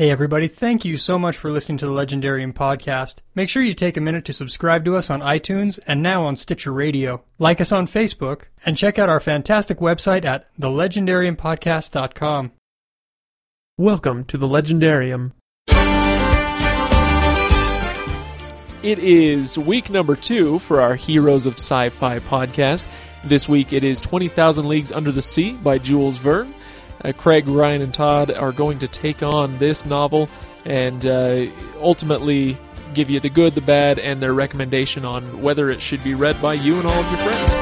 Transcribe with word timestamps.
Hey 0.00 0.08
everybody, 0.10 0.48
thank 0.48 0.86
you 0.86 0.96
so 0.96 1.18
much 1.18 1.36
for 1.36 1.50
listening 1.50 1.76
to 1.76 1.84
the 1.84 1.92
Legendarium 1.92 2.54
podcast. 2.54 3.16
Make 3.34 3.50
sure 3.50 3.62
you 3.62 3.74
take 3.74 3.98
a 3.98 4.00
minute 4.00 4.24
to 4.24 4.32
subscribe 4.32 4.82
to 4.86 4.96
us 4.96 5.10
on 5.10 5.20
iTunes 5.20 5.78
and 5.86 6.02
now 6.02 6.24
on 6.24 6.36
Stitcher 6.36 6.72
Radio. 6.72 7.22
Like 7.38 7.60
us 7.60 7.70
on 7.70 7.86
Facebook 7.86 8.44
and 8.64 8.78
check 8.78 8.98
out 8.98 9.10
our 9.10 9.20
fantastic 9.20 9.76
website 9.76 10.24
at 10.24 10.46
thelegendariumpodcast.com. 10.58 12.52
Welcome 13.76 14.24
to 14.24 14.38
the 14.38 14.48
Legendarium. 14.48 15.32
It 18.82 19.00
is 19.00 19.58
week 19.58 19.90
number 19.90 20.16
two 20.16 20.60
for 20.60 20.80
our 20.80 20.94
Heroes 20.94 21.44
of 21.44 21.58
Sci 21.58 21.90
Fi 21.90 22.20
podcast. 22.20 22.86
This 23.22 23.50
week 23.50 23.74
it 23.74 23.84
is 23.84 24.00
20,000 24.00 24.66
Leagues 24.66 24.92
Under 24.92 25.12
the 25.12 25.20
Sea 25.20 25.52
by 25.52 25.76
Jules 25.76 26.16
Verne. 26.16 26.54
Uh, 27.02 27.12
Craig, 27.12 27.48
Ryan, 27.48 27.82
and 27.82 27.94
Todd 27.94 28.30
are 28.30 28.52
going 28.52 28.78
to 28.80 28.88
take 28.88 29.22
on 29.22 29.56
this 29.58 29.86
novel 29.86 30.28
and 30.64 31.06
uh, 31.06 31.46
ultimately 31.80 32.58
give 32.92 33.08
you 33.08 33.20
the 33.20 33.30
good, 33.30 33.54
the 33.54 33.62
bad, 33.62 33.98
and 33.98 34.20
their 34.20 34.34
recommendation 34.34 35.04
on 35.04 35.40
whether 35.40 35.70
it 35.70 35.80
should 35.80 36.02
be 36.04 36.14
read 36.14 36.40
by 36.42 36.54
you 36.54 36.78
and 36.78 36.86
all 36.86 36.92
of 36.92 37.10
your 37.10 37.20
friends. 37.20 37.54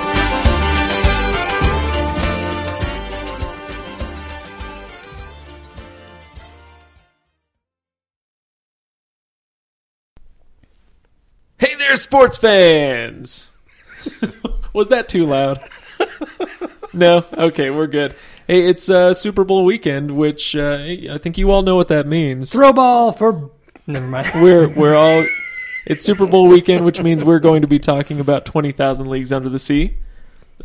Hey 11.59 11.75
there, 11.79 11.97
sports 11.97 12.39
fans! 12.39 13.51
Was 14.73 14.89
that 14.89 15.09
too 15.09 15.27
loud? 15.27 15.61
no? 16.93 17.25
Okay, 17.33 17.71
we're 17.71 17.87
good. 17.87 18.15
Hey, 18.49 18.67
it's 18.67 18.89
uh, 18.89 19.13
Super 19.15 19.45
Bowl 19.45 19.65
weekend, 19.65 20.11
which 20.17 20.57
uh, 20.57 20.79
I 20.81 21.19
think 21.19 21.37
you 21.39 21.51
all 21.51 21.63
know 21.63 21.77
what 21.77 21.89
that 21.89 22.07
means. 22.07 22.51
Throw 22.51 22.73
ball 22.73 23.13
for. 23.13 23.51
Never 23.87 24.07
mind. 24.07 24.27
We're 24.37 24.69
we're 24.69 24.95
all. 24.97 25.25
It's 25.87 26.03
Super 26.03 26.27
Bowl 26.27 26.49
weekend, 26.49 26.85
which 26.85 27.01
means 27.03 27.23
we're 27.25 27.39
going 27.39 27.63
to 27.63 27.69
be 27.69 27.79
talking 27.79 28.21
about 28.21 28.45
twenty 28.47 28.73
thousand 28.73 29.09
leagues 29.09 29.33
under 29.33 29.49
the 29.49 29.59
sea. 29.59 29.95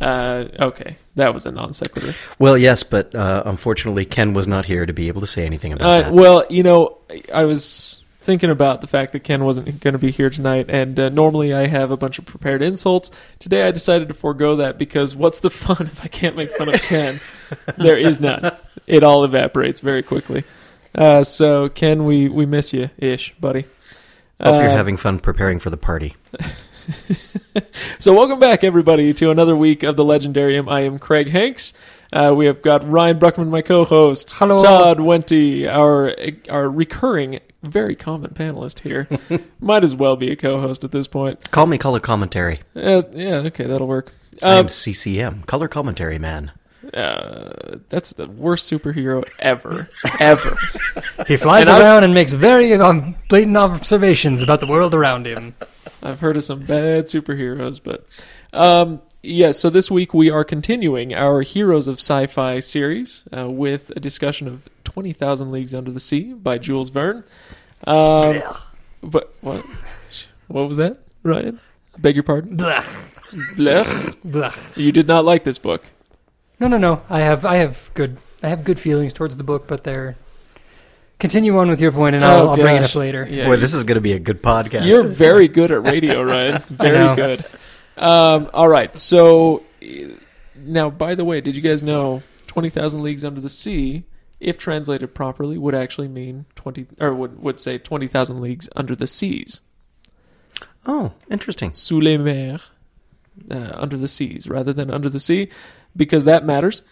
Uh, 0.00 0.46
okay, 0.58 0.96
that 1.16 1.32
was 1.32 1.46
a 1.46 1.50
non 1.52 1.72
sequitur. 1.72 2.12
Well, 2.38 2.58
yes, 2.58 2.82
but 2.82 3.14
uh, 3.14 3.42
unfortunately, 3.46 4.04
Ken 4.04 4.34
was 4.34 4.48
not 4.48 4.64
here 4.64 4.84
to 4.86 4.92
be 4.92 5.08
able 5.08 5.20
to 5.20 5.26
say 5.26 5.46
anything 5.46 5.72
about 5.72 5.86
Uh, 5.88 6.00
that. 6.02 6.12
well, 6.14 6.44
you 6.50 6.62
know, 6.62 6.98
I 7.32 7.44
was 7.44 8.02
thinking 8.24 8.50
about 8.50 8.80
the 8.80 8.86
fact 8.86 9.12
that 9.12 9.20
Ken 9.20 9.44
wasn't 9.44 9.80
going 9.80 9.92
to 9.92 9.98
be 9.98 10.10
here 10.10 10.30
tonight, 10.30 10.66
and 10.68 10.98
uh, 10.98 11.08
normally 11.10 11.52
I 11.54 11.66
have 11.66 11.90
a 11.90 11.96
bunch 11.96 12.18
of 12.18 12.24
prepared 12.24 12.62
insults. 12.62 13.10
Today 13.38 13.68
I 13.68 13.70
decided 13.70 14.08
to 14.08 14.14
forego 14.14 14.56
that 14.56 14.78
because 14.78 15.14
what's 15.14 15.40
the 15.40 15.50
fun 15.64 15.86
if 15.86 16.02
I 16.02 16.08
can't 16.08 16.34
make 16.36 16.50
fun 16.56 16.68
of 16.72 16.80
Ken? 16.82 17.20
there 17.76 17.96
is 17.98 18.20
none. 18.20 18.50
It 18.86 19.02
all 19.02 19.24
evaporates 19.24 19.80
very 19.80 20.02
quickly. 20.02 20.44
Uh, 20.94 21.22
so, 21.24 21.68
Ken, 21.68 22.04
we, 22.04 22.28
we 22.28 22.46
miss 22.46 22.72
you 22.72 22.90
ish, 22.98 23.34
buddy. 23.36 23.62
Hope 24.40 24.60
you're 24.62 24.70
Uh, 24.70 24.76
having 24.76 24.96
fun 24.96 25.18
preparing 25.18 25.58
for 25.58 25.70
the 25.70 25.76
party. 25.76 26.16
So, 27.98 28.12
welcome 28.12 28.40
back, 28.40 28.64
everybody, 28.64 29.14
to 29.14 29.30
another 29.30 29.54
week 29.56 29.84
of 29.84 29.94
the 29.96 30.04
Legendarium. 30.04 30.68
I 30.70 30.80
am 30.80 30.98
Craig 30.98 31.30
Hanks. 31.30 31.72
Uh, 32.12 32.34
we 32.36 32.46
have 32.46 32.60
got 32.62 32.86
Ryan 32.86 33.18
Bruckman, 33.18 33.48
my 33.48 33.62
co-host. 33.62 34.32
Hello. 34.34 34.58
Todd 34.58 34.98
Wente, 34.98 35.66
our 35.68 36.14
our 36.50 36.68
recurring, 36.68 37.38
very 37.64 37.94
common 37.96 38.30
panelist 38.32 38.80
here. 38.80 39.08
Might 39.60 39.84
as 39.84 39.94
well 39.94 40.16
be 40.16 40.30
a 40.30 40.36
co-host 40.36 40.84
at 40.84 40.92
this 40.92 41.06
point. 41.08 41.50
Call 41.50 41.66
me 41.66 41.78
color 41.78 42.00
commentary. 42.00 42.60
Uh, 42.76 43.02
yeah, 43.12 43.36
okay, 43.46 43.64
that'll 43.64 43.86
work. 43.86 44.12
I 44.42 44.52
Um, 44.52 44.58
am 44.60 44.68
CCM, 44.68 45.42
color 45.42 45.68
commentary 45.68 46.18
man. 46.18 46.52
uh, 46.92 47.76
that's 47.88 48.12
the 48.12 48.26
worst 48.26 48.70
superhero 48.70 49.24
ever, 49.38 49.88
ever. 50.20 50.58
He 51.26 51.36
flies 51.36 51.66
And 51.68 51.76
I- 51.76 51.80
around 51.80 52.04
and 52.04 52.12
makes 52.14 52.32
very 52.32 52.72
um, 52.74 53.14
blatant 53.28 53.56
observations 53.56 54.42
about 54.42 54.60
the 54.60 54.66
world 54.66 54.94
around 54.94 55.26
him. 55.26 55.54
I've 56.02 56.20
heard 56.20 56.36
of 56.36 56.44
some 56.44 56.60
bad 56.60 57.06
superheroes, 57.06 57.80
but 57.82 58.06
um, 58.52 59.00
yeah. 59.22 59.52
So 59.52 59.70
this 59.70 59.90
week 59.90 60.12
we 60.12 60.28
are 60.30 60.44
continuing 60.44 61.14
our 61.14 61.40
Heroes 61.40 61.88
of 61.88 61.98
Sci-Fi 61.98 62.60
series 62.60 63.22
uh, 63.34 63.48
with 63.48 63.90
a 63.96 64.00
discussion 64.00 64.46
of 64.48 64.68
Twenty 64.84 65.14
Thousand 65.14 65.50
Leagues 65.50 65.72
Under 65.74 65.90
the 65.90 66.00
Sea 66.00 66.34
by 66.34 66.58
Jules 66.58 66.90
Verne. 66.90 67.24
Um, 67.86 68.42
but 69.02 69.34
what? 69.40 69.64
What 70.48 70.68
was 70.68 70.76
that, 70.78 70.96
Ryan? 71.22 71.60
Beg 71.98 72.16
your 72.16 72.22
pardon. 72.22 72.56
Blech. 72.56 73.18
Blech. 73.56 74.16
Blech. 74.26 74.76
You 74.76 74.92
did 74.92 75.06
not 75.06 75.24
like 75.24 75.44
this 75.44 75.58
book. 75.58 75.84
No, 76.60 76.68
no, 76.68 76.76
no. 76.78 77.02
I 77.10 77.20
have, 77.20 77.44
I 77.44 77.56
have 77.56 77.90
good, 77.94 78.18
I 78.42 78.48
have 78.48 78.64
good 78.64 78.78
feelings 78.80 79.12
towards 79.12 79.36
the 79.36 79.44
book, 79.44 79.66
but 79.66 79.84
they're. 79.84 80.16
Continue 81.20 81.56
on 81.58 81.68
with 81.68 81.80
your 81.80 81.92
point, 81.92 82.16
and 82.16 82.24
I'll, 82.24 82.48
Oh, 82.48 82.50
I'll 82.50 82.56
bring 82.56 82.76
it 82.76 82.82
up 82.82 82.94
later. 82.96 83.26
Yeah, 83.30 83.46
Boy, 83.46 83.56
this 83.56 83.72
is 83.72 83.84
going 83.84 83.94
to 83.94 84.00
be 84.00 84.12
a 84.14 84.18
good 84.18 84.42
podcast. 84.42 84.84
You're 84.86 85.04
very 85.04 85.46
good 85.46 85.70
at 85.70 85.82
radio, 85.84 86.22
Ryan. 86.24 86.60
Very 86.62 87.14
good. 87.16 87.44
Um, 87.96 88.50
all 88.52 88.68
right. 88.68 88.94
So 88.96 89.62
now, 90.56 90.90
by 90.90 91.14
the 91.14 91.24
way, 91.24 91.40
did 91.40 91.54
you 91.54 91.62
guys 91.62 91.82
know 91.82 92.22
Twenty 92.48 92.68
Thousand 92.68 93.02
Leagues 93.02 93.24
Under 93.24 93.40
the 93.40 93.48
Sea, 93.48 94.02
if 94.44 94.58
translated 94.58 95.14
properly, 95.14 95.58
would 95.58 95.74
actually 95.74 96.08
mean 96.08 96.44
twenty, 96.54 96.86
or 97.00 97.12
would 97.14 97.40
would 97.42 97.58
say 97.60 97.78
Twenty 97.78 98.06
Thousand 98.08 98.40
Leagues 98.40 98.68
Under 98.76 98.94
the 98.94 99.06
Seas, 99.06 99.60
Oh, 100.86 101.12
interesting. 101.30 101.72
sous 101.74 102.02
les 102.02 102.16
mers, 102.18 102.60
uh, 103.50 103.70
under 103.74 103.96
the 103.96 104.08
seas, 104.08 104.46
rather 104.48 104.72
than 104.72 104.90
under 104.90 105.08
the 105.08 105.20
sea, 105.20 105.48
because 105.96 106.24
that 106.24 106.44
matters. 106.44 106.82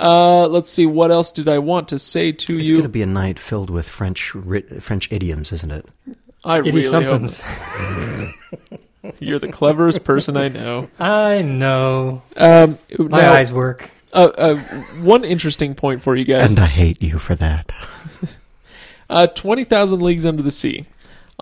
Uh, 0.00 0.46
let's 0.46 0.70
see. 0.70 0.86
What 0.86 1.10
else 1.10 1.32
did 1.32 1.48
I 1.48 1.58
want 1.58 1.88
to 1.88 1.98
say 1.98 2.30
to 2.30 2.52
It's 2.52 2.58
you? 2.58 2.62
It's 2.62 2.70
going 2.72 2.82
to 2.82 2.88
be 2.88 3.02
a 3.02 3.06
night 3.06 3.38
filled 3.38 3.68
with 3.70 3.88
French 3.88 4.34
ri- 4.34 4.62
French 4.80 5.10
idioms, 5.10 5.50
isn't 5.52 5.70
it? 5.72 5.86
I 6.44 6.58
Itty 6.60 6.70
really 6.70 6.82
hope 6.82 6.90
somethings. 6.90 7.42
you're 9.20 9.38
the 9.40 9.50
cleverest 9.50 10.04
person 10.04 10.36
I 10.36 10.48
know. 10.48 10.88
I 11.00 11.42
know. 11.42 12.22
Um, 12.36 12.78
My 12.98 13.20
now- 13.22 13.32
eyes 13.32 13.52
work. 13.52 13.90
Uh, 14.12 14.30
uh, 14.38 14.56
one 15.02 15.24
interesting 15.24 15.74
point 15.74 16.02
for 16.02 16.16
you 16.16 16.24
guys: 16.24 16.50
And 16.52 16.60
I 16.60 16.66
hate 16.66 17.02
you 17.02 17.18
for 17.18 17.34
that. 17.34 17.72
uh, 19.10 19.26
twenty 19.28 19.64
thousand 19.64 20.00
leagues 20.00 20.24
under 20.24 20.42
the 20.42 20.50
sea. 20.50 20.86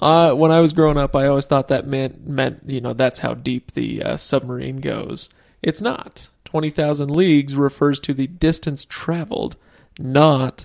Uh, 0.01 0.33
when 0.33 0.51
I 0.51 0.61
was 0.61 0.73
growing 0.73 0.99
up, 0.99 1.17
I 1.17 1.27
always 1.27 1.47
thought 1.47 1.69
that 1.69 1.87
meant 1.87 2.27
meant 2.27 2.63
you 2.67 2.81
know 2.81 2.93
that's 2.93 3.21
how 3.21 3.35
deep 3.35 3.73
the 3.73 4.03
uh, 4.03 4.17
submarine 4.17 4.81
goes. 4.81 5.29
It's 5.63 5.81
not. 5.81 6.29
Twenty 6.45 6.71
thousand 6.71 7.11
leagues 7.11 7.57
refers 7.57 7.99
to 8.01 8.15
the 8.15 8.27
distance 8.27 8.85
traveled, 8.85 9.57
not 9.99 10.65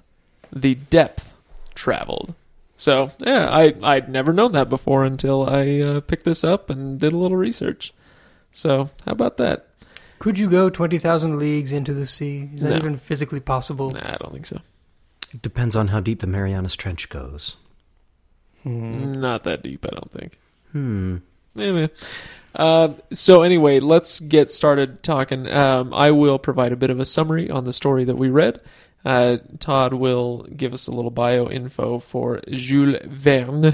the 0.51 0.75
depth 0.75 1.33
traveled. 1.75 2.33
So 2.77 3.11
yeah, 3.19 3.47
I 3.49 3.75
I'd 3.83 4.09
never 4.09 4.33
known 4.33 4.51
that 4.53 4.69
before 4.69 5.05
until 5.05 5.47
I 5.47 5.79
uh, 5.79 6.01
picked 6.01 6.25
this 6.25 6.43
up 6.43 6.69
and 6.69 6.99
did 6.99 7.13
a 7.13 7.17
little 7.17 7.37
research. 7.37 7.93
So 8.51 8.89
how 9.05 9.13
about 9.13 9.37
that? 9.37 9.67
Could 10.21 10.37
you 10.37 10.51
go 10.51 10.69
20,000 10.69 11.39
leagues 11.39 11.73
into 11.73 11.95
the 11.95 12.05
sea? 12.05 12.47
Is 12.53 12.61
that 12.61 12.69
No. 12.69 12.75
even 12.75 12.95
physically 12.95 13.39
possible? 13.39 13.89
Nah, 13.89 14.01
I 14.13 14.17
don't 14.19 14.31
think 14.31 14.45
so. 14.45 14.59
It 15.33 15.41
depends 15.41 15.75
on 15.75 15.87
how 15.87 15.99
deep 15.99 16.19
the 16.19 16.27
Marianas 16.27 16.75
Trench 16.75 17.09
goes. 17.09 17.55
Hmm. 18.61 19.13
Not 19.13 19.43
that 19.45 19.63
deep, 19.63 19.83
I 19.83 19.89
don't 19.89 20.11
think. 20.11 20.37
Hmm. 20.73 21.17
Anyway, 21.57 21.89
uh, 22.55 22.89
so 23.11 23.41
anyway, 23.41 23.79
let's 23.79 24.19
get 24.19 24.51
started 24.51 25.01
talking. 25.01 25.51
Um, 25.51 25.91
I 25.91 26.11
will 26.11 26.37
provide 26.37 26.71
a 26.71 26.75
bit 26.77 26.91
of 26.91 26.99
a 26.99 27.05
summary 27.05 27.49
on 27.49 27.63
the 27.63 27.73
story 27.73 28.03
that 28.03 28.15
we 28.17 28.29
read. 28.29 28.61
Uh, 29.03 29.37
Todd 29.59 29.95
will 29.95 30.43
give 30.55 30.71
us 30.71 30.85
a 30.85 30.91
little 30.91 31.09
bio 31.09 31.49
info 31.49 31.97
for 31.97 32.41
Jules 32.51 32.97
Verne, 33.05 33.73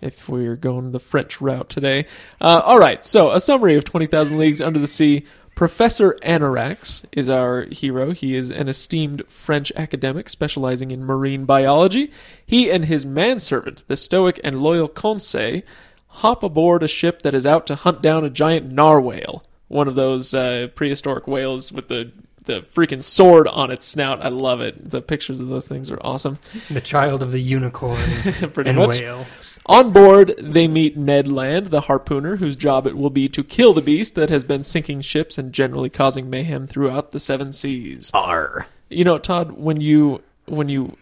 if 0.00 0.30
we're 0.30 0.56
going 0.56 0.92
the 0.92 0.98
French 0.98 1.42
route 1.42 1.68
today. 1.68 2.06
Uh, 2.40 2.62
all 2.64 2.78
right, 2.78 3.04
so 3.04 3.32
a 3.32 3.40
summary 3.40 3.76
of 3.76 3.84
20,000 3.84 4.38
Leagues 4.38 4.62
Under 4.62 4.78
the 4.78 4.86
Sea. 4.86 5.24
Professor 5.54 6.18
Aronnax 6.22 7.04
is 7.12 7.28
our 7.28 7.62
hero. 7.66 8.10
He 8.10 8.36
is 8.36 8.50
an 8.50 8.68
esteemed 8.68 9.22
French 9.28 9.70
academic 9.76 10.28
specializing 10.28 10.90
in 10.90 11.04
marine 11.04 11.44
biology. 11.44 12.10
He 12.44 12.70
and 12.70 12.86
his 12.86 13.06
manservant, 13.06 13.86
the 13.86 13.96
stoic 13.96 14.40
and 14.42 14.60
loyal 14.60 14.88
Conseil, 14.88 15.62
hop 16.08 16.42
aboard 16.42 16.82
a 16.82 16.88
ship 16.88 17.22
that 17.22 17.34
is 17.34 17.46
out 17.46 17.66
to 17.68 17.76
hunt 17.76 18.02
down 18.02 18.24
a 18.24 18.30
giant 18.30 18.70
narwhale, 18.72 19.44
one 19.68 19.86
of 19.86 19.94
those 19.94 20.34
uh, 20.34 20.68
prehistoric 20.74 21.26
whales 21.28 21.72
with 21.72 21.88
the 21.88 22.12
the 22.46 22.60
freaking 22.60 23.02
sword 23.02 23.48
on 23.48 23.70
its 23.70 23.86
snout. 23.86 24.22
I 24.22 24.28
love 24.28 24.60
it. 24.60 24.90
The 24.90 25.00
pictures 25.00 25.40
of 25.40 25.48
those 25.48 25.66
things 25.66 25.90
are 25.90 25.98
awesome. 26.02 26.38
The 26.68 26.80
child 26.80 27.22
of 27.22 27.32
the 27.32 27.40
unicorn 27.40 27.98
and 28.66 28.76
much. 28.76 29.00
whale. 29.00 29.24
On 29.66 29.92
board, 29.92 30.34
they 30.38 30.68
meet 30.68 30.96
Ned 30.96 31.30
Land, 31.30 31.68
the 31.68 31.82
harpooner, 31.82 32.38
whose 32.38 32.54
job 32.54 32.86
it 32.86 32.96
will 32.96 33.10
be 33.10 33.28
to 33.28 33.42
kill 33.42 33.72
the 33.72 33.80
beast 33.80 34.14
that 34.14 34.28
has 34.28 34.44
been 34.44 34.62
sinking 34.62 35.00
ships 35.00 35.38
and 35.38 35.52
generally 35.52 35.88
causing 35.88 36.28
mayhem 36.28 36.66
throughout 36.66 37.12
the 37.12 37.18
seven 37.18 37.52
seas. 37.52 38.10
R. 38.12 38.66
You 38.90 39.04
know, 39.04 39.18
Todd, 39.18 39.52
when 39.52 39.80
you 39.80 40.20
when 40.44 40.68
you 40.68 40.96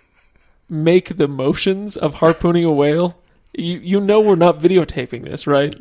make 0.69 1.17
the 1.17 1.27
motions 1.27 1.97
of 1.97 2.15
harpooning 2.17 2.65
a 2.65 2.71
whale, 2.71 3.19
you 3.53 3.79
you 3.79 4.01
know 4.01 4.21
we're 4.21 4.37
not 4.37 4.61
videotaping 4.61 5.25
this, 5.25 5.47
right? 5.47 5.75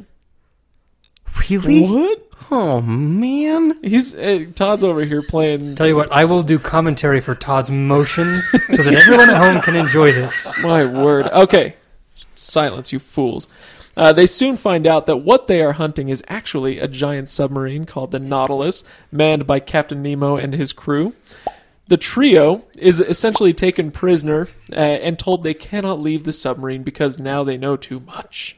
Really? 1.50 1.83
What? 1.83 2.28
Oh 2.50 2.81
man. 2.81 3.78
He's 3.83 4.16
uh, 4.16 4.45
Todd's 4.56 4.83
over 4.83 5.06
here 5.06 5.22
playing. 5.22 5.75
Tell 5.75 5.88
you 5.88 5.95
what, 5.95 6.12
I 6.12 6.25
will 6.25 6.42
do 6.42 6.57
commentary 6.57 7.22
for 7.22 7.36
Todd's 7.36 7.69
motions 7.69 8.44
so 8.72 8.83
that 8.83 8.94
everyone 8.94 9.30
at 9.30 9.38
home 9.38 9.62
can 9.62 9.75
enjoy 9.75 10.12
this. 10.12 10.57
My 10.57 10.83
word. 10.83 11.28
Okay. 11.28 11.75
Silence, 12.36 12.92
you 12.92 13.00
fools. 13.00 13.48
Uh, 13.98 14.13
they 14.13 14.25
soon 14.25 14.56
find 14.56 14.88
out 14.88 15.06
that 15.06 15.18
what 15.18 15.48
they 15.48 15.62
are 15.62 15.74
hunting 15.74 16.10
is 16.10 16.24
actually 16.30 16.80
a 16.80 16.88
giant 16.88 17.28
submarine 17.30 17.86
called 17.86 18.12
the 18.12 18.19
Nautilus, 18.19 18.83
manned 19.12 19.45
by 19.45 19.60
Captain 19.60 20.01
Nemo 20.01 20.38
and 20.38 20.54
his 20.54 20.72
crew. 20.72 21.13
The 21.88 21.98
trio 21.98 22.63
is 22.78 23.01
essentially 23.01 23.51
taken 23.54 23.92
prisoner 23.92 24.48
uh, 24.72 24.75
and 24.75 25.19
told 25.19 25.44
they 25.44 25.54
cannot 25.54 26.00
leave 26.00 26.24
the 26.24 26.31
submarine 26.31 26.83
because 26.83 27.19
now 27.19 27.44
they 27.44 27.57
know 27.57 27.75
too 27.75 28.00
much. 28.00 28.56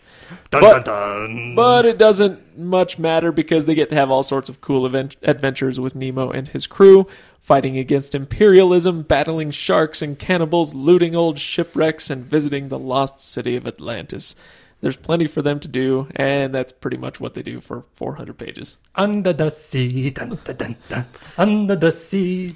Dun, 0.51 0.61
But- 0.61 0.85
dun, 0.85 1.25
dun. 1.25 1.55
But 1.55 1.85
it 1.85 1.97
doesn't 1.97 2.57
much 2.59 2.99
matter 2.99 3.31
because 3.31 3.65
they 3.65 3.73
get 3.75 3.89
to 3.89 3.95
have 3.95 4.11
all 4.11 4.21
sorts 4.23 4.49
of 4.49 4.61
cool 4.61 4.85
event- 4.85 5.15
adventures 5.23 5.79
with 5.79 5.95
Nemo 5.95 6.29
and 6.29 6.47
his 6.47 6.67
crew, 6.67 7.07
fighting 7.43 7.77
against 7.77 8.15
imperialism, 8.15 9.01
battling 9.01 9.51
sharks 9.51 10.01
and 10.01 10.17
cannibals, 10.17 10.73
looting 10.73 11.13
old 11.13 11.37
shipwrecks, 11.37 12.09
and 12.09 12.23
visiting 12.23 12.69
the 12.69 12.79
lost 12.79 13.19
city 13.19 13.57
of 13.57 13.67
Atlantis. 13.67 14.33
There's 14.79 14.95
plenty 14.95 15.27
for 15.27 15.41
them 15.41 15.59
to 15.59 15.67
do, 15.67 16.07
and 16.15 16.55
that's 16.55 16.71
pretty 16.71 16.97
much 16.97 17.19
what 17.19 17.33
they 17.33 17.43
do 17.43 17.59
for 17.59 17.83
400 17.95 18.37
pages. 18.37 18.77
Under 18.95 19.33
the 19.33 19.49
sea, 19.49 20.09
dun, 20.09 20.39
dun, 20.43 20.55
dun, 20.55 20.75
dun. 20.87 21.05
under 21.37 21.75
the 21.75 21.91
sea. 21.91 22.53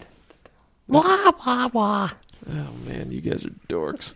Wah 0.87 1.31
wah. 1.73 2.09
Oh 2.49 2.73
man, 2.85 3.11
you 3.11 3.19
guys 3.19 3.45
are 3.45 3.53
dorks. 3.67 4.13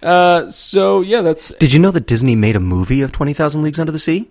Uh, 0.00 0.50
so 0.50 1.00
yeah, 1.00 1.20
that's 1.20 1.50
Did 1.56 1.72
you 1.72 1.80
know 1.80 1.90
that 1.90 2.06
Disney 2.06 2.36
made 2.36 2.54
a 2.54 2.60
movie 2.60 3.02
of 3.02 3.10
Twenty 3.10 3.34
Thousand 3.34 3.62
Leagues 3.62 3.80
Under 3.80 3.92
the 3.92 3.98
Sea? 3.98 4.30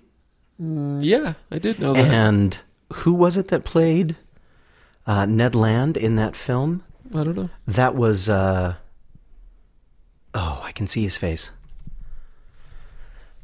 yeah, 0.58 1.34
I 1.52 1.60
did 1.60 1.80
know 1.80 1.94
that. 1.94 2.06
And 2.06 2.58
who 2.94 3.14
was 3.14 3.38
it 3.38 3.50
that 3.50 3.64
played 3.66 4.16
uh, 5.10 5.26
Ned 5.26 5.56
Land 5.56 5.98
in 5.98 6.16
that 6.16 6.36
film? 6.36 6.84
I 7.14 7.24
don't 7.24 7.36
know. 7.36 7.50
That 7.68 7.96
was. 7.96 8.30
Uh, 8.30 8.76
oh, 10.34 10.62
I 10.64 10.72
can 10.72 10.86
see 10.88 11.04
his 11.04 11.18
face. 11.18 11.52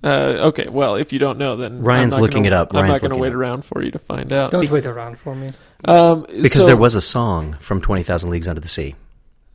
Uh, 0.04 0.38
okay, 0.50 0.68
well, 0.70 0.96
if 0.96 1.12
you 1.12 1.18
don't 1.18 1.40
know, 1.40 1.56
then 1.56 1.82
Ryan's 1.82 2.14
I'm 2.14 2.20
not 2.20 2.24
looking 2.24 2.44
gonna- 2.44 2.48
it 2.56 2.60
up. 2.62 2.74
I'm 2.76 2.82
Ryan's 2.84 3.02
not 3.02 3.10
going 3.10 3.18
to 3.18 3.22
wait 3.22 3.30
up. 3.30 3.36
around 3.36 3.66
for 3.66 3.82
you 3.82 3.90
to 3.90 3.98
find 3.98 4.32
out. 4.32 4.52
Don't 4.52 4.70
wait 4.70 4.86
around 4.86 5.18
for 5.18 5.34
me. 5.36 5.50
Um, 5.86 6.28
Because 6.30 6.62
so- 6.62 6.66
there 6.68 6.78
was 6.78 6.94
a 6.94 7.02
song 7.02 7.56
from 7.60 7.82
Twenty 7.82 8.04
Thousand 8.04 8.30
Leagues 8.30 8.48
Under 8.48 8.62
the 8.62 8.68
Sea. 8.68 8.94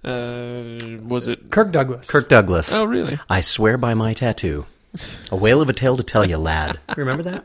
Uh, 0.03 0.99
was 1.06 1.29
it? 1.29 1.51
Kirk 1.51 1.71
Douglas. 1.71 2.11
Kirk 2.11 2.29
Douglas. 2.29 2.73
Oh, 2.73 2.85
really? 2.85 3.19
I 3.29 3.43
swear 3.43 3.77
by 3.79 3.95
my 3.95 4.13
tattoo. 4.15 4.67
A 5.31 5.37
whale 5.37 5.61
of 5.61 5.69
a 5.69 5.73
tale 5.73 5.97
to 5.97 6.03
tell 6.03 6.25
you, 6.29 6.37
lad. 6.39 6.79
Remember 6.97 7.23
that? 7.23 7.45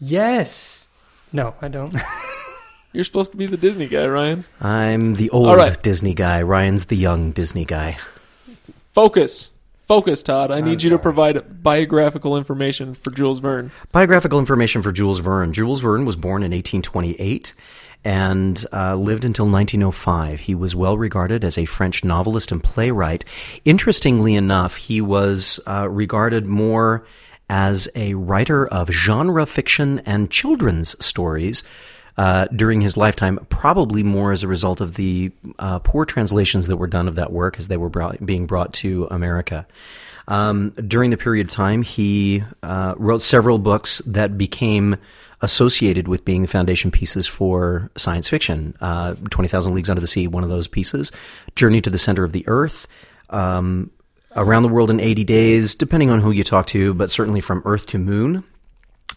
Yes. 0.00 0.88
No, 1.32 1.54
I 1.60 1.68
don't. 1.68 1.94
You're 2.92 3.04
supposed 3.04 3.32
to 3.32 3.36
be 3.36 3.46
the 3.46 3.56
Disney 3.56 3.86
guy, 3.86 4.06
Ryan. 4.06 4.44
I'm 4.60 5.14
the 5.14 5.30
old 5.30 5.48
All 5.48 5.56
right. 5.56 5.80
Disney 5.82 6.14
guy. 6.14 6.42
Ryan's 6.42 6.86
the 6.86 6.96
young 6.96 7.32
Disney 7.32 7.64
guy. 7.64 7.98
Focus, 8.92 9.50
focus, 9.86 10.22
Todd. 10.22 10.50
I 10.50 10.60
need 10.60 10.80
I'm 10.80 10.84
you 10.84 10.90
to 10.90 10.98
provide 10.98 11.62
biographical 11.62 12.36
information 12.36 12.94
for 12.94 13.10
Jules 13.10 13.38
Verne. 13.40 13.70
Biographical 13.92 14.38
information 14.38 14.82
for 14.82 14.90
Jules 14.90 15.20
Verne. 15.20 15.52
Jules 15.52 15.80
Verne 15.80 16.04
was 16.04 16.16
born 16.16 16.42
in 16.42 16.50
1828 16.50 17.54
and 18.04 18.64
uh, 18.72 18.94
lived 18.94 19.24
until 19.24 19.46
1905. 19.46 20.40
He 20.40 20.54
was 20.54 20.74
well 20.74 20.96
regarded 20.96 21.44
as 21.44 21.58
a 21.58 21.66
French 21.66 22.04
novelist 22.04 22.50
and 22.50 22.62
playwright. 22.62 23.24
Interestingly 23.64 24.34
enough, 24.34 24.76
he 24.76 25.00
was 25.00 25.60
uh, 25.66 25.88
regarded 25.90 26.46
more 26.46 27.04
as 27.50 27.88
a 27.94 28.14
writer 28.14 28.66
of 28.66 28.90
genre 28.90 29.46
fiction 29.46 30.00
and 30.00 30.30
children's 30.30 31.02
stories. 31.04 31.62
Uh, 32.18 32.48
during 32.48 32.80
his 32.80 32.96
lifetime, 32.96 33.38
probably 33.48 34.02
more 34.02 34.32
as 34.32 34.42
a 34.42 34.48
result 34.48 34.80
of 34.80 34.96
the 34.96 35.30
uh, 35.60 35.78
poor 35.78 36.04
translations 36.04 36.66
that 36.66 36.76
were 36.76 36.88
done 36.88 37.06
of 37.06 37.14
that 37.14 37.32
work 37.32 37.60
as 37.60 37.68
they 37.68 37.76
were 37.76 37.88
brought, 37.88 38.26
being 38.26 38.44
brought 38.44 38.72
to 38.72 39.06
America. 39.08 39.64
Um, 40.26 40.70
during 40.70 41.10
the 41.10 41.16
period 41.16 41.46
of 41.46 41.52
time, 41.52 41.82
he 41.82 42.42
uh, 42.64 42.94
wrote 42.98 43.22
several 43.22 43.58
books 43.60 43.98
that 43.98 44.36
became 44.36 44.96
associated 45.42 46.08
with 46.08 46.24
being 46.24 46.42
the 46.42 46.48
foundation 46.48 46.90
pieces 46.90 47.28
for 47.28 47.88
science 47.96 48.28
fiction. 48.28 48.74
Uh, 48.80 49.14
20,000 49.30 49.72
Leagues 49.72 49.88
Under 49.88 50.00
the 50.00 50.08
Sea, 50.08 50.26
one 50.26 50.42
of 50.42 50.50
those 50.50 50.66
pieces. 50.66 51.12
Journey 51.54 51.80
to 51.80 51.90
the 51.90 51.98
Center 51.98 52.24
of 52.24 52.32
the 52.32 52.42
Earth. 52.48 52.88
Um, 53.30 53.92
Around 54.36 54.64
the 54.64 54.68
World 54.68 54.90
in 54.90 55.00
80 55.00 55.24
Days, 55.24 55.74
depending 55.76 56.10
on 56.10 56.20
who 56.20 56.32
you 56.32 56.44
talk 56.44 56.66
to, 56.68 56.94
but 56.94 57.10
certainly 57.10 57.40
from 57.40 57.62
Earth 57.64 57.86
to 57.86 57.98
Moon. 57.98 58.44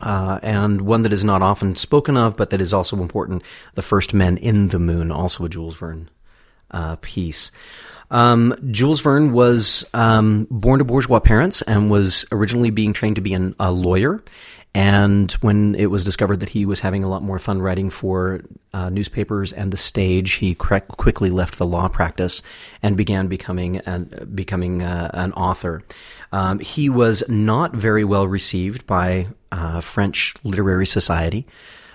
Uh, 0.01 0.39
and 0.41 0.81
one 0.81 1.03
that 1.03 1.13
is 1.13 1.23
not 1.23 1.41
often 1.41 1.75
spoken 1.75 2.17
of, 2.17 2.35
but 2.35 2.49
that 2.49 2.61
is 2.61 2.73
also 2.73 2.97
important. 3.01 3.43
The 3.75 3.81
First 3.81 4.13
Men 4.13 4.37
in 4.37 4.69
the 4.69 4.79
Moon, 4.79 5.11
also 5.11 5.45
a 5.45 5.49
Jules 5.49 5.75
Verne 5.75 6.09
uh, 6.71 6.97
piece. 7.01 7.51
Um, 8.09 8.55
Jules 8.71 8.99
Verne 8.99 9.31
was 9.31 9.85
um, 9.93 10.47
born 10.51 10.79
to 10.79 10.85
bourgeois 10.85 11.19
parents 11.19 11.61
and 11.61 11.89
was 11.89 12.25
originally 12.31 12.69
being 12.69 12.93
trained 12.93 13.15
to 13.15 13.21
be 13.21 13.33
an, 13.33 13.55
a 13.59 13.71
lawyer. 13.71 14.23
And 14.73 15.31
when 15.33 15.75
it 15.75 15.87
was 15.87 16.05
discovered 16.05 16.39
that 16.39 16.49
he 16.49 16.65
was 16.65 16.79
having 16.79 17.03
a 17.03 17.09
lot 17.09 17.23
more 17.23 17.39
fun 17.39 17.61
writing 17.61 17.89
for 17.89 18.41
uh, 18.73 18.89
newspapers 18.89 19.51
and 19.51 19.71
the 19.71 19.77
stage, 19.77 20.33
he 20.33 20.55
quickly 20.55 21.29
left 21.29 21.57
the 21.57 21.65
law 21.65 21.89
practice 21.89 22.41
and 22.81 22.95
began 22.95 23.27
becoming 23.27 23.77
an, 23.79 24.29
becoming 24.33 24.81
uh, 24.81 25.11
an 25.13 25.33
author. 25.33 25.83
Um, 26.31 26.59
he 26.59 26.87
was 26.87 27.27
not 27.27 27.73
very 27.75 28.05
well 28.05 28.27
received 28.27 28.87
by 28.87 29.27
uh, 29.51 29.81
French 29.81 30.35
literary 30.43 30.85
society. 30.85 31.45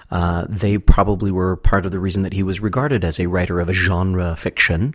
Uh, 0.08 0.46
they 0.48 0.78
probably 0.78 1.32
were 1.32 1.56
part 1.56 1.84
of 1.84 1.90
the 1.90 1.98
reason 1.98 2.22
that 2.22 2.32
he 2.32 2.42
was 2.42 2.60
regarded 2.60 3.04
as 3.04 3.18
a 3.18 3.26
writer 3.26 3.58
of 3.58 3.68
a 3.68 3.72
genre 3.72 4.36
fiction, 4.36 4.94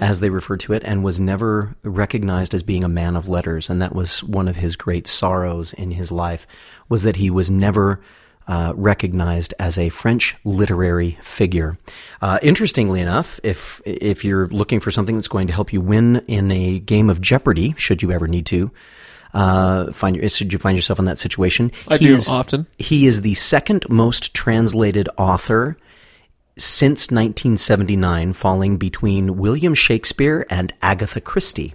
as 0.00 0.20
they 0.20 0.30
referred 0.30 0.60
to 0.60 0.72
it, 0.72 0.82
and 0.84 1.02
was 1.02 1.18
never 1.18 1.74
recognized 1.82 2.54
as 2.54 2.62
being 2.62 2.84
a 2.84 2.88
man 2.88 3.16
of 3.16 3.28
letters. 3.28 3.68
And 3.68 3.82
that 3.82 3.94
was 3.94 4.22
one 4.22 4.46
of 4.46 4.56
his 4.56 4.76
great 4.76 5.08
sorrows 5.08 5.72
in 5.72 5.90
his 5.90 6.12
life, 6.12 6.46
was 6.88 7.02
that 7.02 7.16
he 7.16 7.28
was 7.28 7.50
never 7.50 8.00
uh, 8.46 8.72
recognized 8.76 9.52
as 9.58 9.78
a 9.78 9.88
French 9.88 10.36
literary 10.44 11.18
figure. 11.20 11.76
Uh, 12.20 12.38
interestingly 12.40 13.00
enough, 13.00 13.40
if 13.42 13.80
if 13.84 14.24
you're 14.24 14.46
looking 14.48 14.78
for 14.78 14.90
something 14.92 15.16
that's 15.16 15.28
going 15.28 15.48
to 15.48 15.52
help 15.52 15.72
you 15.72 15.80
win 15.80 16.16
in 16.28 16.52
a 16.52 16.78
game 16.78 17.10
of 17.10 17.20
Jeopardy, 17.20 17.74
should 17.76 18.02
you 18.02 18.12
ever 18.12 18.28
need 18.28 18.46
to. 18.46 18.70
Uh, 19.34 19.90
find 19.92 20.16
your, 20.16 20.28
should 20.28 20.52
you 20.52 20.58
find 20.58 20.76
yourself 20.76 20.98
in 20.98 21.06
that 21.06 21.18
situation? 21.18 21.70
I 21.88 21.96
he 21.96 22.06
do 22.08 22.14
is- 22.14 22.28
often. 22.28 22.66
he 22.78 23.06
is 23.06 23.22
the 23.22 23.34
second 23.34 23.86
most 23.88 24.34
translated 24.34 25.08
author 25.16 25.76
since 26.58 27.10
1979, 27.10 28.34
falling 28.34 28.76
between 28.76 29.36
William 29.38 29.74
Shakespeare 29.74 30.46
and 30.50 30.72
Agatha 30.82 31.20
Christie. 31.20 31.74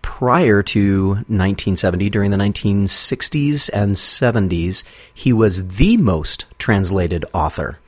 Prior 0.00 0.62
to 0.62 1.08
1970, 1.08 2.08
during 2.08 2.30
the 2.30 2.38
1960s 2.38 3.68
and 3.72 3.94
70s, 3.94 4.84
he 5.12 5.32
was 5.32 5.68
the 5.76 5.98
most 5.98 6.46
translated 6.58 7.24
author. 7.34 7.78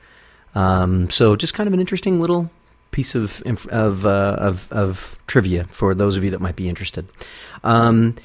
Um, 0.53 1.09
so, 1.09 1.35
just 1.35 1.53
kind 1.55 1.67
of 1.67 1.73
an 1.73 1.79
interesting 1.79 2.21
little 2.21 2.51
piece 2.91 3.15
of 3.15 3.41
of, 3.71 4.05
uh, 4.05 4.35
of 4.37 4.67
of 4.71 5.17
trivia 5.25 5.63
for 5.71 5.95
those 5.95 6.17
of 6.17 6.23
you 6.23 6.31
that 6.31 6.41
might 6.41 6.57
be 6.57 6.67
interested. 6.69 7.07
Um, 7.63 8.17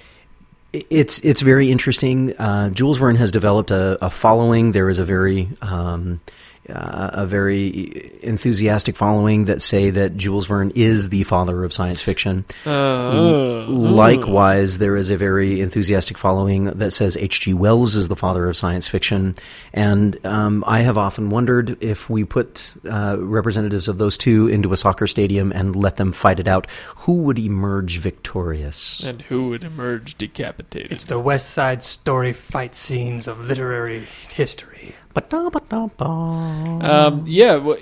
it's 0.90 1.24
it's 1.24 1.40
very 1.40 1.70
interesting. 1.70 2.36
Uh, 2.36 2.70
Jules 2.70 2.98
Verne 2.98 3.16
has 3.16 3.30
developed 3.30 3.70
a, 3.70 4.04
a 4.04 4.10
following. 4.10 4.72
There 4.72 4.88
is 4.90 4.98
a 4.98 5.04
very 5.04 5.48
um, 5.62 6.20
uh, 6.68 7.10
a 7.12 7.26
very 7.26 8.12
enthusiastic 8.22 8.96
following 8.96 9.44
that 9.46 9.62
say 9.62 9.90
that 9.90 10.16
Jules 10.16 10.46
Verne 10.46 10.72
is 10.74 11.08
the 11.10 11.24
father 11.24 11.64
of 11.64 11.72
science 11.72 12.02
fiction. 12.02 12.44
Uh, 12.64 13.64
Likewise, 13.66 14.78
there 14.78 14.96
is 14.96 15.10
a 15.10 15.16
very 15.16 15.60
enthusiastic 15.60 16.18
following 16.18 16.66
that 16.66 16.92
says 16.92 17.16
H.G. 17.16 17.54
Wells 17.54 17.96
is 17.96 18.08
the 18.08 18.16
father 18.16 18.48
of 18.48 18.56
science 18.56 18.88
fiction. 18.88 19.34
And 19.72 20.24
um, 20.26 20.64
I 20.66 20.80
have 20.80 20.98
often 20.98 21.30
wondered 21.30 21.82
if 21.82 22.08
we 22.10 22.24
put 22.24 22.72
uh, 22.88 23.16
representatives 23.18 23.88
of 23.88 23.98
those 23.98 24.16
two 24.18 24.48
into 24.48 24.72
a 24.72 24.76
soccer 24.76 25.06
stadium 25.06 25.52
and 25.52 25.74
let 25.76 25.96
them 25.96 26.12
fight 26.12 26.40
it 26.40 26.46
out, 26.46 26.70
who 26.96 27.22
would 27.22 27.38
emerge 27.38 27.98
victorious? 27.98 29.04
and 29.06 29.22
who 29.22 29.48
would 29.48 29.64
emerge 29.64 30.16
decapitated? 30.16 30.92
It's 30.92 31.04
the 31.04 31.18
West 31.18 31.50
Side 31.50 31.82
Story 31.82 32.32
fight 32.32 32.74
scenes 32.74 33.26
of 33.28 33.40
literary 33.46 34.04
history. 34.30 34.94
Ba-da-ba-da-ba. 35.16 36.04
um, 36.04 37.24
yeah. 37.26 37.56
wha- 37.56 37.76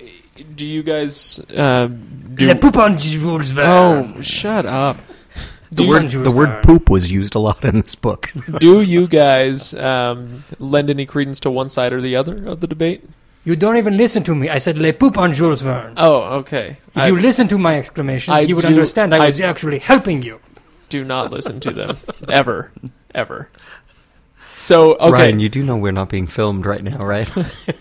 do 0.55 0.65
you 0.65 0.83
guys 0.83 1.41
um, 1.57 1.99
do? 2.35 2.47
Le 2.47 2.55
Poupon 2.55 2.97
Jules 2.97 3.53
oh, 3.59 4.21
shut 4.23 4.67
up. 4.67 4.97
The 5.73 5.85
word, 5.85 6.09
the 6.11 6.31
word 6.31 6.63
poop 6.63 6.89
was 6.89 7.11
used 7.11 7.35
a 7.35 7.41
lot 7.41 7.65
in 7.65 7.81
this 7.81 7.97
book. 7.97 8.31
do 8.61 8.81
you 8.83 9.09
guys 9.09 9.75
um, 9.75 10.45
lend 10.61 10.91
any 10.91 11.07
credence 11.07 11.41
to 11.41 11.51
one 11.51 11.69
side 11.69 11.93
or 11.93 12.01
the 12.01 12.15
other 12.15 12.47
of 12.47 12.61
the 12.61 12.69
debate? 12.69 13.03
You 13.45 13.57
don't 13.57 13.77
even 13.77 13.97
listen 13.97 14.23
to 14.25 14.35
me. 14.37 14.49
I 14.49 14.59
said 14.59 14.79
Le 14.79 14.93
Poupon 14.93 15.35
Jules 15.35 15.63
Verne. 15.63 15.95
Oh, 15.97 16.39
okay. 16.39 16.77
If 16.95 16.97
I 16.97 17.09
you 17.09 17.17
listen 17.19 17.49
to 17.49 17.59
my 17.59 17.77
exclamation, 17.77 18.33
I 18.33 18.41
you 18.41 18.55
would 18.55 18.63
do- 18.63 18.69
understand 18.69 19.13
I 19.13 19.19
I- 19.19 19.27
was 19.27 19.41
actually 19.41 19.81
helping 19.81 20.23
you. 20.23 20.39
do 20.89 21.03
not 21.03 21.33
listen 21.33 21.59
to 21.61 21.73
them 21.73 21.97
ever, 22.29 22.71
ever. 23.13 23.51
So 24.65 24.95
okay, 24.95 25.11
Ryan, 25.11 25.41
you 25.41 25.51
do 25.51 25.63
know 25.63 25.77
we're 25.77 25.93
not 25.93 26.09
being 26.09 26.27
filmed 26.27 26.65
right 26.65 26.83
now, 26.83 27.05
right? 27.05 27.31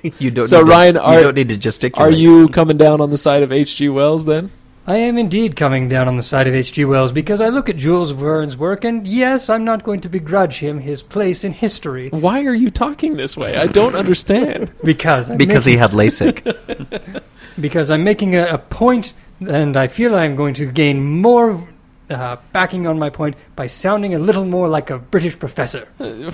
you 0.20 0.32
don't. 0.32 0.48
So, 0.48 0.60
need 0.60 0.66
to- 0.66 0.72
Ryan, 0.72 0.96
you 0.96 1.02
are- 1.02 1.22
don't 1.22 1.36
need 1.36 1.48
to 1.48 1.56
gesticulate. 1.56 2.14
are 2.14 2.16
you 2.16 2.50
coming 2.50 2.76
down 2.76 3.00
on 3.00 3.10
the 3.10 3.18
side 3.18 3.42
of 3.42 3.54
H.G. 3.54 3.88
Wells 3.88 4.26
then? 4.26 4.52
I 4.86 4.98
am 4.98 5.18
indeed 5.18 5.56
coming 5.56 5.88
down 5.88 6.10
on 6.10 6.18
the 6.18 6.22
side 6.22 6.46
of 6.46 6.54
H.G. 6.54 6.84
Wells 6.84 7.14
because 7.14 7.40
I 7.40 7.48
look 7.48 7.70
at 7.70 7.78
Jules 7.78 8.12
Verne's 8.12 8.58
work, 8.58 8.84
and 8.84 9.08
yes, 9.08 9.50
I'm 9.50 9.64
not 9.64 9.84
going 9.84 10.02
to 10.02 10.10
begrudge 10.10 10.60
him 10.60 10.80
his 10.80 11.02
place 11.02 11.46
in 11.46 11.54
history 11.54 12.10
Why 12.10 12.44
are 12.44 12.54
you 12.54 12.70
talking 12.70 13.16
this 13.16 13.38
way? 13.38 13.56
I 13.56 13.68
don't 13.68 13.96
understand. 13.96 14.74
because 14.84 15.32
I'm 15.32 15.38
Because 15.38 15.64
he 15.64 15.78
had 15.78 15.92
LASIK. 15.92 17.24
because 17.62 17.92
I'm 17.92 18.04
making 18.04 18.36
a, 18.36 18.44
a 18.48 18.58
point, 18.58 19.14
and 19.40 19.78
I 19.78 19.88
feel 19.88 20.18
I'm 20.18 20.36
going 20.36 20.54
to 20.56 20.66
gain 20.70 21.02
more 21.02 21.66
uh, 22.10 22.38
backing 22.52 22.86
on 22.88 23.00
my 23.00 23.10
point 23.10 23.36
by 23.56 23.68
sounding 23.68 24.14
a 24.14 24.20
little 24.20 24.46
more 24.46 24.68
like 24.68 24.90
a 24.90 25.00
British 25.00 25.38
professor. 25.38 25.88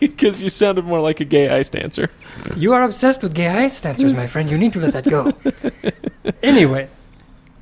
Because 0.00 0.42
you 0.42 0.48
sounded 0.48 0.84
more 0.84 1.00
like 1.00 1.20
a 1.20 1.24
gay 1.24 1.48
ice 1.48 1.68
dancer. 1.68 2.10
You 2.56 2.72
are 2.72 2.82
obsessed 2.82 3.22
with 3.22 3.34
gay 3.34 3.46
ice 3.46 3.80
dancers, 3.80 4.12
my 4.12 4.26
friend. 4.26 4.50
You 4.50 4.58
need 4.58 4.72
to 4.72 4.80
let 4.80 4.92
that 4.94 5.08
go. 5.08 5.32
anyway, 6.42 6.88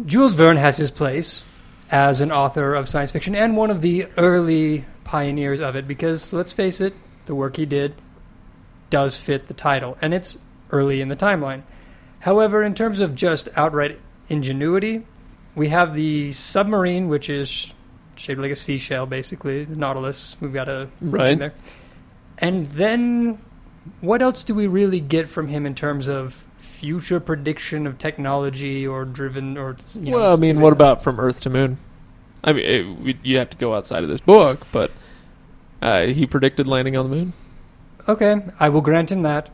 Jules 0.06 0.32
Verne 0.32 0.56
has 0.56 0.78
his 0.78 0.90
place 0.90 1.44
as 1.90 2.22
an 2.22 2.32
author 2.32 2.74
of 2.74 2.88
science 2.88 3.12
fiction 3.12 3.34
and 3.34 3.58
one 3.58 3.70
of 3.70 3.82
the 3.82 4.06
early 4.16 4.86
pioneers 5.04 5.60
of 5.60 5.76
it 5.76 5.86
because, 5.86 6.32
let's 6.32 6.52
face 6.54 6.80
it, 6.80 6.94
the 7.26 7.34
work 7.34 7.56
he 7.56 7.66
did 7.66 7.94
does 8.88 9.16
fit 9.16 9.46
the 9.46 9.54
title, 9.54 9.96
and 10.00 10.12
it's 10.14 10.38
early 10.70 11.00
in 11.00 11.08
the 11.08 11.16
timeline. 11.16 11.62
However, 12.20 12.62
in 12.62 12.74
terms 12.74 13.00
of 13.00 13.14
just 13.14 13.48
outright 13.56 13.98
ingenuity, 14.28 15.04
we 15.60 15.68
have 15.68 15.94
the 15.94 16.32
submarine, 16.32 17.08
which 17.08 17.28
is 17.28 17.74
shaped 18.16 18.40
like 18.40 18.50
a 18.50 18.56
seashell, 18.56 19.04
basically, 19.04 19.64
the 19.64 19.76
Nautilus. 19.76 20.38
We've 20.40 20.54
got 20.54 20.70
a 20.70 20.88
Right. 21.02 21.38
there. 21.38 21.52
And 22.38 22.64
then 22.64 23.38
what 24.00 24.22
else 24.22 24.42
do 24.42 24.54
we 24.54 24.66
really 24.66 25.00
get 25.00 25.28
from 25.28 25.48
him 25.48 25.66
in 25.66 25.74
terms 25.74 26.08
of 26.08 26.46
future 26.56 27.20
prediction 27.20 27.86
of 27.86 27.98
technology 27.98 28.86
or 28.86 29.04
driven 29.04 29.58
or 29.58 29.76
you 29.92 30.12
know, 30.12 30.16
well, 30.16 30.32
I 30.32 30.36
mean, 30.36 30.54
what 30.56 30.70
like 30.70 30.72
about 30.72 31.02
from 31.02 31.20
Earth 31.20 31.42
to 31.42 31.50
Moon? 31.50 31.76
I 32.42 32.54
mean, 32.54 32.64
it, 32.64 32.82
we, 32.98 33.18
you 33.22 33.36
have 33.36 33.50
to 33.50 33.58
go 33.58 33.74
outside 33.74 34.02
of 34.02 34.08
this 34.08 34.20
book, 34.22 34.66
but 34.72 34.90
uh, 35.82 36.06
he 36.06 36.24
predicted 36.24 36.66
landing 36.66 36.96
on 36.96 37.10
the 37.10 37.14
moon. 37.16 37.32
okay 38.08 38.40
i 38.58 38.66
will 38.70 38.80
grant 38.80 39.12
him 39.12 39.22
that 39.22 39.50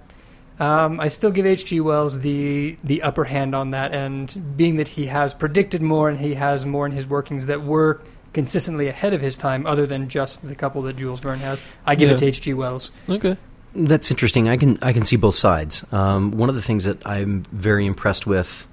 um, 0.58 1.00
i 1.00 1.06
still 1.06 1.30
give 1.30 1.44
hg 1.46 1.80
wells 1.82 2.20
the 2.20 2.76
the 2.84 3.02
upper 3.02 3.24
hand 3.24 3.54
on 3.54 3.70
that 3.70 3.92
and 3.92 4.56
being 4.56 4.76
that 4.76 4.88
he 4.88 5.06
has 5.06 5.34
predicted 5.34 5.82
more 5.82 6.08
and 6.08 6.20
he 6.20 6.34
has 6.34 6.64
more 6.66 6.86
in 6.86 6.92
his 6.92 7.06
workings 7.06 7.46
that 7.46 7.62
were 7.62 8.00
consistently 8.32 8.88
ahead 8.88 9.14
of 9.14 9.20
his 9.20 9.36
time 9.36 9.66
other 9.66 9.86
than 9.86 10.08
just 10.08 10.46
the 10.46 10.54
couple 10.54 10.82
that 10.82 10.96
jules 10.96 11.20
verne 11.20 11.38
has 11.38 11.64
i 11.86 11.94
give 11.94 12.10
it 12.10 12.18
to 12.18 12.26
hg 12.26 12.54
wells 12.54 12.92
Okay. 13.08 13.36
That's 13.74 14.10
interesting. 14.10 14.48
I 14.48 14.56
can 14.56 14.78
I 14.80 14.94
can 14.94 15.04
see 15.04 15.16
both 15.16 15.36
sides. 15.36 15.84
Um, 15.92 16.30
one 16.30 16.48
of 16.48 16.54
the 16.54 16.62
things 16.62 16.84
that 16.84 17.06
I'm 17.06 17.42
very 17.42 17.84
impressed 17.84 18.26
with 18.26 18.66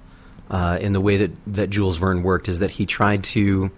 uh, 0.50 0.78
in 0.80 0.94
the 0.94 1.00
way 1.00 1.18
that 1.18 1.30
that 1.46 1.68
Jules 1.68 1.98
Verne 1.98 2.22
worked 2.22 2.48
is 2.48 2.60
that 2.60 2.70
he 2.70 2.86
tried 2.86 3.22
to 3.24 3.70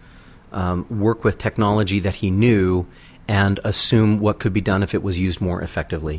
um, 0.53 0.87
work 0.89 1.25
with 1.25 1.39
technology 1.39 1.99
that 2.01 2.15
he 2.17 2.31
knew 2.31 2.87
and 3.29 3.59
assume 3.65 4.19
what 4.21 4.39
could 4.39 4.53
be 4.53 4.61
done 4.61 4.83
if 4.83 4.95
it 4.95 5.03
was 5.03 5.19
used 5.19 5.41
more 5.41 5.61
effectively. 5.63 6.19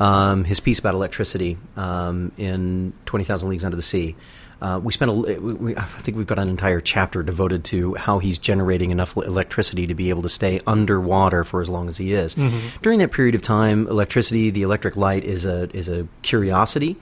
Um, 0.00 0.44
his 0.44 0.60
piece 0.60 0.78
about 0.78 0.94
electricity 0.94 1.58
um, 1.76 2.32
in 2.36 2.92
Twenty 3.04 3.24
Thousand 3.24 3.50
Leagues 3.50 3.64
Under 3.64 3.76
the 3.76 3.82
Sea. 3.82 4.16
Uh, 4.58 4.80
we 4.82 4.90
spent 4.90 5.10
a, 5.10 5.14
we, 5.14 5.52
we, 5.52 5.76
I 5.76 5.84
think 5.84 6.16
we've 6.16 6.26
got 6.26 6.38
an 6.38 6.48
entire 6.48 6.80
chapter 6.80 7.22
devoted 7.22 7.62
to 7.66 7.94
how 7.96 8.20
he's 8.20 8.38
generating 8.38 8.90
enough 8.90 9.14
electricity 9.14 9.86
to 9.86 9.94
be 9.94 10.08
able 10.08 10.22
to 10.22 10.30
stay 10.30 10.60
underwater 10.66 11.44
for 11.44 11.60
as 11.60 11.68
long 11.68 11.88
as 11.88 11.98
he 11.98 12.14
is. 12.14 12.34
During 12.80 13.00
that 13.00 13.12
period 13.12 13.34
of 13.34 13.42
time, 13.42 13.86
electricity, 13.86 14.48
the 14.48 14.62
electric 14.62 14.96
light, 14.96 15.24
is 15.24 15.44
a 15.44 15.68
is 15.76 15.88
a 15.88 16.08
curiosity. 16.22 16.96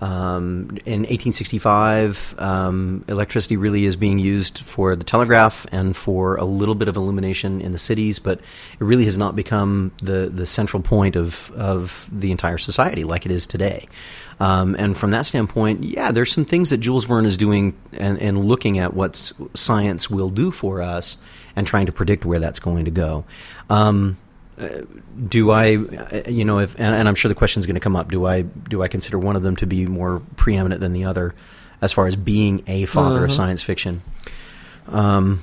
Um, 0.00 0.78
in 0.86 1.00
1865, 1.02 2.34
um, 2.38 3.04
electricity 3.06 3.58
really 3.58 3.84
is 3.84 3.96
being 3.96 4.18
used 4.18 4.64
for 4.64 4.96
the 4.96 5.04
telegraph 5.04 5.66
and 5.72 5.94
for 5.94 6.36
a 6.36 6.44
little 6.44 6.74
bit 6.74 6.88
of 6.88 6.96
illumination 6.96 7.60
in 7.60 7.72
the 7.72 7.78
cities, 7.78 8.18
but 8.18 8.38
it 8.38 8.80
really 8.80 9.04
has 9.04 9.18
not 9.18 9.36
become 9.36 9.92
the, 10.02 10.30
the 10.32 10.46
central 10.46 10.82
point 10.82 11.16
of, 11.16 11.50
of 11.52 12.08
the 12.12 12.30
entire 12.30 12.56
society 12.56 13.04
like 13.04 13.26
it 13.26 13.32
is 13.32 13.46
today. 13.46 13.86
Um, 14.40 14.74
and 14.78 14.96
from 14.96 15.10
that 15.10 15.26
standpoint, 15.26 15.84
yeah, 15.84 16.12
there's 16.12 16.32
some 16.32 16.46
things 16.46 16.70
that 16.70 16.78
Jules 16.78 17.04
Verne 17.04 17.26
is 17.26 17.36
doing 17.36 17.76
and, 17.92 18.18
and 18.18 18.46
looking 18.46 18.78
at 18.78 18.94
what 18.94 19.32
science 19.54 20.08
will 20.08 20.30
do 20.30 20.50
for 20.50 20.80
us 20.80 21.18
and 21.54 21.66
trying 21.66 21.86
to 21.86 21.92
predict 21.92 22.24
where 22.24 22.38
that's 22.38 22.58
going 22.58 22.86
to 22.86 22.90
go. 22.90 23.24
Um, 23.68 24.16
do 25.28 25.50
I, 25.50 25.66
you 26.28 26.44
know, 26.44 26.58
if 26.58 26.74
and, 26.78 26.94
and 26.94 27.08
I'm 27.08 27.14
sure 27.14 27.28
the 27.28 27.34
question 27.34 27.60
is 27.60 27.66
going 27.66 27.74
to 27.74 27.80
come 27.80 27.96
up. 27.96 28.08
Do 28.10 28.26
I 28.26 28.42
do 28.42 28.82
I 28.82 28.88
consider 28.88 29.18
one 29.18 29.36
of 29.36 29.42
them 29.42 29.56
to 29.56 29.66
be 29.66 29.86
more 29.86 30.22
preeminent 30.36 30.80
than 30.80 30.92
the 30.92 31.04
other, 31.04 31.34
as 31.80 31.92
far 31.92 32.06
as 32.06 32.16
being 32.16 32.62
a 32.66 32.86
father 32.86 33.18
of 33.18 33.30
Uh-huh. 33.30 33.32
science 33.32 33.62
fiction? 33.62 34.02
Um, 34.88 35.42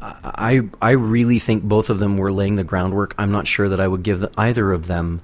I 0.00 0.62
I 0.80 0.90
really 0.92 1.38
think 1.38 1.62
both 1.64 1.90
of 1.90 1.98
them 1.98 2.16
were 2.18 2.32
laying 2.32 2.56
the 2.56 2.64
groundwork. 2.64 3.14
I'm 3.18 3.32
not 3.32 3.46
sure 3.46 3.68
that 3.68 3.80
I 3.80 3.88
would 3.88 4.02
give 4.02 4.20
the, 4.20 4.30
either 4.36 4.72
of 4.72 4.86
them 4.86 5.20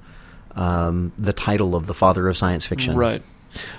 um, 0.54 1.12
the 1.18 1.32
title 1.32 1.74
of 1.74 1.86
the 1.86 1.94
father 1.94 2.28
of 2.28 2.36
science 2.36 2.66
fiction. 2.66 2.96
Right. 2.96 3.22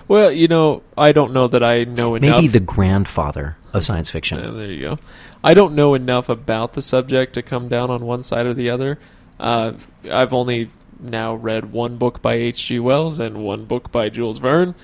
Well, 0.07 0.31
you 0.31 0.47
know, 0.47 0.83
I 0.97 1.13
don't 1.13 1.33
know 1.33 1.47
that 1.47 1.63
I 1.63 1.83
know 1.83 2.13
enough. 2.15 2.35
Maybe 2.35 2.47
the 2.47 2.59
grandfather 2.59 3.57
of 3.73 3.83
science 3.83 4.09
fiction. 4.11 4.39
Uh, 4.39 4.51
there 4.51 4.71
you 4.71 4.81
go. 4.81 4.99
I 5.43 5.53
don't 5.55 5.73
know 5.73 5.93
enough 5.95 6.29
about 6.29 6.73
the 6.73 6.81
subject 6.81 7.33
to 7.33 7.41
come 7.41 7.69
down 7.69 7.89
on 7.89 8.05
one 8.05 8.21
side 8.23 8.45
or 8.45 8.53
the 8.53 8.69
other. 8.69 8.99
Uh, 9.39 9.73
I've 10.09 10.33
only 10.33 10.69
now 10.99 11.35
read 11.35 11.71
one 11.71 11.97
book 11.97 12.21
by 12.21 12.33
H.G. 12.35 12.79
Wells 12.79 13.19
and 13.19 13.43
one 13.43 13.65
book 13.65 13.91
by 13.91 14.09
Jules 14.09 14.37
Verne. 14.37 14.75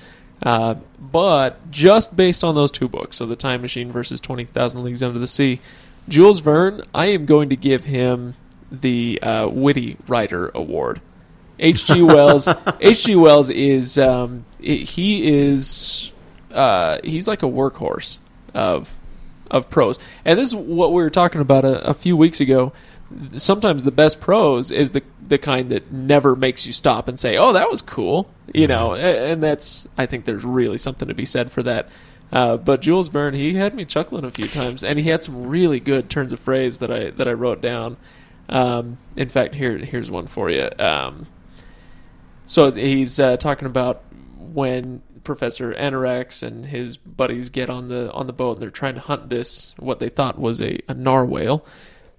Uh, 0.42 0.76
but 0.98 1.70
just 1.70 2.16
based 2.16 2.42
on 2.42 2.54
those 2.54 2.70
two 2.70 2.88
books, 2.88 3.18
so 3.18 3.26
The 3.26 3.36
Time 3.36 3.60
Machine 3.60 3.92
versus 3.92 4.20
20,000 4.20 4.82
Leagues 4.82 5.02
Under 5.02 5.18
the 5.18 5.26
Sea, 5.26 5.60
Jules 6.08 6.40
Verne, 6.40 6.82
I 6.94 7.06
am 7.06 7.26
going 7.26 7.50
to 7.50 7.56
give 7.56 7.84
him 7.84 8.34
the 8.70 9.20
uh, 9.22 9.48
Witty 9.48 9.96
Writer 10.06 10.50
Award. 10.54 11.00
H.G. 11.58 12.02
Wells. 12.02 12.48
H.G. 12.80 13.16
Wells 13.16 13.50
is 13.50 13.98
um, 13.98 14.44
he 14.58 15.28
is 15.28 16.12
uh, 16.52 16.98
he's 17.04 17.28
like 17.28 17.42
a 17.42 17.46
workhorse 17.46 18.18
of 18.54 18.94
of 19.50 19.68
prose, 19.68 19.98
and 20.24 20.38
this 20.38 20.48
is 20.48 20.54
what 20.54 20.92
we 20.92 21.02
were 21.02 21.10
talking 21.10 21.40
about 21.40 21.64
a, 21.64 21.86
a 21.88 21.94
few 21.94 22.16
weeks 22.16 22.40
ago. 22.40 22.72
Sometimes 23.34 23.82
the 23.82 23.90
best 23.90 24.20
prose 24.20 24.70
is 24.70 24.92
the 24.92 25.02
the 25.26 25.38
kind 25.38 25.70
that 25.70 25.92
never 25.92 26.34
makes 26.36 26.66
you 26.66 26.72
stop 26.72 27.08
and 27.08 27.18
say, 27.18 27.36
"Oh, 27.36 27.52
that 27.52 27.70
was 27.70 27.82
cool," 27.82 28.30
you 28.54 28.66
know, 28.66 28.94
and 28.94 29.42
that's 29.42 29.88
I 29.98 30.06
think 30.06 30.24
there's 30.24 30.44
really 30.44 30.78
something 30.78 31.08
to 31.08 31.14
be 31.14 31.24
said 31.24 31.50
for 31.50 31.62
that. 31.62 31.88
Uh, 32.32 32.56
but 32.56 32.80
Jules 32.80 33.08
Verne, 33.08 33.34
he 33.34 33.54
had 33.54 33.74
me 33.74 33.84
chuckling 33.84 34.24
a 34.24 34.30
few 34.30 34.46
times, 34.46 34.84
and 34.84 34.98
he 34.98 35.08
had 35.08 35.22
some 35.22 35.48
really 35.48 35.80
good 35.80 36.08
turns 36.08 36.32
of 36.32 36.40
phrase 36.40 36.78
that 36.78 36.90
I 36.90 37.10
that 37.10 37.26
I 37.26 37.32
wrote 37.32 37.60
down. 37.60 37.96
Um, 38.48 38.98
in 39.16 39.28
fact, 39.28 39.54
here 39.54 39.78
here's 39.78 40.10
one 40.10 40.26
for 40.26 40.50
you. 40.50 40.68
Um, 40.78 41.26
so 42.46 42.70
he's 42.70 43.18
uh, 43.18 43.36
talking 43.36 43.66
about 43.66 44.02
when 44.38 45.02
Professor 45.24 45.72
Aronnax 45.72 46.42
and 46.42 46.66
his 46.66 46.96
buddies 46.96 47.50
get 47.50 47.70
on 47.70 47.88
the 47.88 48.12
on 48.12 48.26
the 48.26 48.32
boat 48.32 48.54
and 48.54 48.62
they're 48.62 48.70
trying 48.70 48.94
to 48.94 49.00
hunt 49.00 49.28
this 49.28 49.74
what 49.78 50.00
they 50.00 50.08
thought 50.08 50.38
was 50.38 50.60
a, 50.60 50.80
a 50.88 50.94
narwhal. 50.94 51.64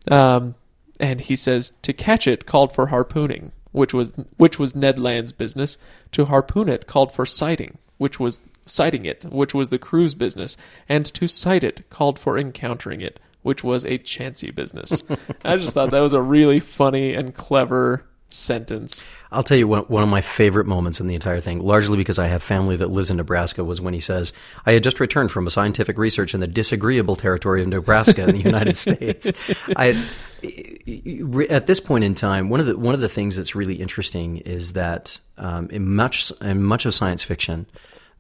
Um, 0.10 0.56
and 1.02 1.20
he 1.20 1.36
says 1.36 1.72
to 1.82 1.92
catch 1.92 2.28
it 2.28 2.46
called 2.46 2.74
for 2.74 2.88
harpooning, 2.88 3.52
which 3.72 3.94
was 3.94 4.12
which 4.38 4.60
was 4.60 4.76
Ned 4.76 5.00
Land's 5.00 5.34
business. 5.34 5.78
To 6.12 6.26
harpoon 6.26 6.70
it 6.70 6.88
called 6.88 7.12
for 7.12 7.26
sighting, 7.26 7.80
which 7.98 8.20
was 8.20 8.48
sighting 8.66 9.06
it, 9.06 9.26
which 9.26 9.54
was 9.54 9.70
the 9.70 9.80
crew's 9.80 10.16
business, 10.16 10.56
and 10.88 11.06
to 11.06 11.28
sight 11.28 11.64
it 11.64 11.90
called 11.90 12.20
for 12.20 12.38
encountering 12.38 13.02
it, 13.02 13.20
which 13.42 13.64
was 13.64 13.86
a 13.86 13.98
chancy 13.98 14.52
business. 14.52 15.04
I 15.44 15.58
just 15.58 15.74
thought 15.74 15.92
that 15.92 16.00
was 16.00 16.14
a 16.14 16.22
really 16.22 16.60
funny 16.60 17.14
and 17.14 17.34
clever 17.34 18.06
sentence. 18.34 19.04
I'll 19.32 19.44
tell 19.44 19.58
you 19.58 19.68
one, 19.68 19.84
one 19.84 20.04
of 20.04 20.10
my 20.10 20.22
favorite 20.22 20.68
moments 20.68 21.00
in 21.00 21.08
the 21.08 21.16
entire 21.16 21.40
thing, 21.40 21.60
largely 21.60 21.98
because 21.98 22.20
I 22.20 22.28
have 22.28 22.44
family 22.44 22.76
that 22.78 22.88
lives 22.90 23.10
in 23.10 23.18
Nebraska, 23.18 23.64
was 23.64 23.80
when 23.80 23.94
he 23.94 24.00
says, 24.00 24.34
I 24.66 24.74
had 24.74 24.84
just 24.84 25.00
returned 25.00 25.32
from 25.32 25.48
a 25.48 25.52
scientific 25.52 25.98
research 25.98 26.34
in 26.34 26.40
the 26.40 26.48
disagreeable 26.48 27.16
territory 27.16 27.62
of 27.62 27.68
Nebraska 27.68 28.28
in 28.28 28.36
the 28.36 28.42
United 28.42 28.76
States. 28.78 29.32
I, 29.76 29.90
at 31.50 31.68
this 31.68 31.80
point 31.80 32.04
in 32.04 32.14
time, 32.14 32.50
one 32.50 32.60
of 32.60 32.66
the, 32.66 32.78
one 32.78 32.94
of 32.94 33.02
the 33.02 33.10
things 33.10 33.38
that's 33.38 33.56
really 33.56 33.76
interesting 33.76 34.38
is 34.38 34.74
that 34.74 35.20
um, 35.38 35.70
in, 35.70 35.96
much, 35.96 36.32
in 36.42 36.64
much 36.64 36.86
of 36.86 36.94
science 36.94 37.24
fiction 37.24 37.66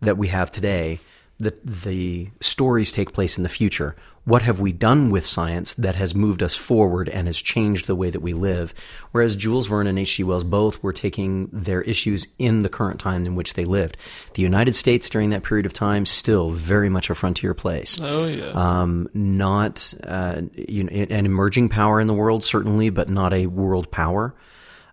that 0.01 0.17
we 0.17 0.29
have 0.29 0.51
today, 0.51 0.99
the, 1.39 1.53
the 1.63 2.29
stories 2.39 2.91
take 2.91 3.13
place 3.13 3.37
in 3.37 3.43
the 3.43 3.49
future. 3.49 3.95
What 4.23 4.43
have 4.43 4.59
we 4.59 4.71
done 4.71 5.09
with 5.09 5.25
science 5.25 5.73
that 5.73 5.95
has 5.95 6.13
moved 6.13 6.43
us 6.43 6.55
forward 6.55 7.09
and 7.09 7.27
has 7.27 7.41
changed 7.41 7.87
the 7.87 7.95
way 7.95 8.11
that 8.11 8.21
we 8.21 8.33
live? 8.33 8.73
Whereas 9.11 9.35
Jules 9.35 9.65
Verne 9.65 9.87
and 9.87 9.97
H.G. 9.97 10.23
Wells 10.23 10.43
both 10.43 10.83
were 10.83 10.93
taking 10.93 11.47
their 11.47 11.81
issues 11.81 12.27
in 12.37 12.59
the 12.59 12.69
current 12.69 12.99
time 12.99 13.25
in 13.25 13.35
which 13.35 13.55
they 13.55 13.65
lived. 13.65 13.97
The 14.35 14.43
United 14.43 14.75
States 14.75 15.09
during 15.09 15.31
that 15.31 15.41
period 15.41 15.65
of 15.65 15.73
time 15.73 16.05
still 16.05 16.51
very 16.51 16.87
much 16.87 17.09
a 17.09 17.15
frontier 17.15 17.55
place. 17.55 17.99
Oh 17.99 18.27
yeah. 18.27 18.51
Um, 18.53 19.09
not 19.15 19.91
uh, 20.03 20.43
you 20.53 20.83
know, 20.83 20.91
an 20.91 21.25
emerging 21.25 21.69
power 21.69 21.99
in 21.99 22.05
the 22.05 22.13
world, 22.13 22.43
certainly, 22.43 22.91
but 22.91 23.09
not 23.09 23.33
a 23.33 23.47
world 23.47 23.89
power. 23.89 24.35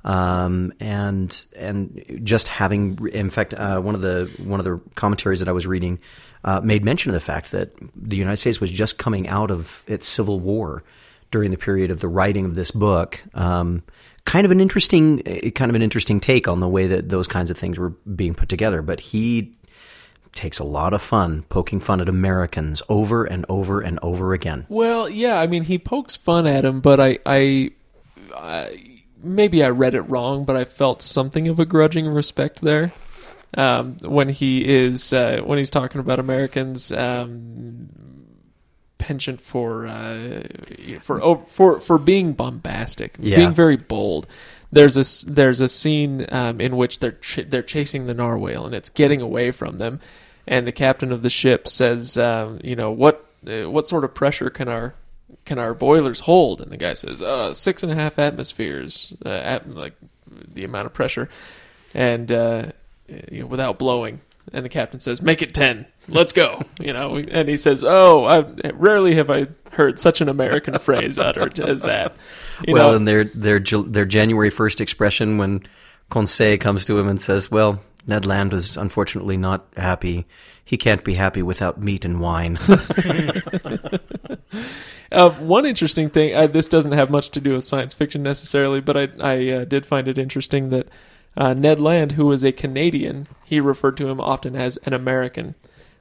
Um, 0.04 0.73
and 0.80 1.44
and 1.54 2.20
just 2.23 2.49
having, 2.49 2.99
in 3.12 3.28
fact, 3.28 3.52
uh, 3.52 3.78
one 3.80 3.94
of 3.94 4.00
the 4.00 4.30
one 4.42 4.58
of 4.58 4.64
the 4.64 4.80
commentaries 4.94 5.40
that 5.40 5.49
I 5.49 5.52
was 5.52 5.66
reading 5.66 5.99
uh, 6.45 6.61
made 6.62 6.85
mention 6.85 7.11
of 7.11 7.14
the 7.14 7.21
fact 7.21 7.50
that 7.52 7.73
the 7.95 8.16
United 8.16 8.37
States 8.37 8.61
was 8.61 8.71
just 8.71 8.99
coming 8.99 9.28
out 9.28 9.50
of 9.50 9.85
its 9.87 10.07
civil 10.07 10.40
war 10.40 10.85
during 11.30 11.50
the 11.50 11.57
period 11.57 11.90
of 11.90 12.00
the 12.00 12.09
writing 12.09 12.45
of 12.45 12.54
this 12.54 12.71
book. 12.71 13.23
Um, 13.35 13.83
kind 14.25 14.45
of 14.45 14.50
an 14.50 14.61
interesting, 14.61 15.23
eh, 15.26 15.50
kind 15.50 15.71
of 15.71 15.75
an 15.75 15.83
interesting 15.83 16.21
take 16.21 16.49
on 16.49 16.61
the 16.61 16.68
way 16.68 16.87
that 16.87 17.09
those 17.09 17.26
kinds 17.26 17.50
of 17.50 17.59
things 17.59 17.78
were 17.78 17.90
being 17.90 18.35
put 18.35 18.49
together. 18.49 18.83
But 18.83 19.00
he 19.00 19.54
takes 20.35 20.59
a 20.59 20.64
lot 20.64 20.92
of 20.92 21.02
fun 21.02 21.42
poking 21.49 21.80
fun 21.80 22.00
at 22.00 22.09
Americans 22.09 22.83
over 22.88 23.25
and 23.25 23.45
over 23.49 23.80
and 23.80 23.99
over 24.02 24.33
again. 24.33 24.66
Well, 24.68 25.09
yeah, 25.09 25.40
I 25.40 25.47
mean, 25.47 25.64
he 25.64 25.78
pokes 25.78 26.16
fun 26.16 26.47
at 26.47 26.64
him, 26.64 26.80
but 26.80 27.00
I, 27.00 27.18
I, 27.26 27.73
I 28.37 29.02
maybe 29.23 29.64
I 29.64 29.71
read 29.71 29.95
it 29.95 30.02
wrong, 30.02 30.45
but 30.45 30.57
I 30.57 30.64
felt 30.64 31.02
something 31.02 31.49
of 31.49 31.59
a 31.59 31.66
grudging 31.66 32.07
respect 32.07 32.61
there. 32.61 32.92
Um, 33.57 33.97
when 34.02 34.28
he 34.28 34.67
is 34.69 35.12
uh, 35.12 35.40
when 35.45 35.57
he's 35.59 35.71
talking 35.71 36.00
about 36.00 36.19
Americans 36.19 36.93
um, 36.93 37.88
penchant 38.99 39.40
for 39.40 39.87
uh, 39.87 40.43
for 41.00 41.45
for 41.47 41.81
for 41.81 41.99
being 41.99 42.33
bombastic, 42.35 43.17
Yeah. 43.19 43.37
being 43.37 43.55
very 43.55 43.76
bold. 43.76 44.26
There's 44.71 44.97
a 44.97 45.31
there's 45.31 45.61
a 45.61 45.69
scene 45.69 46.26
um, 46.28 46.61
in 46.61 46.76
which 46.76 46.99
they're 47.00 47.12
ch- 47.12 47.47
they're 47.49 47.62
chasing 47.62 48.07
the 48.07 48.14
narwhal 48.14 48.67
and 48.67 48.75
it's 48.75 48.90
getting 48.90 49.23
away 49.23 49.50
from 49.50 49.78
them, 49.78 50.00
and 50.47 50.67
the 50.67 50.73
captain 50.73 51.11
of 51.11 51.23
the 51.23 51.31
ship 51.31 51.67
says, 51.67 52.19
um, 52.19 52.61
you 52.62 52.76
know, 52.76 52.90
what 52.90 53.25
uh, 53.47 53.71
what 53.71 53.88
sort 53.88 54.05
of 54.05 54.14
pressure 54.14 54.50
can 54.50 54.69
our 54.69 54.95
can 55.47 55.59
our 55.59 55.73
boilers 55.73 56.21
hold? 56.21 56.61
And 56.61 56.71
the 56.71 56.76
guy 56.76 56.93
says, 56.93 57.23
uh, 57.23 57.55
six 57.55 57.83
and 57.83 57.90
a 57.90 57.95
half 57.95 58.19
atmospheres, 58.19 59.14
uh, 59.25 59.28
at, 59.31 59.71
like 59.71 59.95
the 60.52 60.64
amount 60.64 60.85
of 60.85 60.93
pressure, 60.93 61.31
and 61.95 62.31
uh, 62.31 62.67
you 63.30 63.40
know, 63.40 63.46
without 63.46 63.78
blowing. 63.78 64.20
And 64.52 64.64
the 64.64 64.70
captain 64.70 64.98
says, 65.00 65.20
"Make 65.20 65.42
it 65.42 65.52
ten. 65.52 65.86
Let's 66.08 66.32
go." 66.32 66.62
You 66.80 66.92
know, 66.92 67.16
and 67.16 67.48
he 67.48 67.56
says, 67.56 67.84
"Oh, 67.84 68.24
I, 68.24 68.70
rarely 68.70 69.14
have 69.16 69.30
I 69.30 69.48
heard 69.72 69.98
such 69.98 70.20
an 70.20 70.28
American 70.28 70.78
phrase 70.78 71.18
uttered 71.18 71.58
as 71.60 71.82
that." 71.82 72.14
You 72.66 72.74
well, 72.74 72.90
know, 72.90 72.96
and 72.96 73.06
their 73.06 73.24
their 73.24 73.58
their 73.58 74.04
January 74.06 74.50
first 74.50 74.80
expression 74.80 75.38
when 75.38 75.64
Conseil 76.08 76.56
comes 76.56 76.84
to 76.86 76.98
him 76.98 77.08
and 77.08 77.20
says, 77.20 77.50
"Well, 77.50 77.82
Ned 78.06 78.24
Land 78.24 78.52
was 78.52 78.76
unfortunately 78.76 79.36
not 79.36 79.66
happy. 79.76 80.24
He 80.64 80.76
can't 80.76 81.04
be 81.04 81.14
happy 81.14 81.42
without 81.42 81.80
meat 81.80 82.04
and 82.04 82.20
wine." 82.20 82.58
Uh, 85.10 85.30
one 85.30 85.64
interesting 85.64 86.10
thing. 86.10 86.34
Uh, 86.34 86.46
this 86.46 86.68
doesn't 86.68 86.92
have 86.92 87.10
much 87.10 87.30
to 87.30 87.40
do 87.40 87.54
with 87.54 87.64
science 87.64 87.94
fiction 87.94 88.22
necessarily, 88.22 88.80
but 88.80 88.96
I 88.96 89.08
I 89.20 89.48
uh, 89.50 89.64
did 89.64 89.86
find 89.86 90.06
it 90.06 90.18
interesting 90.18 90.68
that 90.70 90.86
uh, 91.38 91.54
Ned 91.54 91.80
Land, 91.80 92.12
who 92.12 92.26
was 92.26 92.45
a 92.45 92.50
Canadian, 92.50 93.28
he 93.45 93.61
referred 93.61 93.97
to 93.99 94.09
him 94.09 94.21
often 94.21 94.57
as 94.57 94.76
an 94.78 94.92
American. 94.92 95.54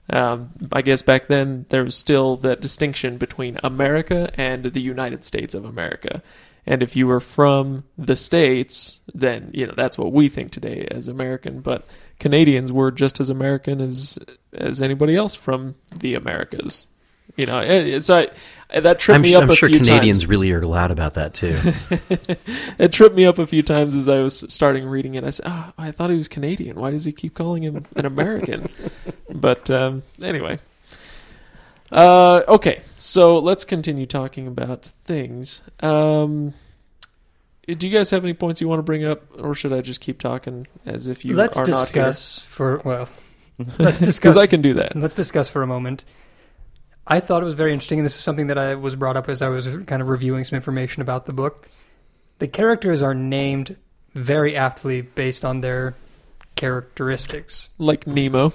Um, 0.10 0.50
I 0.72 0.82
guess 0.82 1.03
back 1.03 1.27
then 1.27 1.67
there 1.70 1.84
was 1.84 1.96
still 1.96 2.38
that 2.38 2.60
distinction 2.60 3.17
between 3.17 3.60
America 3.63 4.32
and 4.34 4.63
the 4.63 4.82
United 4.82 5.24
States 5.24 5.53
of 5.53 5.63
America. 5.63 6.24
And 6.65 6.82
if 6.82 6.96
you 6.96 7.06
were 7.06 7.20
from 7.20 7.84
the 7.98 8.15
states, 8.15 9.00
then 9.13 9.51
you 9.53 9.67
know 9.67 9.74
that's 9.77 9.98
what 9.98 10.12
we 10.12 10.27
think 10.27 10.51
today 10.51 10.88
as 10.89 11.08
American. 11.08 11.62
But 11.62 11.86
Canadians 12.20 12.72
were 12.74 12.91
just 12.91 13.20
as 13.20 13.29
American 13.29 13.79
as 13.79 14.17
as 14.53 14.82
anybody 14.82 15.15
else 15.15 15.36
from 15.36 15.75
the 16.00 16.15
Americas. 16.15 16.88
You 17.36 17.46
know, 17.46 18.00
so 18.00 18.27
that 18.69 19.00
tripped 19.00 19.15
I'm, 19.15 19.21
me 19.21 19.31
su- 19.31 19.38
up 19.38 19.43
I'm 19.43 19.50
a 19.50 19.55
sure 19.55 19.69
few 19.69 19.79
Canadians 19.79 20.19
times. 20.19 20.27
really 20.27 20.51
are 20.51 20.59
glad 20.59 20.91
about 20.91 21.13
that 21.15 21.33
too. 21.33 21.57
It 22.79 22.93
tripped 22.93 23.15
me 23.15 23.25
up 23.25 23.39
a 23.39 23.47
few 23.47 23.63
times 23.63 23.95
as 23.95 24.07
I 24.07 24.19
was 24.19 24.45
starting 24.53 24.86
reading 24.86 25.15
it. 25.15 25.24
I 25.24 25.31
said, 25.31 25.45
"Oh, 25.47 25.74
I 25.77 25.91
thought 25.91 26.09
he 26.09 26.15
was 26.15 26.27
Canadian. 26.27 26.79
Why 26.79 26.91
does 26.91 27.05
he 27.05 27.12
keep 27.12 27.33
calling 27.33 27.63
him 27.63 27.86
an 27.95 28.05
American?" 28.05 28.69
but 29.33 29.71
um, 29.71 30.03
anyway, 30.21 30.59
uh, 31.91 32.43
okay. 32.47 32.81
So 32.97 33.39
let's 33.39 33.65
continue 33.65 34.05
talking 34.05 34.47
about 34.47 34.86
things. 34.86 35.62
Um, 35.81 36.53
do 37.67 37.88
you 37.88 37.93
guys 37.93 38.12
have 38.12 38.24
any 38.24 38.33
points 38.33 38.62
you 38.62 38.67
want 38.67 38.79
to 38.79 38.83
bring 38.83 39.03
up, 39.03 39.24
or 39.39 39.55
should 39.55 39.74
I 39.74 39.81
just 39.81 40.01
keep 40.01 40.20
talking 40.20 40.68
as 40.85 41.07
if 41.07 41.25
you 41.25 41.35
let's 41.35 41.57
are 41.57 41.61
not 41.61 41.68
here? 41.68 41.75
Let's 41.75 41.85
discuss 41.89 42.39
for 42.39 42.81
well, 42.85 43.09
let's 43.79 44.00
discuss. 44.00 44.00
Because 44.00 44.00
discuss. 44.00 44.37
I 44.37 44.48
can 44.48 44.61
do 44.61 44.75
that. 44.75 44.96
Let's 44.96 45.15
discuss 45.15 45.50
for 45.50 45.63
a 45.63 45.68
moment. 45.68 46.05
I 47.09 47.20
thought 47.22 47.41
it 47.41 47.46
was 47.46 47.53
very 47.53 47.72
interesting, 47.72 48.00
and 48.00 48.05
this 48.05 48.15
is 48.15 48.22
something 48.22 48.48
that 48.48 48.57
I 48.57 48.75
was 48.75 48.96
brought 48.98 49.15
up 49.15 49.29
as 49.29 49.41
I 49.41 49.48
was 49.50 49.67
kind 49.85 50.01
of 50.01 50.09
reviewing 50.09 50.43
some 50.43 50.57
information 50.57 51.01
about 51.01 51.25
the 51.25 51.33
book. 51.33 51.70
The 52.39 52.48
characters 52.48 53.01
are 53.01 53.13
named 53.13 53.77
very 54.13 54.55
aptly 54.55 55.01
based 55.01 55.46
on 55.46 55.61
their 55.61 55.96
characteristics, 56.55 57.70
Like 57.77 58.05
Nemo, 58.07 58.53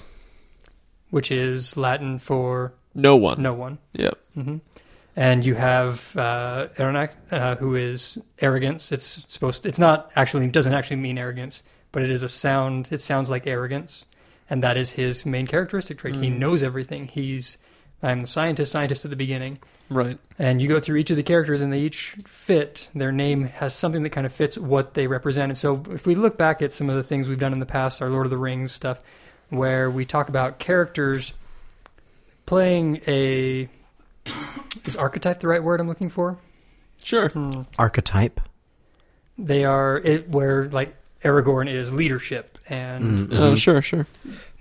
which 1.10 1.30
is 1.32 1.76
Latin 1.76 2.18
for 2.18 2.74
no 2.94 3.16
one. 3.16 3.40
no 3.42 3.54
one. 3.54 3.78
Yep. 3.94 4.18
hmm 4.34 4.56
And 5.16 5.44
you 5.46 5.54
have 5.54 6.14
uh, 6.16 6.68
uh, 6.78 7.56
who 7.56 7.74
is 7.74 8.18
arrogance. 8.40 8.92
It's 8.92 9.24
supposed. 9.28 9.62
To, 9.62 9.68
it's 9.68 9.78
not 9.78 10.10
actually. 10.14 10.46
Doesn't 10.48 10.74
actually 10.74 10.96
mean 10.96 11.16
arrogance, 11.18 11.62
but 11.90 12.02
it 12.02 12.10
is 12.10 12.22
a 12.22 12.28
sound. 12.28 12.88
It 12.92 13.00
sounds 13.00 13.30
like 13.30 13.46
arrogance, 13.46 14.04
and 14.50 14.62
that 14.62 14.76
is 14.76 14.92
his 14.92 15.24
main 15.24 15.46
characteristic 15.46 15.98
trait. 15.98 16.16
He 16.16 16.28
Mm. 16.30 16.38
knows 16.38 16.62
everything. 16.62 17.08
He's. 17.08 17.56
I'm 18.02 18.20
the 18.20 18.26
scientist. 18.26 18.72
Scientist 18.72 19.04
at 19.04 19.10
the 19.10 19.16
beginning, 19.16 19.58
Right. 19.88 20.18
and 20.38 20.60
you 20.60 20.68
go 20.68 20.80
through 20.80 20.96
each 20.96 21.10
of 21.10 21.16
the 21.16 21.22
characters, 21.22 21.60
and 21.60 21.72
they 21.72 21.80
each 21.80 22.16
fit. 22.26 22.88
Their 22.94 23.12
name 23.12 23.44
has 23.44 23.74
something 23.74 24.02
that 24.02 24.10
kind 24.10 24.26
of 24.26 24.32
fits 24.32 24.58
what 24.58 24.94
they 24.94 25.06
represent. 25.06 25.50
And 25.50 25.58
so, 25.58 25.82
if 25.90 26.06
we 26.06 26.14
look 26.14 26.36
back 26.36 26.60
at 26.62 26.72
some 26.74 26.90
of 26.90 26.96
the 26.96 27.02
things 27.02 27.28
we've 27.28 27.38
done 27.38 27.52
in 27.52 27.58
the 27.60 27.66
past, 27.66 28.02
our 28.02 28.08
Lord 28.08 28.26
of 28.26 28.30
the 28.30 28.38
Rings 28.38 28.72
stuff, 28.72 29.00
where 29.50 29.90
we 29.90 30.04
talk 30.04 30.28
about 30.28 30.58
characters 30.58 31.34
playing 32.46 33.00
a 33.06 33.68
is 34.84 34.96
archetype 34.96 35.40
the 35.40 35.48
right 35.48 35.62
word 35.62 35.80
I'm 35.80 35.88
looking 35.88 36.08
for? 36.08 36.38
Sure. 37.02 37.30
Archetype. 37.78 38.40
They 39.38 39.64
are 39.64 39.98
it 39.98 40.28
where 40.28 40.64
like 40.68 40.94
Aragorn 41.24 41.68
is 41.68 41.92
leadership, 41.92 42.51
and 42.72 43.28
Mhm. 43.28 43.38
Oh, 43.38 43.54
sure, 43.54 43.82
sure. 43.82 44.06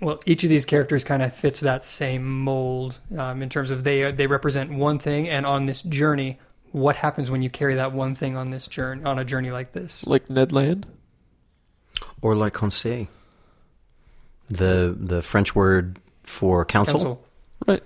well, 0.00 0.20
each 0.26 0.44
of 0.44 0.50
these 0.50 0.64
characters 0.64 1.02
kind 1.04 1.22
of 1.22 1.32
fits 1.34 1.60
that 1.60 1.82
same 1.84 2.40
mold 2.42 3.00
um, 3.18 3.42
in 3.42 3.48
terms 3.48 3.70
of 3.70 3.82
they 3.84 4.12
they 4.12 4.26
represent 4.26 4.70
one 4.70 4.98
thing, 4.98 5.28
and 5.28 5.46
on 5.46 5.66
this 5.66 5.82
journey, 5.82 6.38
what 6.72 6.96
happens 6.96 7.30
when 7.30 7.42
you 7.42 7.50
carry 7.50 7.74
that 7.76 7.92
one 7.92 8.14
thing 8.14 8.36
on 8.36 8.50
this 8.50 8.66
journey 8.66 9.02
on 9.04 9.18
a 9.18 9.24
journey 9.24 9.50
like 9.50 9.72
this? 9.72 10.06
Like 10.06 10.28
Ned 10.30 10.52
Land. 10.52 10.86
Or 12.20 12.34
like 12.34 12.52
conseil. 12.52 13.06
The 14.48 14.94
the 14.98 15.22
French 15.22 15.54
word 15.54 15.98
for 16.22 16.64
counsel. 16.64 16.98
Council. 16.98 17.24
Right. 17.66 17.82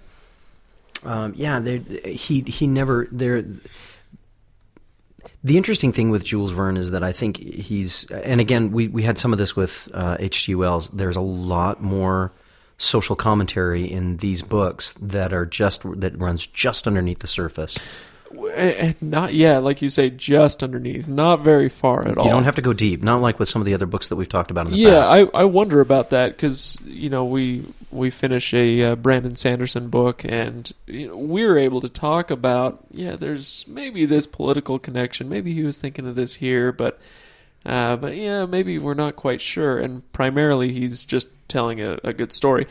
Um, 1.05 1.33
yeah, 1.37 1.61
they, 1.61 1.79
he 1.79 2.41
he 2.41 2.67
never 2.67 3.07
there. 3.12 3.45
The 5.47 5.57
interesting 5.57 5.93
thing 5.93 6.11
with 6.11 6.25
Jules 6.25 6.51
Verne 6.51 6.77
is 6.77 6.91
that 6.91 7.05
I 7.05 7.13
think 7.13 7.37
he's, 7.37 8.11
and 8.11 8.41
again, 8.41 8.73
we, 8.73 8.89
we 8.89 9.05
had 9.05 9.17
some 9.17 9.33
of 9.33 9.39
this 9.39 9.55
with 9.55 9.89
uh, 9.95 10.17
H.G. 10.19 10.57
Wells. 10.57 10.89
There's 10.89 11.15
a 11.15 11.21
lot 11.21 11.81
more 11.81 12.33
social 12.79 13.15
commentary 13.15 13.85
in 13.85 14.17
these 14.17 14.43
books 14.43 14.95
that 14.95 15.33
are 15.33 15.47
just 15.47 15.83
that 16.01 16.19
runs 16.19 16.49
just 16.49 16.89
underneath 16.89 17.21
the 17.21 17.29
surface. 17.29 17.79
Eh, 18.55 18.93
Not 19.01 19.35
yeah, 19.35 19.59
like 19.59 19.83
you 19.83 19.89
say, 19.89 20.11
just 20.11 20.62
underneath, 20.62 21.07
not 21.07 21.41
very 21.41 21.69
far 21.69 22.07
at 22.07 22.19
all. 22.19 22.25
You 22.25 22.31
don't 22.31 22.45
have 22.45 22.57
to 22.57 22.62
go 22.62 22.73
deep, 22.73 23.03
not 23.03 23.21
like 23.21 23.39
with 23.39 23.49
some 23.49 23.62
of 23.62 23.67
the 23.67 23.75
other 23.75 23.87
books 23.87 24.09
that 24.09 24.17
we've 24.17 24.29
talked 24.29 24.51
about 24.51 24.67
in 24.67 24.73
the 24.73 24.79
yeah, 24.79 25.01
past. 25.03 25.12
I, 25.35 25.41
I 25.41 25.45
wonder 25.45 25.81
about 25.81 26.11
that 26.11 26.33
because 26.37 26.79
you 26.85 27.11
know 27.11 27.25
we 27.25 27.65
we 27.91 28.11
finish 28.11 28.53
a 28.53 28.83
uh, 28.83 28.97
Brandon 28.97 29.37
Sanderson 29.37 29.89
book 29.89 30.25
and 30.25 30.73
you 30.87 31.09
know, 31.09 31.17
we're 31.17 31.59
able 31.59 31.81
to 31.81 31.89
talk 31.89 32.31
about 32.31 32.85
yeah, 32.91 33.17
there's 33.17 33.67
maybe 33.69 34.07
this 34.07 34.27
political 34.27 34.79
connection, 34.79 35.29
maybe 35.29 35.53
he 35.53 35.62
was 35.62 35.79
thinking 35.79 36.07
of 36.07 36.15
this 36.15 36.37
here, 36.37 36.73
but 36.73 37.01
uh, 37.65 37.97
but 37.97 38.17
yeah, 38.17 38.47
maybe 38.47 38.79
we're 38.79 38.95
not 38.95 39.17
quite 39.17 39.41
sure. 39.41 39.79
And 39.79 40.11
primarily, 40.12 40.73
he's 40.73 41.05
just 41.05 41.29
telling 41.49 41.81
a, 41.81 41.99
a 42.05 42.12
good 42.12 42.33
story, 42.33 42.67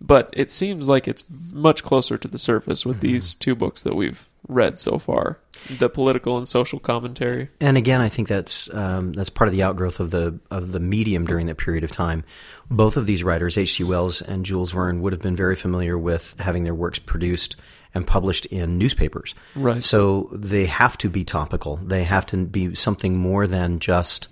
but 0.00 0.32
it 0.32 0.50
seems 0.50 0.88
like 0.88 1.06
it's 1.08 1.24
much 1.52 1.82
closer 1.82 2.16
to 2.18 2.28
the 2.28 2.38
surface 2.38 2.86
with 2.86 3.00
these 3.00 3.34
two 3.34 3.54
books 3.54 3.82
that 3.82 3.94
we've 3.94 4.27
read 4.46 4.78
so 4.78 4.98
far, 4.98 5.38
the 5.70 5.88
political 5.88 6.38
and 6.38 6.48
social 6.48 6.78
commentary. 6.78 7.48
And 7.60 7.76
again, 7.76 8.00
I 8.00 8.08
think 8.08 8.28
that's 8.28 8.72
um, 8.74 9.12
that's 9.12 9.30
part 9.30 9.48
of 9.48 9.52
the 9.52 9.62
outgrowth 9.62 10.00
of 10.00 10.10
the 10.10 10.38
of 10.50 10.72
the 10.72 10.80
medium 10.80 11.26
during 11.26 11.46
that 11.46 11.56
period 11.56 11.84
of 11.84 11.92
time. 11.92 12.24
Both 12.70 12.96
of 12.96 13.06
these 13.06 13.24
writers, 13.24 13.58
H.G. 13.58 13.84
Wells 13.84 14.22
and 14.22 14.44
Jules 14.44 14.72
Verne, 14.72 15.00
would 15.02 15.12
have 15.12 15.22
been 15.22 15.36
very 15.36 15.56
familiar 15.56 15.98
with 15.98 16.34
having 16.38 16.64
their 16.64 16.74
works 16.74 16.98
produced 16.98 17.56
and 17.94 18.06
published 18.06 18.46
in 18.46 18.78
newspapers. 18.78 19.34
Right. 19.54 19.82
So 19.82 20.28
they 20.32 20.66
have 20.66 20.98
to 20.98 21.08
be 21.08 21.24
topical. 21.24 21.76
They 21.76 22.04
have 22.04 22.26
to 22.26 22.44
be 22.44 22.74
something 22.74 23.16
more 23.16 23.46
than 23.46 23.78
just 23.78 24.28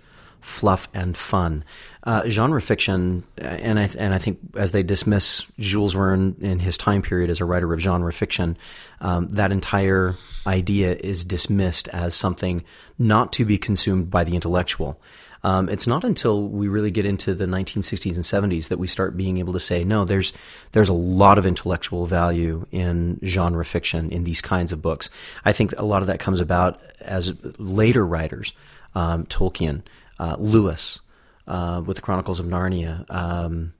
fluff 0.46 0.86
and 0.94 1.16
fun. 1.16 1.64
Uh, 2.04 2.22
genre 2.28 2.62
fiction, 2.62 3.24
and 3.36 3.80
I 3.80 3.90
and 3.98 4.14
I 4.14 4.18
think 4.18 4.38
as 4.54 4.70
they 4.70 4.84
dismiss 4.84 5.44
Jules 5.58 5.94
Verne 5.94 6.36
in 6.40 6.60
his 6.60 6.78
time 6.78 7.02
period 7.02 7.30
as 7.30 7.40
a 7.40 7.44
writer 7.44 7.74
of 7.74 7.80
genre 7.80 8.12
fiction, 8.12 8.56
um, 9.00 9.28
that 9.32 9.50
entire 9.50 10.14
idea 10.46 10.94
is 10.94 11.24
dismissed 11.24 11.88
as 11.88 12.14
something 12.14 12.62
not 12.96 13.32
to 13.32 13.44
be 13.44 13.58
consumed 13.58 14.08
by 14.08 14.22
the 14.22 14.36
intellectual. 14.36 15.00
Um, 15.42 15.68
it's 15.68 15.88
not 15.88 16.04
until 16.04 16.48
we 16.48 16.68
really 16.68 16.92
get 16.92 17.06
into 17.06 17.34
the 17.34 17.46
1960s 17.46 18.14
and 18.14 18.52
70s 18.52 18.68
that 18.68 18.78
we 18.78 18.86
start 18.86 19.16
being 19.16 19.38
able 19.38 19.52
to 19.52 19.60
say, 19.60 19.82
no, 19.82 20.04
there's 20.04 20.32
there's 20.72 20.88
a 20.88 20.94
lot 20.94 21.38
of 21.38 21.46
intellectual 21.46 22.06
value 22.06 22.66
in 22.70 23.18
genre 23.24 23.64
fiction 23.64 24.10
in 24.10 24.22
these 24.22 24.40
kinds 24.40 24.70
of 24.70 24.80
books. 24.80 25.10
I 25.44 25.52
think 25.52 25.74
a 25.76 25.84
lot 25.84 26.02
of 26.02 26.06
that 26.06 26.20
comes 26.20 26.38
about 26.38 26.80
as 27.00 27.34
later 27.58 28.06
writers, 28.06 28.54
um, 28.94 29.26
Tolkien, 29.26 29.82
uh, 30.18 30.36
Lewis, 30.38 31.00
uh, 31.46 31.82
with 31.84 31.96
the 31.96 32.02
Chronicles 32.02 32.40
of 32.40 32.46
Narnia. 32.46 33.04
Um, 33.10 33.72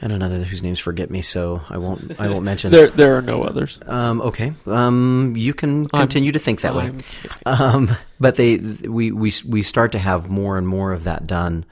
and 0.00 0.12
another 0.12 0.38
whose 0.38 0.62
names 0.62 0.80
forget 0.80 1.10
me, 1.10 1.22
so 1.22 1.62
I 1.70 1.78
won't. 1.78 2.20
I 2.20 2.28
won't 2.28 2.44
mention. 2.44 2.70
There, 2.74 2.90
there 2.90 3.16
are 3.16 3.22
no 3.22 3.42
others. 3.42 3.78
Um, 3.86 4.20
okay. 4.22 4.52
Um, 4.66 5.34
you 5.36 5.54
can 5.54 5.82
I'm- 5.92 6.02
continue 6.02 6.32
to 6.32 6.38
think 6.38 6.62
that 6.62 6.74
way. 6.74 6.86
I'm 6.86 6.98
kidding. 6.98 7.36
Um, 7.46 7.96
but 8.18 8.36
they, 8.36 8.56
we, 8.58 9.12
we, 9.12 9.32
we 9.48 9.62
start 9.62 9.92
to 9.92 9.98
have 9.98 10.28
more 10.28 10.58
and 10.58 10.66
more 10.66 10.92
of 10.92 11.04
that 11.04 11.26
done, 11.26 11.64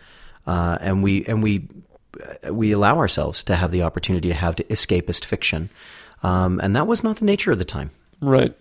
uh, 0.46 0.78
and 0.80 1.02
we, 1.02 1.24
and 1.26 1.42
we, 1.42 1.68
uh, 2.46 2.54
we 2.54 2.72
allow 2.72 2.96
ourselves 2.98 3.42
to 3.44 3.56
have 3.56 3.72
the 3.72 3.82
opportunity 3.82 4.28
to 4.28 4.34
have 4.34 4.56
to 4.56 4.64
escapist 4.64 5.24
fiction, 5.24 5.68
um, 6.22 6.60
and 6.62 6.76
that 6.76 6.86
was 6.86 7.02
not 7.02 7.16
the 7.16 7.24
nature 7.24 7.50
of 7.50 7.58
the 7.58 7.64
time. 7.64 7.90
Right. 8.20 8.54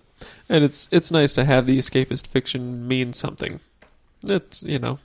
And 0.50 0.64
it's 0.64 0.88
it's 0.92 1.12
nice 1.12 1.34
to 1.34 1.46
have 1.46 1.66
the 1.66 1.78
escapist 1.78 2.28
fiction 2.28 2.88
mean 2.88 3.14
something. 3.14 3.60
It 4.24 4.62
you 4.62 4.80
know 4.80 5.00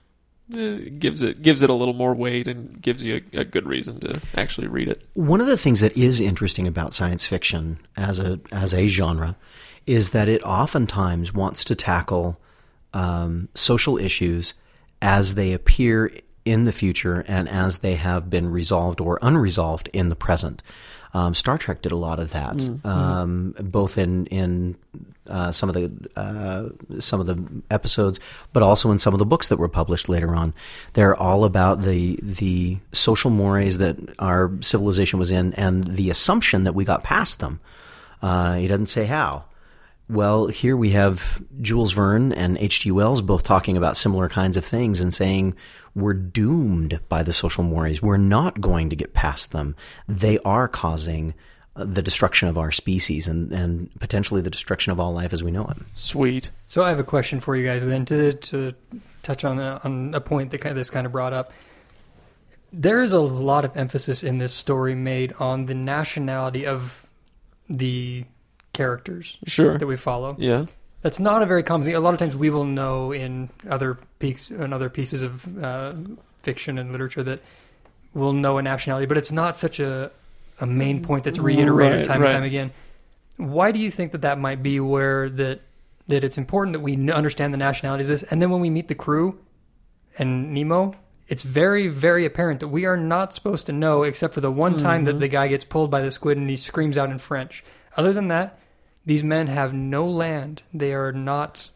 it 0.51 0.99
gives 1.01 1.23
it 1.23 1.43
gives 1.43 1.63
it 1.63 1.71
a 1.71 1.75
little 1.75 1.95
more 1.95 2.15
weight 2.15 2.47
and 2.47 2.81
gives 2.81 3.05
you 3.05 3.23
a, 3.33 3.41
a 3.41 3.45
good 3.45 3.67
reason 3.67 4.01
to 4.01 4.21
actually 4.37 4.69
read 4.69 4.89
it. 4.89 5.03
One 5.15 5.41
of 5.41 5.47
the 5.47 5.57
things 5.57 5.81
that 5.81 5.97
is 5.97 6.21
interesting 6.21 6.67
about 6.67 6.95
science 6.95 7.27
fiction 7.27 7.79
as 7.97 8.19
a 8.19 8.41
as 8.53 8.73
a 8.73 8.89
genre 8.89 9.37
is 9.87 10.11
that 10.11 10.29
it 10.29 10.43
oftentimes 10.43 11.33
wants 11.33 11.65
to 11.65 11.75
tackle 11.75 12.39
um, 12.93 13.49
social 13.55 13.99
issues 13.99 14.55
as 15.03 15.35
they 15.35 15.53
appear 15.53 16.11
in 16.45 16.65
the 16.65 16.73
future 16.73 17.25
and 17.27 17.49
as 17.49 17.79
they 17.79 17.97
have 17.97 18.31
been 18.31 18.51
resolved 18.51 19.01
or 19.01 19.19
unresolved 19.21 19.89
in 19.93 20.09
the 20.09 20.17
present. 20.17 20.63
Um, 21.17 21.33
Star 21.33 21.57
Trek 21.57 21.81
did 21.81 21.93
a 21.93 21.97
lot 21.97 22.21
of 22.21 22.33
that, 22.33 22.61
um, 22.85 23.55
both 23.59 23.97
in 23.97 24.27
in 24.27 24.77
uh, 25.27 25.51
some 25.51 25.71
of 25.71 25.75
the 25.75 25.91
uh, 26.15 27.01
some 27.01 27.21
of 27.21 27.27
the 27.27 27.63
episodes, 27.71 28.21
but 28.53 28.63
also 28.63 28.91
in 28.91 28.99
some 28.99 29.15
of 29.15 29.19
the 29.19 29.25
books 29.25 29.49
that 29.49 29.57
were 29.57 29.67
published 29.67 30.11
later 30.11 30.35
on. 30.35 30.53
They're 30.93 31.17
all 31.17 31.47
about 31.47 31.81
the 31.81 32.19
the 32.23 32.77
social 32.93 33.31
mores 33.31 33.79
that 33.79 33.97
our 34.19 34.53
civilization 34.61 35.19
was 35.19 35.31
in, 35.31 35.55
and 35.55 35.85
the 35.85 36.11
assumption 36.11 36.65
that 36.65 36.75
we 36.75 36.85
got 36.85 37.03
past 37.03 37.41
them. 37.41 37.61
Uh, 38.21 38.57
he 38.57 38.69
doesn't 38.69 38.89
say 38.89 39.07
how. 39.07 39.45
Well, 40.11 40.49
here 40.49 40.77
we 40.77 40.91
have 40.91 41.43
Jules 41.63 41.93
Verne 41.93 42.33
and 42.33 42.59
H.G. 42.59 42.91
Wells 42.91 43.23
both 43.23 43.43
talking 43.43 43.79
about 43.79 43.97
similar 43.97 44.29
kinds 44.29 44.59
of 44.59 44.67
things 44.67 45.01
and 45.01 45.15
saying 45.15 45.57
we're 45.97 46.15
doomed 46.15 47.01
by 47.09 47.23
the 47.25 47.33
social 47.33 47.65
mores. 47.65 48.01
We're 48.03 48.17
not 48.19 48.61
going 48.61 48.91
to 48.91 48.97
get 48.97 49.15
past 49.15 49.51
them. 49.51 49.75
They 50.07 50.39
are 50.45 50.69
causing 50.69 51.35
uh, 51.75 51.85
the 51.85 52.03
destruction 52.03 52.49
of 52.49 52.57
our 52.57 52.71
species 52.71 53.27
and, 53.27 53.51
and 53.53 53.91
potentially 53.99 54.41
the 54.43 54.51
destruction 54.51 54.93
of 54.93 55.01
all 55.01 55.13
life 55.13 55.33
as 55.33 55.43
we 55.43 55.51
know 55.51 55.67
it. 55.67 55.79
Sweet. 55.95 56.51
So 56.69 56.85
I 56.85 56.91
have 56.91 56.99
a 56.99 57.05
question 57.05 57.41
for 57.41 57.57
you 57.57 57.67
guys 57.67 57.85
then 57.85 58.05
to 58.07 58.35
to 58.35 58.73
touch 59.23 59.45
on 59.45 59.59
a, 59.59 59.81
on 59.83 60.15
a 60.15 60.21
point 60.21 60.51
that 60.53 60.59
kind 60.59 60.71
of, 60.71 60.77
this 60.77 60.91
kind 60.91 61.05
of 61.07 61.13
brought 61.13 61.33
up. 61.33 61.53
There 62.73 63.03
is 63.03 63.13
a 63.13 63.21
lot 63.21 63.65
of 63.65 63.77
emphasis 63.77 64.23
in 64.23 64.39
this 64.39 64.53
story 64.53 64.95
made 64.95 65.33
on 65.41 65.65
the 65.65 65.75
nationality 65.75 66.67
of 66.67 67.07
the 67.69 68.25
characters 68.73 69.39
Sure. 69.47 69.79
that 69.79 69.87
we 69.87 69.97
follow. 69.97 70.37
Yeah. 70.39 70.67
That's 71.07 71.21
not 71.21 71.41
a 71.41 71.47
very 71.47 71.63
common 71.63 71.87
thing. 71.87 71.95
A 71.95 72.01
lot 72.01 72.15
of 72.15 72.19
times 72.19 72.35
we 72.35 72.51
will 72.51 72.65
know 72.65 73.13
in 73.13 73.49
other 73.71 73.97
peaks 74.19 74.51
in 74.51 74.73
other 74.73 74.91
pieces 74.91 75.23
of 75.23 75.63
uh, 75.63 75.95
fiction 76.43 76.79
and 76.79 76.91
literature 76.91 77.23
that 77.23 77.43
we'll 78.13 78.33
know 78.33 78.59
a 78.59 78.63
nationality, 78.63 79.07
but 79.07 79.17
it's 79.17 79.31
not 79.31 79.57
such 79.57 79.79
a 79.79 80.11
a 80.59 80.67
main 80.67 81.05
point 81.05 81.23
that's 81.23 81.39
reiterated 81.39 81.99
Right, 81.99 82.05
time 82.05 82.23
right. 82.23 82.33
and 82.33 82.35
time 82.35 82.43
again. 82.43 82.73
Why 83.37 83.71
do 83.71 83.79
you 83.79 83.89
think 83.89 84.11
that 84.11 84.23
that 84.23 84.41
might 84.41 84.65
be? 84.65 84.81
Where 84.81 85.31
that 85.31 85.61
that 86.09 86.25
it's 86.25 86.39
important 86.39 86.73
that 86.73 86.81
we 86.81 86.97
understand 87.09 87.55
the 87.55 87.59
nationalities 87.59 88.11
of 88.11 88.15
this, 88.15 88.23
and 88.25 88.43
then 88.43 88.51
when 88.51 88.61
we 88.61 88.69
meet 88.69 88.89
the 88.89 88.97
crew 88.97 89.39
and 90.19 90.53
Nemo, 90.53 90.93
it's 91.29 91.45
very 91.45 91.87
very 91.87 92.27
apparent 92.27 92.59
that 92.59 92.67
we 92.67 92.85
are 92.85 92.97
not 92.97 93.33
supposed 93.33 93.67
to 93.67 93.73
know, 93.73 94.03
except 94.03 94.35
for 94.35 94.41
the 94.41 94.51
one 94.51 94.77
time 94.77 95.05
that 95.05 95.21
the 95.21 95.29
guy 95.29 95.47
gets 95.47 95.65
pulled 95.65 95.89
by 95.89 96.03
the 96.03 96.11
squid 96.11 96.37
and 96.37 96.51
he 96.51 96.57
screams 96.57 96.99
out 96.99 97.11
in 97.11 97.19
French. 97.19 97.63
Other 97.97 98.13
than 98.13 98.27
that, 98.27 98.59
these 99.07 99.23
men 99.25 99.47
have 99.47 99.73
no 99.73 100.07
land. 100.09 100.63
They 100.75 100.93
are 100.93 101.13
not, 101.13 101.71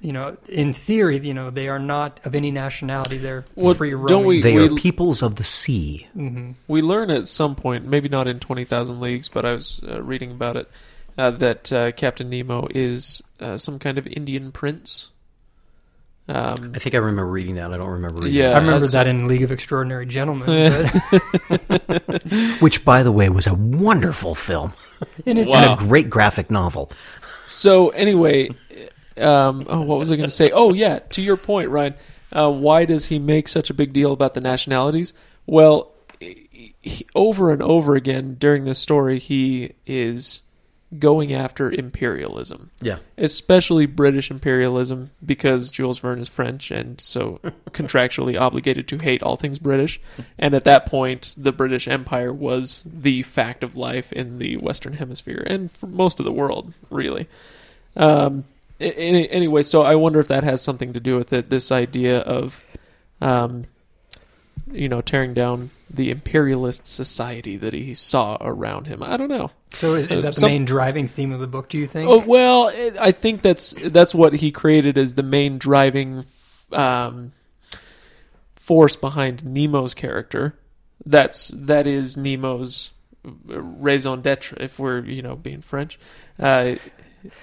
you 0.00 0.12
know, 0.12 0.36
in 0.48 0.72
theory, 0.72 1.18
you 1.18 1.34
know, 1.34 1.50
they 1.50 1.68
are 1.68 1.78
not 1.80 2.20
of 2.24 2.34
any 2.34 2.50
nationality. 2.52 3.18
They're 3.18 3.44
Well, 3.56 3.74
free 3.74 3.92
roaming. 3.94 4.06
don't 4.08 4.24
we- 4.26 4.40
They 4.42 4.56
We- 4.56 4.68
are 4.68 4.74
peoples 4.76 5.22
of 5.22 5.34
the 5.34 5.44
sea. 5.44 6.06
We 6.68 6.80
learn 6.80 7.10
at 7.10 7.26
some 7.26 7.54
point, 7.56 7.84
maybe 7.86 8.08
not 8.08 8.28
in 8.28 8.38
20,000 8.38 9.00
Leagues, 9.00 9.28
but 9.28 9.44
I 9.44 9.52
was 9.54 9.80
uh, 9.86 10.00
reading 10.02 10.30
about 10.30 10.56
it, 10.56 10.70
uh, 11.18 11.30
that 11.32 11.72
uh, 11.72 11.92
Captain 11.92 12.30
Nemo 12.30 12.68
is 12.74 13.22
uh, 13.40 13.56
some 13.58 13.78
kind 13.78 13.98
of 13.98 14.06
Indian 14.06 14.52
prince. 14.52 15.08
Um, 16.28 16.70
I 16.74 16.78
think 16.78 16.94
I 16.94 16.98
remember 16.98 17.26
reading 17.26 17.56
that. 17.56 17.72
I 17.72 17.76
don't 17.76 17.88
remember 17.90 18.20
reading 18.20 18.38
Yeah. 18.38 18.52
I 18.52 18.58
remember 18.60 18.86
that 18.86 19.08
in 19.08 19.26
League 19.26 19.42
of 19.42 19.50
Extraordinary 19.50 20.06
Gentlemen, 20.06 20.46
but. 21.48 22.22
Which, 22.60 22.84
by 22.84 23.02
the 23.02 23.10
way, 23.10 23.28
was 23.28 23.48
a 23.48 23.54
wonderful 23.54 24.36
film 24.36 24.72
and 25.26 25.38
it's 25.38 25.52
Wow. 25.52 25.72
and 25.72 25.80
a 25.80 25.84
great 25.84 26.08
graphic 26.10 26.50
novel. 26.50 26.90
So 27.46 27.90
anyway, 27.90 28.50
um, 29.18 29.66
oh, 29.68 29.80
what 29.82 29.98
was 29.98 30.10
I 30.10 30.16
going 30.16 30.28
to 30.28 30.34
say? 30.34 30.50
Oh 30.52 30.72
yeah, 30.72 31.00
to 31.10 31.22
your 31.22 31.36
point, 31.36 31.68
Ryan. 31.70 31.94
Uh, 32.32 32.50
why 32.50 32.84
does 32.86 33.06
he 33.06 33.18
make 33.18 33.46
such 33.48 33.68
a 33.68 33.74
big 33.74 33.92
deal 33.92 34.12
about 34.12 34.32
the 34.34 34.40
nationalities? 34.40 35.12
Well, 35.46 35.90
he- 36.20 37.06
over 37.14 37.52
and 37.52 37.62
over 37.62 37.94
again 37.94 38.36
during 38.38 38.64
this 38.64 38.78
story, 38.78 39.18
he 39.18 39.72
is 39.86 40.42
going 40.98 41.32
after 41.32 41.70
imperialism, 41.70 42.70
Yeah. 42.82 42.98
especially 43.16 43.86
British 43.86 44.30
imperialism, 44.30 45.10
because 45.24 45.70
Jules 45.70 45.98
Verne 45.98 46.20
is 46.20 46.28
French 46.28 46.70
and 46.70 47.00
so 47.00 47.40
contractually 47.70 48.38
obligated 48.38 48.86
to 48.88 48.98
hate 48.98 49.22
all 49.22 49.36
things 49.36 49.58
British. 49.58 50.00
And 50.38 50.52
at 50.54 50.64
that 50.64 50.84
point, 50.86 51.32
the 51.36 51.52
British 51.52 51.88
Empire 51.88 52.32
was 52.32 52.84
the 52.86 53.22
fact 53.22 53.64
of 53.64 53.74
life 53.76 54.12
in 54.12 54.38
the 54.38 54.56
Western 54.58 54.94
Hemisphere 54.94 55.42
and 55.46 55.70
for 55.70 55.86
most 55.86 56.20
of 56.20 56.24
the 56.24 56.32
world, 56.32 56.74
really. 56.90 57.26
Um, 57.96 58.44
any, 58.80 59.30
anyway, 59.30 59.62
so 59.62 59.82
I 59.82 59.94
wonder 59.94 60.20
if 60.20 60.28
that 60.28 60.44
has 60.44 60.60
something 60.60 60.92
to 60.92 61.00
do 61.00 61.16
with 61.16 61.32
it. 61.32 61.50
This 61.50 61.70
idea 61.72 62.20
of, 62.20 62.62
um, 63.20 63.64
you 64.70 64.88
know, 64.88 65.00
tearing 65.00 65.34
down 65.34 65.70
the 65.92 66.10
imperialist 66.10 66.86
society 66.86 67.56
that 67.56 67.72
he 67.74 67.94
saw 67.94 68.38
around 68.40 68.86
him. 68.86 69.02
I 69.02 69.16
don't 69.16 69.28
know. 69.28 69.50
so 69.70 69.94
is, 69.94 70.08
is 70.08 70.22
that 70.22 70.34
the 70.34 70.40
Some- 70.40 70.50
main 70.50 70.64
driving 70.64 71.06
theme 71.06 71.32
of 71.32 71.40
the 71.40 71.46
book? 71.46 71.68
Do 71.68 71.78
you 71.78 71.86
think? 71.86 72.08
Oh 72.08 72.18
well, 72.18 72.68
it, 72.68 72.96
I 72.98 73.12
think 73.12 73.42
that's 73.42 73.72
that's 73.72 74.14
what 74.14 74.34
he 74.34 74.50
created 74.50 74.96
as 74.96 75.14
the 75.14 75.22
main 75.22 75.58
driving 75.58 76.24
um, 76.72 77.32
force 78.56 78.96
behind 78.96 79.44
Nemo's 79.44 79.94
character. 79.94 80.54
That's 81.04 81.48
that 81.48 81.86
is 81.86 82.16
Nemo's 82.16 82.90
raison 83.24 84.22
d'être. 84.22 84.54
If 84.58 84.78
we're 84.78 85.04
you 85.04 85.22
know 85.22 85.36
being 85.36 85.60
French, 85.60 85.98
uh, 86.38 86.76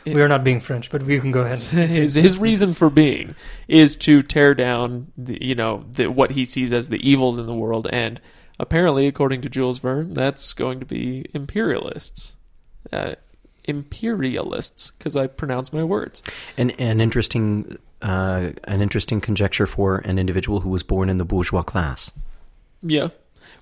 we 0.05 0.21
are 0.21 0.27
not 0.27 0.43
being 0.43 0.59
French, 0.59 0.89
but 0.89 1.03
we 1.03 1.19
can 1.19 1.31
go 1.31 1.41
ahead. 1.41 1.59
His 1.89 2.15
his 2.15 2.37
reason 2.37 2.73
for 2.73 2.89
being 2.89 3.35
is 3.67 3.95
to 3.97 4.21
tear 4.21 4.53
down 4.53 5.11
the, 5.17 5.43
you 5.43 5.55
know 5.55 5.85
the, 5.91 6.07
what 6.07 6.31
he 6.31 6.45
sees 6.45 6.73
as 6.73 6.89
the 6.89 7.07
evils 7.07 7.37
in 7.37 7.45
the 7.45 7.53
world, 7.53 7.87
and 7.91 8.19
apparently, 8.59 9.07
according 9.07 9.41
to 9.41 9.49
Jules 9.49 9.77
Verne, 9.79 10.13
that's 10.13 10.53
going 10.53 10.79
to 10.79 10.85
be 10.85 11.25
imperialists. 11.33 12.35
Uh, 12.91 13.15
imperialists, 13.65 14.91
because 14.91 15.15
I 15.15 15.27
pronounce 15.27 15.71
my 15.73 15.83
words. 15.83 16.21
An, 16.57 16.71
an 16.71 17.01
interesting, 17.01 17.77
uh, 18.01 18.49
an 18.63 18.81
interesting 18.81 19.21
conjecture 19.21 19.67
for 19.67 19.97
an 19.97 20.17
individual 20.19 20.61
who 20.61 20.69
was 20.69 20.83
born 20.83 21.09
in 21.09 21.17
the 21.17 21.25
bourgeois 21.25 21.63
class. 21.63 22.11
Yeah. 22.81 23.09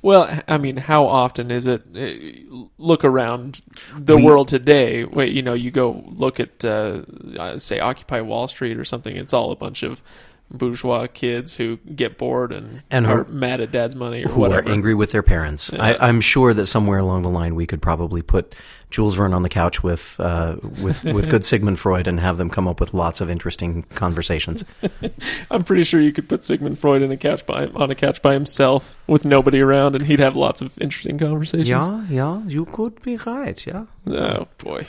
Well, 0.01 0.41
I 0.47 0.57
mean, 0.57 0.77
how 0.77 1.05
often 1.05 1.49
is 1.49 1.65
it? 1.65 1.81
uh, 1.95 2.65
Look 2.77 3.03
around 3.03 3.61
the 3.97 4.15
We- 4.15 4.23
world 4.23 4.47
today. 4.47 5.03
Wait, 5.05 5.33
you 5.33 5.41
know, 5.41 5.53
you 5.55 5.71
go 5.71 6.03
look 6.07 6.39
at, 6.39 6.63
uh, 6.63 7.01
uh, 7.37 7.57
say, 7.57 7.79
Occupy 7.79 8.21
Wall 8.21 8.47
Street 8.47 8.77
or 8.77 8.85
something. 8.85 9.15
It's 9.15 9.33
all 9.33 9.51
a 9.51 9.55
bunch 9.55 9.83
of 9.83 10.01
bourgeois 10.49 11.07
kids 11.07 11.55
who 11.55 11.77
get 11.95 12.17
bored 12.17 12.51
and, 12.53 12.81
And 12.89 13.05
are 13.05 13.25
mad 13.25 13.59
at 13.61 13.71
dad's 13.71 13.95
money 13.95 14.23
or 14.23 14.29
who 14.29 14.41
whatever. 14.41 14.67
are 14.67 14.71
angry 14.71 14.95
with 14.95 15.11
their 15.11 15.23
parents. 15.23 15.71
I, 15.73 15.95
I'm 15.99 16.21
sure 16.21 16.53
that 16.53 16.65
somewhere 16.67 16.99
along 16.99 17.23
the 17.23 17.29
line 17.29 17.53
we 17.55 17.65
could 17.67 17.81
probably 17.81 18.21
put 18.21 18.55
Jules 18.89 19.15
Verne 19.15 19.33
on 19.33 19.41
the 19.43 19.49
couch 19.49 19.83
with 19.83 20.15
uh, 20.21 20.55
with 20.81 21.03
with 21.03 21.29
good 21.29 21.43
Sigmund 21.51 21.77
Freud 21.77 22.07
and 22.07 22.21
have 22.21 22.37
them 22.37 22.49
come 22.49 22.69
up 22.69 22.79
with 22.79 22.93
lots 22.93 23.19
of 23.19 23.29
interesting 23.29 23.83
conversations. 23.83 24.63
I'm 25.51 25.65
pretty 25.65 25.83
sure 25.83 25.99
you 25.99 26.13
could 26.13 26.29
put 26.29 26.45
Sigmund 26.45 26.79
Freud 26.79 27.01
in 27.01 27.11
a 27.11 27.17
couch 27.17 27.45
by 27.45 27.67
on 27.67 27.91
a 27.91 27.95
couch 27.95 28.21
by 28.21 28.31
himself 28.31 28.97
with 29.05 29.25
nobody 29.25 29.59
around, 29.59 29.95
and 29.95 30.05
he'd 30.05 30.19
have 30.19 30.37
lots 30.37 30.61
of 30.61 30.71
interesting 30.79 31.17
conversations. 31.17 31.67
yeah, 31.67 32.05
yeah, 32.09 32.41
you 32.47 32.63
could 32.63 33.01
be 33.01 33.17
right. 33.17 33.67
Yeah. 33.67 33.87
Oh 34.07 34.47
boy, 34.57 34.87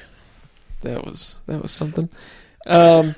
that 0.83 1.05
was 1.05 1.38
that 1.47 1.61
was 1.61 1.73
something. 1.73 2.09
Um, 2.68 3.16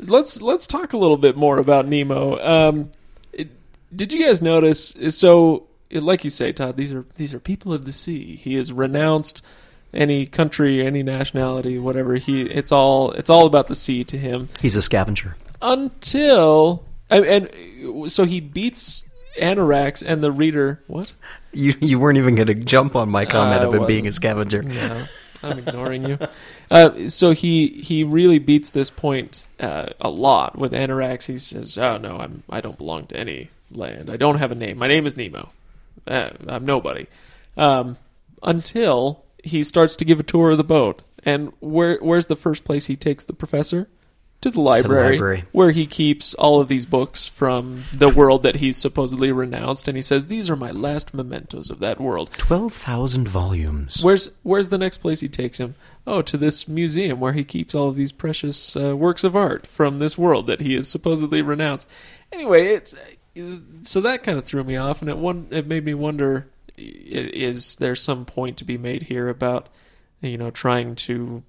let's 0.00 0.42
let's 0.42 0.66
talk 0.66 0.92
a 0.92 0.96
little 0.96 1.16
bit 1.16 1.36
more 1.36 1.58
about 1.58 1.86
Nemo. 1.86 2.38
Um, 2.40 2.90
it, 3.32 3.48
did 3.94 4.12
you 4.12 4.24
guys 4.24 4.42
notice? 4.42 4.94
So, 5.10 5.66
like 5.90 6.24
you 6.24 6.30
say, 6.30 6.52
Todd, 6.52 6.76
these 6.76 6.92
are 6.92 7.04
these 7.16 7.34
are 7.34 7.40
people 7.40 7.72
of 7.72 7.84
the 7.84 7.92
sea. 7.92 8.36
He 8.36 8.56
is 8.56 8.72
renounced 8.72 9.44
any 9.92 10.26
country, 10.26 10.84
any 10.84 11.02
nationality, 11.02 11.78
whatever. 11.78 12.14
He 12.14 12.42
it's 12.42 12.72
all 12.72 13.12
it's 13.12 13.30
all 13.30 13.46
about 13.46 13.68
the 13.68 13.74
sea 13.74 14.04
to 14.04 14.18
him. 14.18 14.48
He's 14.60 14.76
a 14.76 14.82
scavenger. 14.82 15.36
Until 15.62 16.84
and, 17.10 17.24
and 17.24 18.10
so 18.10 18.24
he 18.24 18.40
beats 18.40 19.04
Aronnax 19.40 20.02
and 20.06 20.22
the 20.22 20.32
reader. 20.32 20.82
What? 20.86 21.12
You 21.52 21.74
you 21.80 21.98
weren't 21.98 22.18
even 22.18 22.34
going 22.34 22.48
to 22.48 22.54
jump 22.54 22.96
on 22.96 23.10
my 23.10 23.24
comment 23.24 23.62
I 23.62 23.66
of 23.66 23.74
him 23.74 23.86
being 23.86 24.06
a 24.06 24.12
scavenger. 24.12 24.62
No, 24.62 25.04
I'm 25.42 25.58
ignoring 25.58 26.08
you. 26.08 26.18
Uh, 26.72 27.08
so 27.08 27.32
he 27.32 27.82
he 27.82 28.04
really 28.04 28.38
beats 28.38 28.70
this 28.70 28.90
point 28.90 29.44
uh, 29.58 29.86
a 30.00 30.08
lot 30.08 30.56
with 30.56 30.70
Aronnax. 30.70 31.26
He 31.26 31.36
says, 31.36 31.76
"Oh 31.76 31.98
no, 31.98 32.16
I'm 32.16 32.44
I 32.48 32.60
don't 32.60 32.78
belong 32.78 33.06
to 33.06 33.16
any 33.16 33.50
land. 33.72 34.08
I 34.08 34.16
don't 34.16 34.38
have 34.38 34.52
a 34.52 34.54
name. 34.54 34.78
My 34.78 34.86
name 34.86 35.04
is 35.04 35.16
Nemo. 35.16 35.50
Uh, 36.06 36.30
I'm 36.46 36.64
nobody." 36.64 37.08
Um, 37.56 37.96
until 38.44 39.24
he 39.42 39.64
starts 39.64 39.96
to 39.96 40.04
give 40.04 40.20
a 40.20 40.22
tour 40.22 40.52
of 40.52 40.58
the 40.58 40.62
boat, 40.64 41.02
and 41.24 41.52
where 41.58 41.98
where's 41.98 42.26
the 42.26 42.36
first 42.36 42.62
place 42.62 42.86
he 42.86 42.94
takes 42.94 43.24
the 43.24 43.32
professor? 43.32 43.88
To 44.42 44.50
the 44.50 44.60
library, 44.62 45.12
library. 45.12 45.44
where 45.52 45.70
he 45.70 45.84
keeps 45.84 46.32
all 46.32 46.62
of 46.62 46.68
these 46.68 46.86
books 46.86 47.26
from 47.26 47.84
the 47.92 48.08
world 48.08 48.42
that 48.42 48.56
he's 48.56 48.78
supposedly 48.78 49.30
renounced, 49.30 49.86
and 49.86 49.98
he 49.98 50.02
says, 50.02 50.26
"These 50.26 50.48
are 50.48 50.56
my 50.56 50.70
last 50.70 51.12
mementos 51.12 51.68
of 51.68 51.78
that 51.80 52.00
world." 52.00 52.30
Twelve 52.38 52.72
thousand 52.72 53.28
volumes. 53.28 54.02
Where's 54.02 54.30
Where's 54.42 54.70
the 54.70 54.78
next 54.78 54.98
place 54.98 55.20
he 55.20 55.28
takes 55.28 55.60
him? 55.60 55.74
Oh, 56.06 56.22
to 56.22 56.38
this 56.38 56.66
museum 56.66 57.20
where 57.20 57.34
he 57.34 57.44
keeps 57.44 57.74
all 57.74 57.88
of 57.88 57.96
these 57.96 58.12
precious 58.12 58.74
uh, 58.76 58.96
works 58.96 59.24
of 59.24 59.36
art 59.36 59.66
from 59.66 59.98
this 59.98 60.16
world 60.16 60.46
that 60.46 60.62
he 60.62 60.74
has 60.74 60.88
supposedly 60.88 61.42
renounced. 61.42 61.86
Anyway, 62.32 62.68
it's 62.68 62.94
so 63.82 64.00
that 64.00 64.22
kind 64.22 64.38
of 64.38 64.46
threw 64.46 64.64
me 64.64 64.76
off, 64.76 65.02
and 65.02 65.10
it 65.10 65.18
one 65.18 65.48
it 65.50 65.66
made 65.66 65.84
me 65.84 65.92
wonder: 65.92 66.48
is 66.78 67.76
there 67.76 67.94
some 67.94 68.24
point 68.24 68.56
to 68.56 68.64
be 68.64 68.78
made 68.78 69.02
here 69.02 69.28
about 69.28 69.68
you 70.22 70.38
know 70.38 70.50
trying 70.50 70.94
to 70.94 71.42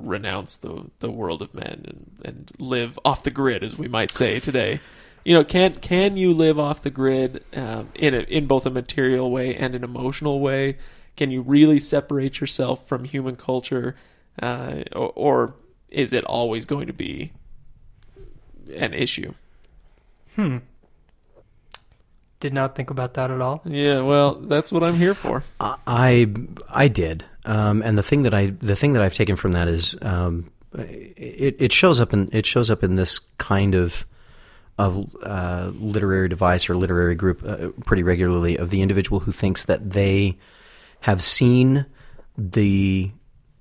renounce 0.00 0.56
the 0.56 0.90
the 1.00 1.10
world 1.10 1.42
of 1.42 1.54
men 1.54 1.84
and, 1.86 2.10
and 2.24 2.52
live 2.58 2.98
off 3.04 3.22
the 3.22 3.30
grid, 3.30 3.62
as 3.62 3.76
we 3.76 3.88
might 3.88 4.10
say 4.10 4.40
today? 4.40 4.80
You 5.24 5.34
know, 5.34 5.44
can 5.44 5.74
can 5.74 6.16
you 6.16 6.32
live 6.32 6.58
off 6.58 6.82
the 6.82 6.90
grid 6.90 7.44
um, 7.54 7.90
in 7.94 8.14
a, 8.14 8.20
in 8.20 8.46
both 8.46 8.66
a 8.66 8.70
material 8.70 9.30
way 9.30 9.54
and 9.54 9.74
an 9.74 9.84
emotional 9.84 10.40
way? 10.40 10.78
Can 11.16 11.30
you 11.30 11.42
really 11.42 11.78
separate 11.78 12.40
yourself 12.40 12.86
from 12.86 13.04
human 13.04 13.36
culture, 13.36 13.96
uh, 14.40 14.84
or, 14.94 15.12
or 15.16 15.54
is 15.88 16.12
it 16.12 16.24
always 16.24 16.64
going 16.64 16.86
to 16.86 16.92
be 16.92 17.32
an 18.74 18.94
issue? 18.94 19.34
Hmm. 20.36 20.58
Did 22.40 22.54
not 22.54 22.76
think 22.76 22.90
about 22.90 23.14
that 23.14 23.32
at 23.32 23.40
all. 23.40 23.62
Yeah, 23.64 24.02
well, 24.02 24.34
that's 24.34 24.70
what 24.70 24.84
I'm 24.84 24.94
here 24.94 25.14
for. 25.14 25.42
I 25.58 26.32
I 26.70 26.86
did, 26.86 27.24
um, 27.48 27.82
and 27.82 27.96
the 27.98 28.02
thing 28.02 28.22
that 28.22 28.34
I 28.34 28.46
the 28.50 28.76
thing 28.76 28.92
that 28.92 29.02
I've 29.02 29.14
taken 29.14 29.34
from 29.36 29.52
that 29.52 29.66
is 29.68 29.94
um, 30.02 30.50
it 30.76 31.56
it 31.58 31.72
shows 31.72 31.98
up 32.00 32.12
in 32.12 32.28
it 32.32 32.46
shows 32.46 32.70
up 32.70 32.84
in 32.84 32.94
this 32.96 33.18
kind 33.38 33.74
of 33.74 34.06
of 34.78 35.16
uh, 35.24 35.72
literary 35.74 36.28
device 36.28 36.70
or 36.70 36.76
literary 36.76 37.16
group 37.16 37.42
uh, 37.44 37.70
pretty 37.84 38.04
regularly 38.04 38.56
of 38.56 38.70
the 38.70 38.80
individual 38.82 39.20
who 39.20 39.32
thinks 39.32 39.64
that 39.64 39.90
they 39.90 40.36
have 41.00 41.20
seen 41.22 41.86
the 42.36 43.10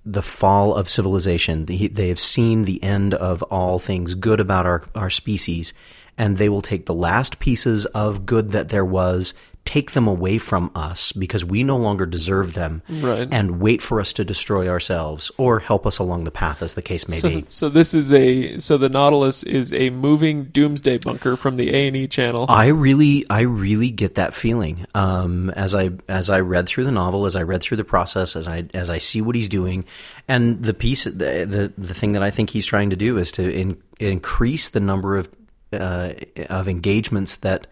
the 0.06 0.22
fall 0.22 0.74
of 0.76 0.88
civilization. 0.88 1.66
The- 1.66 1.88
They 1.88 2.08
have 2.10 2.20
seen 2.20 2.64
the 2.66 2.82
end 2.84 3.14
of 3.14 3.42
all 3.44 3.80
things 3.80 4.16
good 4.16 4.40
about 4.40 4.66
our, 4.66 4.84
our 4.96 5.10
species, 5.10 5.74
and 6.18 6.38
they 6.38 6.48
will 6.50 6.62
take 6.62 6.86
the 6.86 6.94
last 6.94 7.40
pieces 7.40 7.86
of 7.88 8.26
good 8.26 8.52
that 8.52 8.70
there 8.70 8.86
was, 8.86 9.34
take 9.68 9.92
them 9.92 10.08
away 10.08 10.38
from 10.38 10.72
us 10.74 11.12
because 11.12 11.44
we 11.44 11.62
no 11.62 11.76
longer 11.76 12.06
deserve 12.06 12.54
them, 12.54 12.82
Right. 12.90 13.28
and 13.30 13.60
wait 13.60 13.82
for 13.82 14.00
us 14.00 14.14
to 14.14 14.24
destroy 14.24 14.70
ourselves 14.70 15.30
or 15.38 15.60
help 15.60 15.86
us 15.86 16.00
along 16.00 16.24
the 16.24 16.32
path, 16.32 16.64
as 16.64 16.74
the 16.74 16.82
case 16.82 17.08
may 17.10 17.18
So, 17.18 17.30
be. 17.30 17.46
so 17.50 17.68
this 17.68 17.94
is 17.94 18.14
a 18.14 18.58
so 18.58 18.78
the 18.78 18.88
Nautilus 18.88 19.44
is 19.44 19.74
a 19.74 19.90
moving 19.90 20.46
doomsday 20.46 21.00
bunker 21.00 21.36
from 21.36 21.58
the 21.58 21.70
A 21.76 21.88
and 21.88 21.98
E 21.98 22.08
channel. 22.08 22.46
I 22.48 22.68
really, 22.68 23.26
I 23.30 23.42
really 23.42 23.92
get 23.92 24.16
that 24.16 24.34
feeling 24.34 24.86
um, 24.96 25.50
as 25.52 25.76
I 25.76 25.92
as 26.08 26.30
I 26.30 26.40
read 26.40 26.66
through 26.68 26.86
the 26.86 26.92
novel, 26.92 27.26
as 27.26 27.36
I 27.36 27.44
read 27.44 27.62
through 27.62 27.78
the 27.78 27.84
process, 27.84 28.36
as 28.38 28.48
I 28.48 28.66
as 28.74 28.90
I 28.90 29.00
see 29.00 29.22
what 29.22 29.36
he's 29.36 29.50
doing, 29.50 29.84
and 30.30 30.64
the 30.64 30.74
piece, 30.74 31.04
the 31.04 31.12
the, 31.46 31.74
the 31.78 31.94
thing 31.94 32.14
that 32.14 32.24
I 32.24 32.32
think 32.32 32.52
he's 32.52 32.66
trying 32.66 32.90
to 32.92 32.96
do 32.96 33.18
is 33.18 33.32
to 33.34 33.52
in, 33.54 33.78
increase 34.00 34.70
the 34.70 34.80
number 34.80 35.18
of 35.18 35.28
uh, 35.74 36.14
of 36.50 36.70
engagements 36.70 37.36
that 37.38 37.68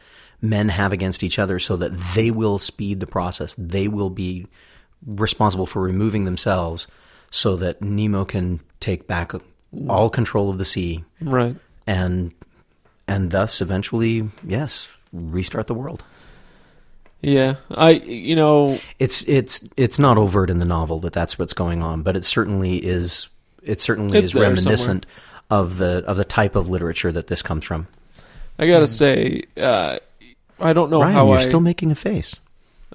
men 0.49 0.69
have 0.69 0.93
against 0.93 1.23
each 1.23 1.39
other, 1.39 1.59
so 1.59 1.75
that 1.77 1.91
they 2.15 2.31
will 2.31 2.59
speed 2.59 2.99
the 2.99 3.07
process. 3.07 3.55
They 3.57 3.87
will 3.87 4.09
be 4.09 4.47
responsible 5.05 5.65
for 5.65 5.81
removing 5.81 6.25
themselves, 6.25 6.87
so 7.31 7.55
that 7.57 7.81
Nemo 7.81 8.25
can 8.25 8.59
take 8.79 9.07
back 9.07 9.33
all 9.89 10.09
control 10.09 10.49
of 10.49 10.57
the 10.57 10.65
sea 10.65 11.03
right. 11.21 11.55
and 11.85 12.33
and 13.07 13.31
thus 13.31 13.61
eventually, 13.61 14.29
yes, 14.43 14.87
restart 15.11 15.67
the 15.67 15.73
world. 15.73 16.03
Yeah. 17.21 17.55
I 17.71 17.91
you 17.91 18.35
know 18.35 18.79
It's 18.99 19.27
it's 19.27 19.67
it's 19.77 19.99
not 19.99 20.17
overt 20.17 20.49
in 20.49 20.59
the 20.59 20.65
novel 20.65 20.99
that 21.01 21.13
that's 21.13 21.39
what's 21.39 21.53
going 21.53 21.81
on, 21.81 22.03
but 22.03 22.15
it 22.15 22.25
certainly 22.25 22.77
is. 22.77 23.29
It 23.63 23.81
certainly 23.81 24.19
is 24.19 24.35
reminiscent 24.35 25.07
of 25.49 25.77
the 25.77 26.03
of 26.05 26.17
the 26.17 26.23
type 26.25 26.55
of 26.55 26.69
literature 26.69 27.11
that 27.11 27.27
this 27.27 27.41
comes 27.41 27.65
from. 27.65 27.87
I 28.59 28.67
gotta 28.67 28.87
say 28.87 29.41
uh, 29.57 29.97
I 30.59 30.73
don't 30.73 30.89
know 30.89 31.01
Ryan, 31.01 31.13
how 31.13 31.27
you're 31.27 31.37
I. 31.37 31.41
still 31.41 31.59
making 31.59 31.91
a 31.91 31.95
face. 31.95 32.35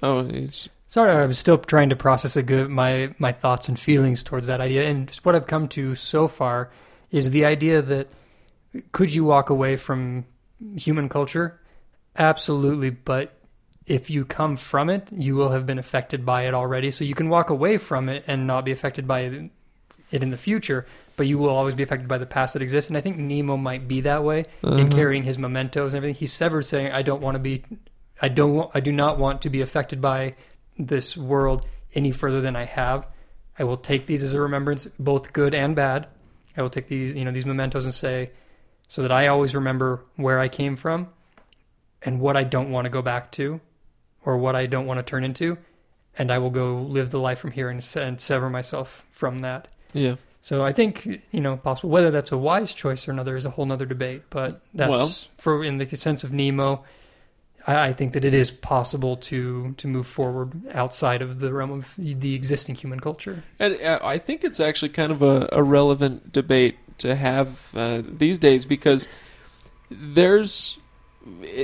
oh, 0.02 0.26
it's 0.28 0.68
Sorry, 0.86 1.12
I'm 1.12 1.32
still 1.34 1.56
trying 1.58 1.90
to 1.90 1.96
process 1.96 2.36
a 2.36 2.42
good 2.42 2.68
my 2.68 3.14
my 3.18 3.30
thoughts 3.32 3.68
and 3.68 3.78
feelings 3.78 4.22
towards 4.24 4.48
that 4.48 4.60
idea, 4.60 4.88
and 4.88 5.06
just 5.06 5.24
what 5.24 5.36
I've 5.36 5.46
come 5.46 5.68
to 5.68 5.94
so 5.94 6.26
far 6.26 6.70
is 7.12 7.30
the 7.30 7.44
idea 7.44 7.80
that 7.82 8.08
could 8.92 9.14
you 9.14 9.24
walk 9.24 9.50
away 9.50 9.76
from 9.76 10.24
human 10.76 11.08
culture? 11.08 11.60
Absolutely, 12.16 12.90
but 12.90 13.34
if 13.86 14.10
you 14.10 14.24
come 14.24 14.56
from 14.56 14.90
it, 14.90 15.10
you 15.12 15.36
will 15.36 15.50
have 15.50 15.64
been 15.64 15.78
affected 15.78 16.26
by 16.26 16.46
it 16.46 16.54
already. 16.54 16.90
So 16.90 17.04
you 17.04 17.14
can 17.14 17.28
walk 17.28 17.50
away 17.50 17.76
from 17.76 18.08
it 18.08 18.24
and 18.26 18.46
not 18.46 18.64
be 18.64 18.72
affected 18.72 19.06
by 19.06 19.20
it 19.20 19.50
in 20.22 20.30
the 20.30 20.36
future, 20.36 20.86
but 21.20 21.26
you 21.26 21.36
will 21.36 21.50
always 21.50 21.74
be 21.74 21.82
affected 21.82 22.08
by 22.08 22.16
the 22.16 22.24
past 22.24 22.54
that 22.54 22.62
exists. 22.62 22.88
And 22.88 22.96
I 22.96 23.02
think 23.02 23.18
Nemo 23.18 23.58
might 23.58 23.86
be 23.86 24.00
that 24.00 24.24
way 24.24 24.46
in 24.62 24.68
uh-huh. 24.70 24.88
carrying 24.88 25.22
his 25.22 25.36
mementos 25.36 25.92
and 25.92 25.98
everything. 25.98 26.14
He's 26.14 26.32
severed, 26.32 26.62
saying, 26.62 26.92
"I 26.92 27.02
don't 27.02 27.20
want 27.20 27.34
to 27.34 27.38
be, 27.38 27.62
I 28.22 28.30
don't, 28.30 28.54
want, 28.54 28.70
I 28.72 28.80
do 28.80 28.90
not 28.90 29.18
want 29.18 29.42
to 29.42 29.50
be 29.50 29.60
affected 29.60 30.00
by 30.00 30.34
this 30.78 31.18
world 31.18 31.66
any 31.94 32.10
further 32.10 32.40
than 32.40 32.56
I 32.56 32.64
have. 32.64 33.06
I 33.58 33.64
will 33.64 33.76
take 33.76 34.06
these 34.06 34.22
as 34.22 34.32
a 34.32 34.40
remembrance, 34.40 34.86
both 34.98 35.34
good 35.34 35.52
and 35.52 35.76
bad. 35.76 36.06
I 36.56 36.62
will 36.62 36.70
take 36.70 36.86
these, 36.86 37.12
you 37.12 37.26
know, 37.26 37.32
these 37.32 37.44
mementos 37.44 37.84
and 37.84 37.92
say, 37.92 38.30
so 38.88 39.02
that 39.02 39.12
I 39.12 39.26
always 39.26 39.54
remember 39.54 40.02
where 40.16 40.38
I 40.38 40.48
came 40.48 40.74
from 40.74 41.10
and 42.00 42.18
what 42.18 42.38
I 42.38 42.44
don't 42.44 42.70
want 42.70 42.86
to 42.86 42.90
go 42.90 43.02
back 43.02 43.30
to, 43.32 43.60
or 44.24 44.38
what 44.38 44.56
I 44.56 44.64
don't 44.64 44.86
want 44.86 44.96
to 44.96 45.02
turn 45.02 45.22
into." 45.22 45.58
And 46.16 46.30
I 46.30 46.38
will 46.38 46.48
go 46.48 46.76
live 46.76 47.10
the 47.10 47.20
life 47.20 47.40
from 47.40 47.50
here 47.50 47.68
and, 47.68 47.86
and 47.96 48.18
sever 48.18 48.48
myself 48.48 49.04
from 49.12 49.40
that. 49.40 49.68
yeah. 49.92 50.16
So 50.42 50.64
I 50.64 50.72
think 50.72 51.06
you 51.32 51.40
know 51.40 51.56
possible 51.56 51.90
whether 51.90 52.10
that's 52.10 52.32
a 52.32 52.38
wise 52.38 52.72
choice 52.72 53.06
or 53.06 53.12
another 53.12 53.36
is 53.36 53.46
a 53.46 53.50
whole 53.50 53.70
other 53.70 53.86
debate. 53.86 54.22
But 54.30 54.60
that's 54.74 54.90
Well- 54.90 55.12
for 55.36 55.64
in 55.64 55.78
the 55.78 55.96
sense 55.96 56.24
of 56.24 56.32
Nemo. 56.32 56.84
I, 57.66 57.88
I 57.88 57.92
think 57.92 58.14
that 58.14 58.24
it 58.24 58.34
is 58.34 58.50
possible 58.50 59.16
to 59.16 59.74
to 59.76 59.88
move 59.88 60.06
forward 60.06 60.52
outside 60.72 61.22
of 61.22 61.40
the 61.40 61.52
realm 61.52 61.70
of 61.70 61.94
the 61.96 62.34
existing 62.34 62.74
human 62.74 63.00
culture. 63.00 63.44
And 63.58 63.80
uh, 63.82 63.98
I 64.02 64.18
think 64.18 64.44
it's 64.44 64.60
actually 64.60 64.90
kind 64.90 65.12
of 65.12 65.22
a, 65.22 65.48
a 65.52 65.62
relevant 65.62 66.32
debate 66.32 66.78
to 66.98 67.16
have 67.16 67.74
uh, 67.74 68.02
these 68.04 68.38
days 68.38 68.64
because 68.64 69.08
there's 69.90 70.78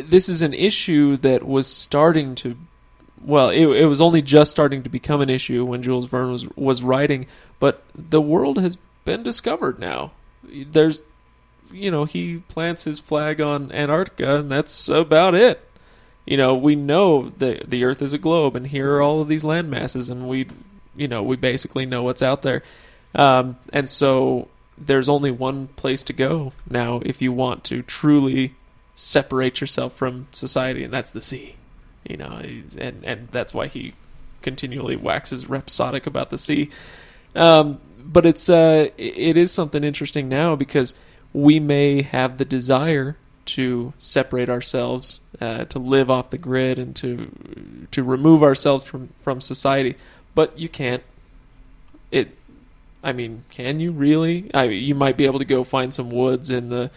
this 0.05 0.29
is 0.29 0.43
an 0.43 0.53
issue 0.53 1.17
that 1.19 1.45
was 1.45 1.67
starting 1.67 2.35
to 2.37 2.57
well 3.27 3.51
it, 3.51 3.67
it 3.67 3.87
was 3.87 4.01
only 4.01 4.23
just 4.23 4.51
starting 4.51 4.83
to 4.83 4.89
become 4.89 5.21
an 5.21 5.29
issue 5.29 5.65
when 5.65 5.83
Jules 5.83 6.07
Verne 6.07 6.33
was 6.33 6.49
was 6.57 6.83
writing 6.83 7.27
but 7.59 7.83
the 7.95 8.21
world 8.21 8.59
has 8.59 8.79
been 9.05 9.23
discovered 9.23 9.79
now. 9.79 10.13
There's 10.45 11.03
you 11.73 11.91
know 11.91 12.05
he 12.05 12.39
plants 12.49 12.85
his 12.85 13.01
flag 13.01 13.41
on 13.41 13.73
Antarctica 13.73 14.37
and 14.41 14.51
that's 14.51 14.89
about 14.89 15.35
it. 15.35 15.67
You 16.27 16.37
know 16.37 16.55
we 16.55 16.77
know 16.77 17.31
that 17.39 17.71
the 17.71 17.85
earth 17.85 18.03
is 18.03 18.13
a 18.13 18.19
globe 18.19 18.55
and 18.57 18.67
here 18.67 18.95
are 18.95 19.03
all 19.03 19.23
of 19.23 19.29
these 19.29 19.45
land 19.45 19.71
masses 19.71 20.11
and 20.11 20.29
we 20.29 20.49
you 20.95 21.09
know 21.09 21.23
we 21.23 21.37
basically 21.37 21.87
know 21.87 22.03
what's 22.03 22.23
out 22.23 22.43
there. 22.43 22.63
Um, 23.15 23.57
and 23.73 23.89
so 23.89 24.49
there's 24.77 25.09
only 25.09 25.31
one 25.31 25.69
place 25.69 26.03
to 26.03 26.13
go 26.13 26.53
now 26.69 27.01
if 27.07 27.23
you 27.23 27.33
want 27.33 27.65
to 27.65 27.83
truly 27.83 28.55
separate 28.95 29.61
yourself 29.61 29.95
from 29.95 30.27
society 30.33 30.85
and 30.85 30.93
that's 30.93 31.11
the 31.11 31.23
sea 31.23 31.55
you 32.09 32.17
know 32.17 32.41
and 32.79 33.05
and 33.05 33.29
that's 33.31 33.53
why 33.55 33.67
he 33.67 33.93
continually 34.43 34.97
waxes 34.97 35.49
rhapsodic 35.49 36.07
about 36.07 36.31
the 36.31 36.39
sea 36.39 36.71
um, 37.35 37.79
but 37.99 38.25
it's 38.25 38.49
uh, 38.49 38.89
it- 38.97 39.37
is 39.37 39.53
something 39.53 39.85
interesting 39.85 40.29
now 40.29 40.57
because 40.57 40.95
we 41.33 41.61
may 41.61 42.03
have 42.03 42.39
the 42.39 42.45
desire 42.47 43.17
to 43.45 43.93
separate 43.99 44.49
ourselves, 44.49 45.21
uh, 45.41 45.65
to 45.67 45.79
live 45.79 46.11
off 46.11 46.31
the 46.31 46.39
grid, 46.39 46.79
and 46.79 46.97
to 46.97 47.31
to 47.91 48.03
remove 48.03 48.43
ourselves 48.43 48.85
from 48.85 49.11
from 49.21 49.41
society. 49.43 49.97
But 50.35 50.59
you 50.59 50.69
can't. 50.69 51.03
It. 52.11 52.31
I 53.05 53.13
mean, 53.13 53.45
can 53.51 53.81
you 53.81 53.93
really? 53.93 54.51
I 54.55 54.65
you 54.65 54.95
might 54.95 55.17
be 55.17 55.27
able 55.27 55.39
to 55.39 55.45
go 55.45 55.63
find 55.63 55.93
some 55.93 56.11
woods 56.11 56.51
in 56.51 56.71
the 56.71 56.91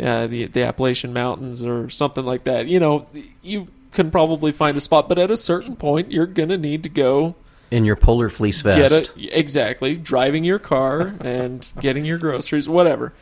uh, 0.00 0.26
the 0.26 0.46
the 0.46 0.64
Appalachian 0.64 1.12
Mountains 1.12 1.64
or 1.64 1.88
something 1.88 2.24
like 2.24 2.44
that. 2.44 2.66
You 2.66 2.78
know, 2.78 3.06
you 3.42 3.68
can 3.92 4.10
probably 4.10 4.52
find 4.52 4.76
a 4.76 4.80
spot, 4.80 5.08
but 5.08 5.18
at 5.18 5.30
a 5.30 5.36
certain 5.36 5.76
point, 5.76 6.10
you're 6.12 6.26
gonna 6.26 6.58
need 6.58 6.82
to 6.82 6.88
go 6.88 7.34
In 7.70 7.84
your 7.84 7.96
polar 7.96 8.28
fleece 8.28 8.62
get 8.62 8.76
vest. 8.90 9.12
it 9.16 9.28
exactly 9.32 9.96
driving 9.96 10.44
your 10.44 10.58
car 10.58 11.14
and 11.20 11.70
getting 11.80 12.04
your 12.04 12.18
groceries 12.18 12.68
whatever 12.68 13.12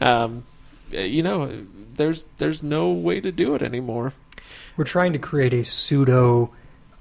um, 0.00 0.44
you 0.90 1.22
know 1.22 1.64
there's 1.94 2.24
there's 2.38 2.62
no 2.62 2.90
way 2.90 3.20
to 3.20 3.30
do 3.32 3.54
it 3.54 3.62
anymore 3.62 4.12
We're 4.76 4.84
trying 4.84 5.12
to 5.12 5.18
create 5.18 5.52
a 5.52 5.62
pseudo 5.64 6.50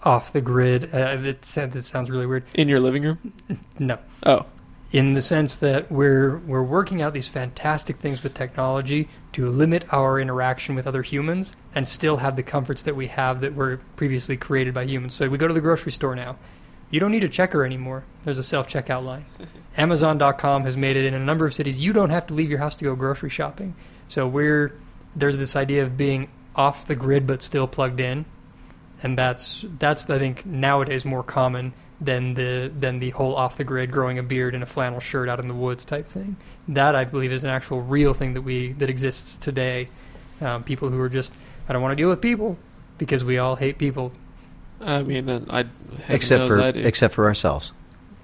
off 0.03 0.31
the 0.31 0.41
grid. 0.41 0.93
Uh, 0.93 1.17
it, 1.23 1.43
sounds- 1.45 1.75
it 1.75 1.83
sounds 1.83 2.09
really 2.09 2.25
weird. 2.25 2.43
in 2.53 2.67
your 2.69 2.79
living 2.79 3.03
room 3.03 3.33
No. 3.79 3.97
oh 4.25 4.45
in 4.91 5.13
the 5.13 5.21
sense 5.21 5.55
that 5.57 5.91
we're 5.91 6.37
we're 6.39 6.63
working 6.63 7.01
out 7.01 7.13
these 7.13 7.27
fantastic 7.27 7.97
things 7.97 8.23
with 8.23 8.33
technology 8.33 9.07
to 9.31 9.47
limit 9.47 9.85
our 9.93 10.19
interaction 10.19 10.73
with 10.75 10.87
other 10.87 11.03
humans 11.03 11.55
and 11.75 11.87
still 11.87 12.17
have 12.17 12.35
the 12.35 12.43
comforts 12.43 12.81
that 12.83 12.95
we 12.95 13.07
have 13.07 13.41
that 13.41 13.53
were 13.53 13.79
previously 13.95 14.35
created 14.35 14.73
by 14.73 14.83
humans. 14.83 15.13
So 15.13 15.29
we 15.29 15.37
go 15.37 15.47
to 15.47 15.53
the 15.53 15.61
grocery 15.61 15.91
store 15.91 16.15
now. 16.15 16.37
You 16.89 16.99
don't 16.99 17.11
need 17.11 17.23
a 17.23 17.29
checker 17.29 17.63
anymore. 17.63 18.03
There's 18.23 18.39
a 18.39 18.43
self-checkout 18.43 19.05
line. 19.05 19.25
Amazon.com 19.77 20.63
has 20.63 20.75
made 20.75 20.97
it 20.97 21.05
in 21.05 21.13
a 21.13 21.19
number 21.19 21.45
of 21.45 21.53
cities. 21.53 21.79
You 21.79 21.93
don't 21.93 22.09
have 22.09 22.25
to 22.27 22.33
leave 22.33 22.49
your 22.49 22.57
house 22.57 22.73
to 22.75 22.83
go 22.83 22.95
grocery 22.95 23.29
shopping. 23.29 23.75
So 24.07 24.27
we're 24.27 24.73
there's 25.15 25.37
this 25.37 25.55
idea 25.55 25.83
of 25.83 25.97
being 25.97 26.29
off 26.55 26.87
the 26.87 26.95
grid 26.95 27.27
but 27.27 27.43
still 27.43 27.67
plugged 27.67 27.99
in, 27.99 28.25
and 29.03 29.17
that's 29.17 29.65
that's 29.79 30.09
I 30.09 30.19
think 30.19 30.45
nowadays 30.45 31.05
more 31.05 31.23
common 31.23 31.73
than 32.01 32.33
the 32.33 32.71
than 32.77 32.99
the 32.99 33.09
whole 33.11 33.35
off 33.35 33.57
the 33.57 33.63
grid 33.63 33.91
growing 33.91 34.19
a 34.19 34.23
beard 34.23 34.53
and 34.53 34.63
a 34.63 34.65
flannel 34.65 34.99
shirt 34.99 35.29
out 35.29 35.39
in 35.39 35.47
the 35.47 35.53
woods 35.53 35.85
type 35.85 36.07
thing. 36.07 36.35
That 36.67 36.95
I 36.95 37.05
believe 37.05 37.31
is 37.31 37.43
an 37.43 37.49
actual 37.49 37.81
real 37.81 38.13
thing 38.13 38.33
that 38.35 38.41
we 38.41 38.73
that 38.73 38.89
exists 38.89 39.35
today. 39.35 39.89
Um, 40.41 40.63
people 40.63 40.89
who 40.89 40.99
are 41.01 41.09
just 41.09 41.33
I 41.67 41.73
don't 41.73 41.81
want 41.81 41.91
to 41.93 42.01
deal 42.01 42.09
with 42.09 42.21
people 42.21 42.57
because 42.97 43.23
we 43.23 43.37
all 43.37 43.55
hate 43.55 43.77
people. 43.77 44.11
i 44.81 45.03
mean 45.03 45.29
i 45.49 45.65
except 46.07 46.47
for 46.47 46.61
I 46.61 46.69
except 46.69 47.13
for 47.13 47.25
ourselves. 47.25 47.73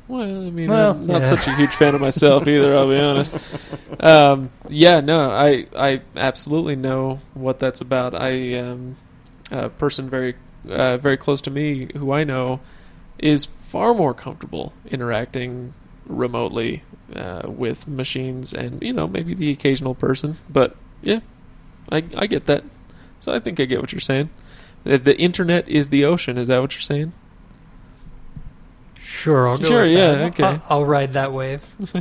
well 0.08 0.22
i 0.48 0.50
mean 0.50 0.70
Well, 0.70 0.92
i'm 0.92 1.06
not 1.08 1.22
yeah. 1.24 1.28
such 1.36 1.48
a 1.48 1.56
huge 1.56 1.72
fan 1.76 1.96
of 1.96 2.00
myself 2.02 2.48
either 2.48 2.76
i'll 2.76 2.88
be 2.88 2.98
honest 2.98 3.32
um, 4.00 4.50
yeah 4.70 5.02
no 5.02 5.30
i 5.32 5.68
i 5.76 6.02
absolutely 6.16 6.76
know 6.78 7.20
what 7.34 7.60
that's 7.60 7.82
about 7.82 8.16
i 8.16 8.58
um, 8.58 8.96
a 9.52 9.68
person 9.70 10.10
very 10.10 10.36
uh, 10.70 10.98
very 10.98 11.18
close 11.18 11.42
to 11.42 11.52
me 11.52 11.90
who 11.96 12.12
i 12.12 12.24
know 12.24 12.60
is 13.20 13.46
far 13.46 13.94
more 13.94 14.14
comfortable 14.14 14.74
interacting 14.90 15.74
remotely 16.06 16.84
uh, 17.16 17.44
with 17.46 17.88
machines 17.88 18.54
and 18.54 18.82
you 18.82 18.94
know 18.94 19.08
maybe 19.08 19.34
the 19.34 19.52
occasional 19.52 19.96
person. 19.96 20.38
But 20.50 20.76
yeah 21.02 21.20
i 21.92 22.04
i 22.16 22.28
get 22.28 22.46
that. 22.46 22.64
So 23.20 23.34
i 23.34 23.40
think 23.40 23.60
i 23.60 23.66
get 23.66 23.82
what 23.82 23.92
you're 23.92 24.00
saying. 24.00 24.30
The, 24.84 24.98
the 24.98 25.18
internet 25.18 25.68
is 25.68 25.90
the 25.90 26.06
ocean. 26.06 26.38
Is 26.38 26.48
that 26.48 26.62
what 26.62 26.74
you're 26.74 26.82
saying 26.82 27.14
Sure, 29.06 29.48
I'll 29.48 29.60
go. 29.60 29.68
Sure, 29.68 29.84
with 29.84 29.92
yeah, 29.92 30.12
that. 30.14 30.28
okay. 30.40 30.44
I'll, 30.44 30.64
I'll 30.80 30.86
ride 30.86 31.14
that 31.14 31.32
wave. 31.32 31.64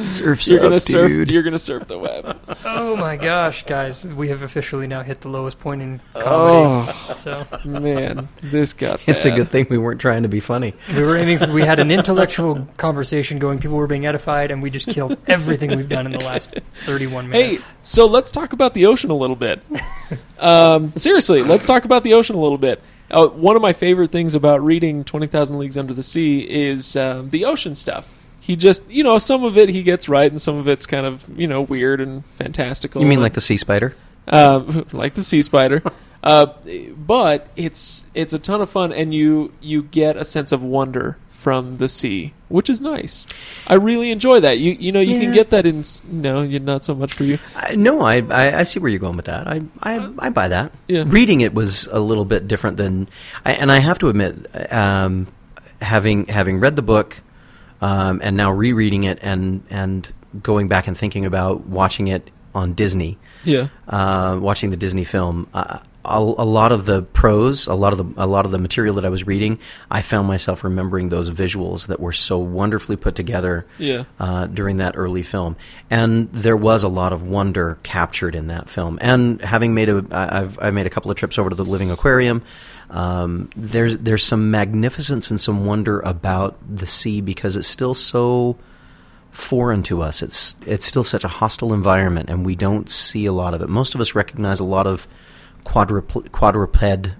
Surf's 0.00 0.48
you're 0.48 0.60
gonna 0.60 0.76
up, 0.76 0.82
surf 0.82 1.10
dude. 1.10 1.30
you're 1.30 1.42
gonna 1.42 1.58
surf 1.58 1.86
the 1.86 1.98
web 1.98 2.40
Oh 2.64 2.96
my 2.96 3.16
gosh, 3.16 3.64
guys, 3.64 4.08
we 4.08 4.28
have 4.28 4.42
officially 4.42 4.86
now 4.86 5.02
hit 5.02 5.20
the 5.20 5.28
lowest 5.28 5.58
point 5.58 5.82
in 5.82 6.00
comedy. 6.14 6.90
oh 6.94 7.12
So 7.14 7.46
man 7.64 8.28
this 8.42 8.72
got 8.72 9.00
It's 9.06 9.24
a 9.26 9.30
good 9.30 9.50
thing 9.50 9.66
we 9.68 9.78
weren't 9.78 10.00
trying 10.00 10.22
to 10.22 10.28
be 10.28 10.40
funny. 10.40 10.74
we 10.94 11.02
were 11.02 11.16
aiming 11.16 11.38
for. 11.38 11.52
We 11.52 11.62
had 11.62 11.78
an 11.78 11.90
intellectual 11.98 12.66
conversation 12.76 13.38
going. 13.38 13.58
People 13.58 13.76
were 13.76 13.86
being 13.86 14.06
edified, 14.06 14.50
and 14.50 14.62
we 14.62 14.70
just 14.70 14.88
killed 14.88 15.18
everything 15.26 15.76
we've 15.76 15.88
done 15.88 16.06
in 16.06 16.12
the 16.12 16.24
last 16.24 16.54
thirty-one 16.72 17.28
minutes. 17.28 17.42
Hey, 17.44 17.48
minutes. 17.50 17.76
so 17.82 18.06
let's 18.06 18.30
talk 18.30 18.52
about 18.52 18.74
the 18.74 18.86
ocean 18.86 19.10
a 19.10 19.16
little 19.16 19.36
bit. 19.36 19.60
Um, 20.38 20.92
seriously, 20.96 21.42
let's 21.42 21.66
talk 21.66 21.84
about 21.84 22.04
the 22.04 22.14
ocean 22.14 22.36
a 22.36 22.40
little 22.40 22.58
bit. 22.58 22.80
Uh, 23.12 23.26
one 23.26 23.56
of 23.56 23.62
my 23.62 23.72
favorite 23.72 24.10
things 24.10 24.34
about 24.34 24.64
reading 24.64 25.04
Twenty 25.04 25.26
Thousand 25.26 25.58
Leagues 25.58 25.76
Under 25.76 25.92
the 25.92 26.02
Sea 26.02 26.40
is 26.40 26.96
um, 26.96 27.30
the 27.30 27.44
ocean 27.44 27.74
stuff. 27.74 28.08
He 28.40 28.56
just, 28.56 28.90
you 28.90 29.04
know, 29.04 29.18
some 29.18 29.44
of 29.44 29.56
it 29.56 29.68
he 29.68 29.84
gets 29.84 30.08
right, 30.08 30.28
and 30.30 30.40
some 30.40 30.56
of 30.56 30.66
it's 30.66 30.84
kind 30.84 31.06
of, 31.06 31.28
you 31.38 31.46
know, 31.46 31.62
weird 31.62 32.00
and 32.00 32.24
fantastical. 32.26 33.00
You 33.00 33.06
mean 33.06 33.20
like 33.20 33.34
the 33.34 33.40
sea 33.40 33.56
spider? 33.56 33.94
um, 34.26 34.86
like 34.92 35.14
the 35.14 35.22
sea 35.22 35.42
spider. 35.42 35.82
Uh, 36.24 36.46
but 36.96 37.48
it's 37.56 38.04
it's 38.14 38.32
a 38.32 38.38
ton 38.38 38.60
of 38.60 38.70
fun, 38.70 38.92
and 38.92 39.12
you 39.12 39.52
you 39.60 39.82
get 39.82 40.16
a 40.16 40.24
sense 40.24 40.52
of 40.52 40.62
wonder 40.62 41.18
from 41.42 41.78
the 41.78 41.88
sea, 41.88 42.32
which 42.48 42.70
is 42.70 42.80
nice. 42.80 43.26
I 43.66 43.74
really 43.74 44.10
enjoy 44.12 44.38
that. 44.40 44.60
You 44.60 44.72
you 44.72 44.92
know 44.92 45.00
you 45.00 45.18
can 45.18 45.34
get 45.34 45.50
that 45.50 45.66
in 45.66 45.82
no, 46.06 46.42
you're 46.42 46.60
not 46.60 46.84
so 46.84 46.94
much 46.94 47.14
for 47.14 47.24
you. 47.24 47.38
I, 47.56 47.74
no, 47.74 48.02
I, 48.02 48.22
I 48.30 48.60
I 48.60 48.62
see 48.62 48.78
where 48.78 48.88
you're 48.88 49.02
going 49.02 49.16
with 49.16 49.26
that. 49.26 49.48
I 49.48 49.60
I, 49.82 50.08
I 50.18 50.30
buy 50.30 50.46
that. 50.48 50.70
Yeah. 50.86 51.02
Reading 51.06 51.40
it 51.40 51.52
was 51.52 51.86
a 51.90 51.98
little 51.98 52.24
bit 52.24 52.46
different 52.46 52.76
than, 52.76 53.08
I, 53.44 53.52
and 53.54 53.72
I 53.72 53.78
have 53.78 53.98
to 53.98 54.08
admit, 54.08 54.46
um, 54.72 55.26
having 55.80 56.26
having 56.26 56.60
read 56.60 56.76
the 56.76 56.86
book, 56.86 57.20
um, 57.80 58.20
and 58.22 58.36
now 58.36 58.52
rereading 58.52 59.02
it 59.02 59.18
and 59.20 59.64
and 59.68 60.12
going 60.40 60.68
back 60.68 60.86
and 60.86 60.96
thinking 60.96 61.26
about 61.26 61.66
watching 61.66 62.06
it 62.06 62.30
on 62.54 62.74
Disney, 62.74 63.18
Yeah, 63.44 63.68
uh, 63.88 64.38
watching 64.40 64.70
the 64.70 64.76
Disney 64.78 65.04
film. 65.04 65.48
Uh, 65.52 65.78
a, 66.04 66.18
a 66.18 66.44
lot 66.44 66.72
of 66.72 66.84
the 66.86 67.02
prose, 67.02 67.66
a 67.66 67.74
lot 67.74 67.92
of 67.92 67.98
the 67.98 68.22
a 68.22 68.26
lot 68.26 68.44
of 68.44 68.50
the 68.50 68.58
material 68.58 68.94
that 68.96 69.04
I 69.04 69.08
was 69.08 69.26
reading, 69.26 69.58
I 69.90 70.02
found 70.02 70.26
myself 70.28 70.64
remembering 70.64 71.08
those 71.10 71.30
visuals 71.30 71.86
that 71.86 72.00
were 72.00 72.12
so 72.12 72.38
wonderfully 72.38 72.96
put 72.96 73.14
together 73.14 73.66
yeah, 73.78 74.04
uh, 74.18 74.46
during 74.46 74.78
that 74.78 74.94
early 74.96 75.22
film, 75.22 75.56
and 75.90 76.30
there 76.32 76.56
was 76.56 76.82
a 76.82 76.88
lot 76.88 77.12
of 77.12 77.22
wonder 77.22 77.78
captured 77.82 78.34
in 78.34 78.48
that 78.48 78.68
film. 78.68 78.98
And 79.00 79.40
having 79.42 79.74
made 79.74 79.88
a, 79.88 80.04
I- 80.10 80.40
I've 80.40 80.58
I've 80.60 80.74
made 80.74 80.86
a 80.86 80.90
couple 80.90 81.10
of 81.10 81.16
trips 81.16 81.38
over 81.38 81.50
to 81.50 81.56
the 81.56 81.64
Living 81.64 81.90
Aquarium. 81.90 82.42
Um, 82.90 83.48
there's 83.56 83.96
there's 83.98 84.22
some 84.24 84.50
magnificence 84.50 85.30
and 85.30 85.40
some 85.40 85.64
wonder 85.64 86.00
about 86.00 86.56
the 86.68 86.86
sea 86.86 87.20
because 87.20 87.56
it's 87.56 87.68
still 87.68 87.94
so 87.94 88.58
foreign 89.30 89.82
to 89.84 90.02
us. 90.02 90.20
It's 90.22 90.56
it's 90.66 90.84
still 90.84 91.04
such 91.04 91.24
a 91.24 91.28
hostile 91.28 91.72
environment, 91.72 92.28
and 92.28 92.44
we 92.44 92.54
don't 92.54 92.90
see 92.90 93.24
a 93.26 93.32
lot 93.32 93.54
of 93.54 93.62
it. 93.62 93.68
Most 93.68 93.94
of 93.94 94.00
us 94.00 94.14
recognize 94.14 94.60
a 94.60 94.64
lot 94.64 94.86
of 94.86 95.06
quadruple, 95.64 96.22
quadruped 96.32 97.10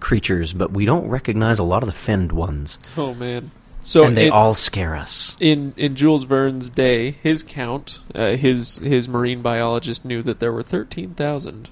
creatures, 0.00 0.52
but 0.52 0.72
we 0.72 0.84
don't 0.84 1.08
recognize 1.08 1.58
a 1.58 1.62
lot 1.64 1.82
of 1.82 1.86
the 1.88 1.94
finned 1.94 2.32
ones, 2.32 2.78
Oh 2.96 3.14
man. 3.14 3.50
So 3.82 4.04
and 4.04 4.16
they 4.16 4.26
it- 4.26 4.32
all 4.32 4.54
scare 4.54 4.96
us. 4.96 5.36
in 5.40 5.72
in 5.76 5.94
Jules 5.94 6.24
Verne's 6.24 6.68
day, 6.70 7.12
his 7.22 7.42
count, 7.44 8.00
uh, 8.16 8.30
his 8.36 8.78
his 8.78 9.08
marine 9.08 9.42
biologist 9.42 10.04
knew 10.04 10.22
that 10.22 10.40
there 10.40 10.52
were 10.52 10.62
thirteen 10.64 11.10
thousand 11.14 11.68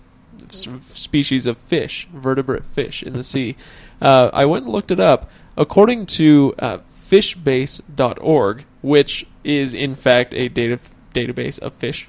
species 0.50 1.46
of 1.46 1.58
fish, 1.58 2.06
vertebrate 2.14 2.64
fish, 2.66 3.02
in 3.02 3.14
the 3.14 3.24
sea. 3.32 3.56
Uh, 4.00 4.30
I 4.32 4.44
went 4.44 4.64
and 4.66 4.72
looked 4.72 4.92
it 4.92 5.00
up. 5.00 5.28
According 5.56 6.06
to 6.06 6.54
uh, 6.60 6.78
fishbase.org, 7.10 8.64
which 8.82 9.26
is 9.42 9.74
in 9.74 9.94
fact 9.94 10.34
a 10.34 10.48
data 10.48 10.78
database 11.12 11.58
of 11.58 11.72
fish. 11.74 12.08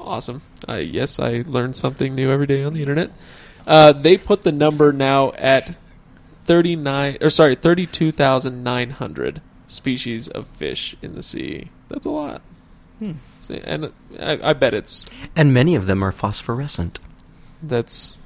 Awesome. 0.00 0.42
Uh, 0.68 0.74
yes, 0.76 1.18
I 1.18 1.42
learned 1.46 1.76
something 1.76 2.14
new 2.14 2.30
every 2.30 2.46
day 2.46 2.62
on 2.64 2.74
the 2.74 2.80
internet. 2.80 3.10
Uh, 3.66 3.92
they 3.92 4.16
put 4.16 4.42
the 4.42 4.52
number 4.52 4.92
now 4.92 5.32
at 5.32 5.74
39 6.44 7.18
or 7.20 7.30
sorry 7.30 7.54
32,900 7.56 9.42
species 9.66 10.28
of 10.28 10.46
fish 10.46 10.96
in 11.02 11.14
the 11.14 11.22
sea. 11.22 11.70
That's 11.88 12.06
a 12.06 12.10
lot. 12.10 12.42
Hmm. 12.98 13.12
See, 13.40 13.60
and 13.62 13.92
I, 14.18 14.38
I 14.42 14.52
bet 14.52 14.72
it's 14.74 15.04
And 15.34 15.52
many 15.52 15.74
of 15.74 15.86
them 15.86 16.02
are 16.02 16.12
phosphorescent. 16.12 17.00
that's 17.62 18.16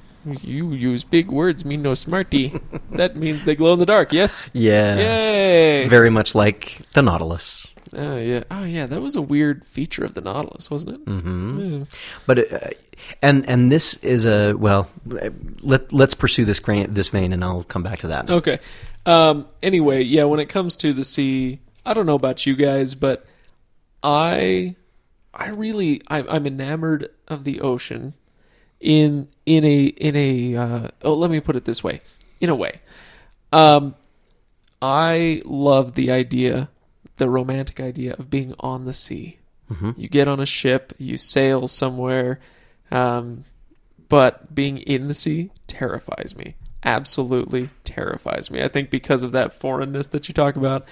you 0.42 0.72
use 0.72 1.03
big 1.03 1.29
words 1.29 1.64
mean 1.64 1.81
no 1.83 1.94
smarty. 1.94 2.53
that 2.91 3.16
means 3.16 3.45
they 3.45 3.55
glow 3.55 3.72
in 3.72 3.78
the 3.78 3.86
dark. 3.86 4.12
Yes. 4.12 4.51
Yes. 4.53 5.22
Yay. 5.22 5.88
Very 5.88 6.11
much 6.11 6.34
like 6.34 6.82
the 6.93 7.01
Nautilus. 7.03 7.66
Oh 7.95 8.16
yeah. 8.16 8.45
Oh 8.51 8.64
yeah. 8.64 8.86
That 8.86 9.01
was 9.03 9.16
a 9.16 9.22
weird 9.22 9.64
feature 9.64 10.05
of 10.05 10.14
the 10.14 10.20
Nautilus, 10.20 10.70
wasn't 10.70 11.01
it? 11.01 11.12
hmm 11.12 11.59
Yeah. 11.61 11.84
But 12.26 12.53
uh, 12.53 12.68
and 13.22 13.49
and 13.49 13.70
this 13.72 13.95
is 14.05 14.26
a 14.26 14.55
well. 14.55 14.88
Let 15.62 15.93
let's 15.93 16.14
pursue 16.14 16.45
this 16.45 16.61
grain, 16.61 16.91
this 16.91 17.09
vein, 17.09 17.32
and 17.32 17.43
I'll 17.43 17.64
come 17.64 17.82
back 17.82 18.01
to 18.01 18.09
that. 18.09 18.30
Okay. 18.30 18.59
Um, 19.07 19.49
anyway, 19.62 20.03
yeah, 20.03 20.24
when 20.24 20.41
it 20.41 20.49
comes 20.49 20.76
to 20.76 20.93
the 20.93 21.05
sea, 21.05 21.61
I 21.86 21.95
don't 21.95 22.07
know 22.07 22.14
about 22.14 22.45
you 22.47 22.55
guys, 22.55 22.95
but 22.95 23.24
I, 24.03 24.76
I 25.32 25.49
really, 25.49 26.03
I'm, 26.09 26.26
I'm 26.28 26.47
enamored 26.47 27.09
of 27.26 27.45
the 27.45 27.61
ocean. 27.61 28.14
In 28.78 29.28
in 29.45 29.64
a 29.64 29.84
in 29.84 30.16
a 30.16 30.57
uh, 30.57 30.88
oh, 31.03 31.14
let 31.14 31.30
me 31.30 31.41
put 31.41 31.55
it 31.57 31.66
this 31.66 31.84
way, 31.84 32.01
in 32.41 32.49
a 32.49 32.55
way, 32.55 32.80
um, 33.53 33.95
I 34.80 35.43
love 35.45 35.97
the 35.97 36.11
idea, 36.11 36.70
the 37.21 37.31
romantic 37.31 37.79
idea 37.79 38.14
of 38.18 38.29
being 38.29 38.55
on 38.59 38.85
the 38.87 38.93
sea. 38.93 39.37
You 39.97 40.09
get 40.09 40.27
on 40.27 40.41
a 40.41 40.47
ship, 40.47 40.93
you 40.99 41.16
sail 41.16 41.68
somewhere, 41.68 42.41
um, 42.91 43.45
but 44.09 44.53
being 44.53 44.79
in 44.79 45.07
the 45.07 45.14
sea 45.14 45.53
terrifies 45.68 46.35
me. 46.37 46.57
Absolutely 46.83 47.68
terrifies 47.85 48.51
me. 48.51 48.62
I 48.64 48.66
think 48.68 48.91
because 48.91 49.23
of 49.23 49.31
that 49.31 49.53
foreignness 49.55 50.09
that 50.09 50.27
you 50.27 50.35
talk 50.35 50.57
about, 50.57 50.85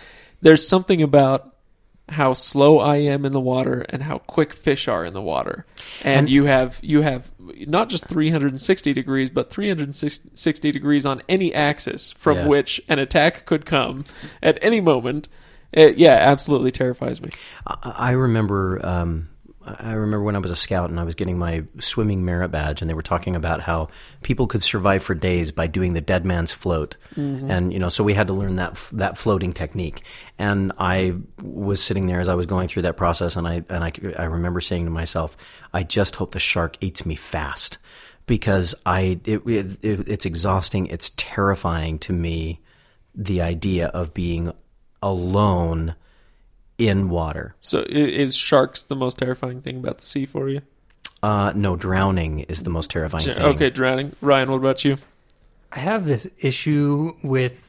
there's 0.42 0.68
something 0.68 1.02
about 1.02 1.56
how 2.10 2.34
slow 2.34 2.78
I 2.78 2.96
am 2.98 3.24
in 3.26 3.32
the 3.32 3.40
water 3.40 3.84
and 3.88 4.04
how 4.04 4.18
quick 4.18 4.52
fish 4.54 4.86
are 4.86 5.04
in 5.04 5.12
the 5.12 5.20
water. 5.20 5.66
And, 6.04 6.20
And- 6.20 6.28
you 6.30 6.44
have 6.44 6.78
you 6.80 7.02
have 7.02 7.32
not 7.66 7.88
just 7.88 8.06
360 8.06 8.92
degrees, 8.92 9.28
but 9.28 9.50
360 9.50 10.70
degrees 10.70 11.04
on 11.04 11.20
any 11.28 11.52
axis 11.52 12.12
from 12.12 12.36
Yeah. 12.38 12.46
which 12.46 12.80
an 12.88 13.00
attack 13.00 13.44
could 13.44 13.66
come 13.66 14.04
at 14.40 14.56
any 14.62 14.80
moment. 14.80 15.28
It, 15.72 15.98
yeah, 15.98 16.16
absolutely 16.20 16.70
terrifies 16.70 17.20
me. 17.20 17.30
I, 17.66 17.92
I 17.96 18.10
remember. 18.12 18.84
Um, 18.84 19.28
I 19.78 19.92
remember 19.92 20.24
when 20.24 20.36
I 20.36 20.38
was 20.38 20.50
a 20.50 20.56
scout 20.56 20.88
and 20.88 20.98
I 20.98 21.04
was 21.04 21.14
getting 21.14 21.36
my 21.36 21.64
swimming 21.78 22.24
merit 22.24 22.50
badge, 22.50 22.80
and 22.80 22.88
they 22.88 22.94
were 22.94 23.02
talking 23.02 23.36
about 23.36 23.60
how 23.60 23.88
people 24.22 24.46
could 24.46 24.62
survive 24.62 25.02
for 25.02 25.14
days 25.14 25.52
by 25.52 25.66
doing 25.66 25.92
the 25.92 26.00
dead 26.00 26.24
man's 26.24 26.52
float, 26.52 26.96
and 27.50 27.72
you 27.72 27.78
know, 27.78 27.90
so 27.90 28.02
we 28.02 28.14
had 28.14 28.28
to 28.28 28.32
learn 28.32 28.56
that 28.56 28.76
that 28.92 29.18
floating 29.18 29.52
technique. 29.52 30.02
And 30.38 30.72
I 30.78 31.16
was 31.42 31.82
sitting 31.82 32.06
there 32.06 32.20
as 32.20 32.28
I 32.28 32.34
was 32.34 32.46
going 32.46 32.68
through 32.68 32.82
that 32.82 32.96
process, 32.96 33.36
and 33.36 33.46
I 33.46 33.64
and 33.68 33.84
I, 33.84 33.92
I 34.18 34.24
remember 34.24 34.60
saying 34.60 34.86
to 34.86 34.90
myself, 34.90 35.36
"I 35.74 35.82
just 35.82 36.16
hope 36.16 36.30
the 36.30 36.40
shark 36.40 36.76
eats 36.80 37.04
me 37.04 37.14
fast." 37.14 37.78
Because 38.26 38.74
I, 38.84 39.20
it, 39.24 39.46
it, 39.46 39.78
it, 39.80 40.08
it's 40.08 40.26
exhausting. 40.26 40.86
It's 40.88 41.12
terrifying 41.16 41.98
to 42.00 42.12
me, 42.12 42.60
the 43.14 43.40
idea 43.40 43.86
of 43.86 44.12
being 44.12 44.52
alone 45.02 45.94
in 46.78 47.08
water. 47.08 47.54
So, 47.60 47.84
is 47.88 48.36
sharks 48.36 48.82
the 48.84 48.96
most 48.96 49.18
terrifying 49.18 49.60
thing 49.62 49.78
about 49.78 49.98
the 49.98 50.06
sea 50.06 50.26
for 50.26 50.48
you? 50.48 50.62
Uh, 51.22 51.52
no, 51.56 51.74
drowning 51.74 52.40
is 52.40 52.62
the 52.62 52.70
most 52.70 52.90
terrifying 52.90 53.24
thing. 53.24 53.36
Okay, 53.42 53.70
drowning. 53.70 54.14
Ryan, 54.20 54.50
what 54.52 54.58
about 54.58 54.84
you? 54.84 54.98
I 55.72 55.80
have 55.80 56.04
this 56.04 56.28
issue 56.40 57.14
with 57.22 57.64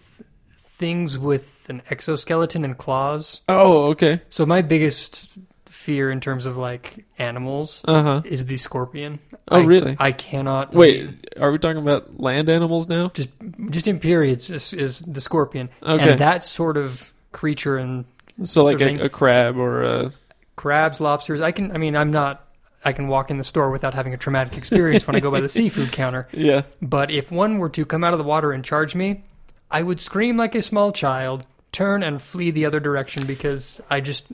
things 0.57 1.17
with 1.19 1.65
an 1.69 1.81
exoskeleton 1.89 2.63
and 2.63 2.77
claws. 2.77 3.41
Oh, 3.49 3.87
okay. 3.89 4.21
So 4.29 4.45
my 4.45 4.61
biggest 4.61 5.35
fear 5.65 6.11
in 6.11 6.19
terms 6.21 6.45
of 6.45 6.57
like 6.57 7.05
animals 7.17 7.81
Uh 7.87 8.03
huh. 8.03 8.21
is 8.25 8.45
the 8.45 8.57
scorpion. 8.57 9.19
Oh, 9.49 9.61
I, 9.61 9.65
really? 9.65 9.95
I 9.99 10.11
cannot 10.11 10.73
Wait, 10.73 11.27
are 11.39 11.51
we 11.51 11.57
talking 11.57 11.81
about 11.81 12.19
land 12.19 12.49
animals 12.49 12.87
now? 12.87 13.09
just 13.09 13.29
just 13.71 13.87
in 13.87 13.99
periods 13.99 14.51
is, 14.51 14.73
is 14.73 14.99
the 14.99 15.21
scorpion 15.21 15.69
Okay. 15.81 16.11
and 16.11 16.19
that 16.19 16.43
sort 16.43 16.77
of 16.77 17.11
creature 17.31 17.77
and 17.77 18.05
So, 18.43 18.63
like 18.65 18.81
a, 18.81 19.05
a 19.05 19.09
crab 19.09 19.57
or 19.57 19.83
a. 19.83 20.13
crabs, 20.55 20.99
lobsters. 20.99 21.41
I 21.41 21.51
can. 21.51 21.71
I 21.71 21.77
mean, 21.77 21.95
I'm 21.95 22.11
not. 22.11 22.45
I 22.85 22.93
can 22.93 23.07
walk 23.09 23.29
in 23.29 23.37
the 23.37 23.43
store 23.43 23.71
without 23.71 23.93
having 23.93 24.13
a 24.13 24.17
traumatic 24.17 24.57
experience 24.57 25.05
when 25.05 25.15
I 25.15 25.19
go 25.19 25.29
by 25.31 25.41
the 25.41 25.49
seafood 25.57 25.91
counter. 25.91 26.27
Yeah. 26.31 26.61
But 26.81 27.11
if 27.11 27.29
one 27.31 27.57
were 27.57 27.69
to 27.69 27.85
come 27.85 28.03
out 28.05 28.13
of 28.13 28.19
the 28.19 28.23
water 28.23 28.53
and 28.53 28.63
charge 28.63 28.95
me, 28.95 29.23
I 29.69 29.81
would 29.83 29.99
scream 29.99 30.37
like 30.37 30.55
a 30.55 30.61
small 30.61 30.93
child, 30.93 31.45
turn 31.73 32.03
and 32.03 32.21
flee 32.21 32.51
the 32.51 32.65
other 32.65 32.79
direction 32.79 33.25
because 33.27 33.81
I 33.89 33.99
just 33.99 34.27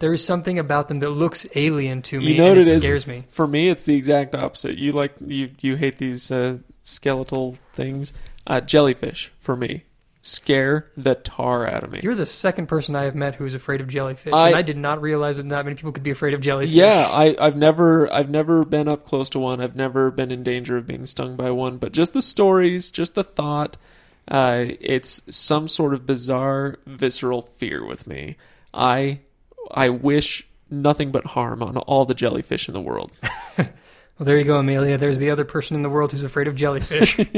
there 0.00 0.12
is 0.12 0.24
something 0.24 0.58
about 0.58 0.88
them 0.88 0.98
that 1.00 1.10
looks 1.10 1.46
alien 1.54 2.02
to 2.02 2.18
me 2.20 2.32
You 2.32 2.38
know 2.38 2.50
and 2.50 2.58
it 2.58 2.66
it 2.66 2.76
is? 2.78 2.82
scares 2.82 3.06
me. 3.06 3.22
For 3.28 3.46
me, 3.46 3.68
it's 3.68 3.84
the 3.84 3.94
exact 3.94 4.34
opposite. 4.34 4.76
You 4.76 4.90
like 4.92 5.14
you 5.24 5.50
you 5.60 5.76
hate 5.76 5.98
these 5.98 6.32
uh, 6.32 6.58
skeletal 6.82 7.56
things. 7.74 8.12
Uh, 8.46 8.60
jellyfish 8.60 9.30
for 9.38 9.54
me 9.56 9.84
scare 10.22 10.90
the 10.96 11.14
tar 11.14 11.66
out 11.66 11.84
of 11.84 11.90
me. 11.92 12.00
You're 12.02 12.14
the 12.14 12.26
second 12.26 12.66
person 12.66 12.96
I 12.96 13.04
have 13.04 13.14
met 13.14 13.36
who 13.36 13.44
is 13.46 13.54
afraid 13.54 13.80
of 13.80 13.88
jellyfish, 13.88 14.32
I- 14.34 14.48
and 14.48 14.56
I 14.56 14.62
did 14.62 14.76
not 14.76 15.00
realize 15.00 15.36
that 15.36 15.46
not 15.46 15.64
many 15.64 15.76
people 15.76 15.92
could 15.92 16.02
be 16.02 16.10
afraid 16.10 16.34
of 16.34 16.40
jellyfish. 16.40 16.72
Yeah, 16.74 17.08
I, 17.10 17.36
I've 17.38 17.56
never 17.56 18.12
I've 18.12 18.28
never 18.30 18.64
been 18.64 18.88
up 18.88 19.04
close 19.04 19.30
to 19.30 19.38
one. 19.38 19.60
I've 19.60 19.76
never 19.76 20.10
been 20.10 20.30
in 20.30 20.42
danger 20.42 20.76
of 20.76 20.86
being 20.86 21.06
stung 21.06 21.36
by 21.36 21.50
one. 21.50 21.76
But 21.78 21.92
just 21.92 22.12
the 22.14 22.22
stories, 22.22 22.90
just 22.90 23.14
the 23.14 23.24
thought, 23.24 23.76
uh, 24.26 24.64
it's 24.80 25.34
some 25.34 25.68
sort 25.68 25.94
of 25.94 26.04
bizarre 26.06 26.78
visceral 26.86 27.42
fear 27.56 27.84
with 27.86 28.06
me. 28.06 28.36
I 28.74 29.20
I 29.70 29.88
wish 29.90 30.46
nothing 30.70 31.10
but 31.12 31.24
harm 31.28 31.62
on 31.62 31.76
all 31.78 32.04
the 32.04 32.14
jellyfish 32.14 32.68
in 32.68 32.74
the 32.74 32.80
world. 32.80 33.12
Well, 34.18 34.24
there 34.26 34.36
you 34.36 34.42
go, 34.42 34.58
Amelia. 34.58 34.98
There's 34.98 35.20
the 35.20 35.30
other 35.30 35.44
person 35.44 35.76
in 35.76 35.82
the 35.84 35.88
world 35.88 36.10
who's 36.10 36.24
afraid 36.24 36.48
of 36.48 36.56
jellyfish. 36.56 37.16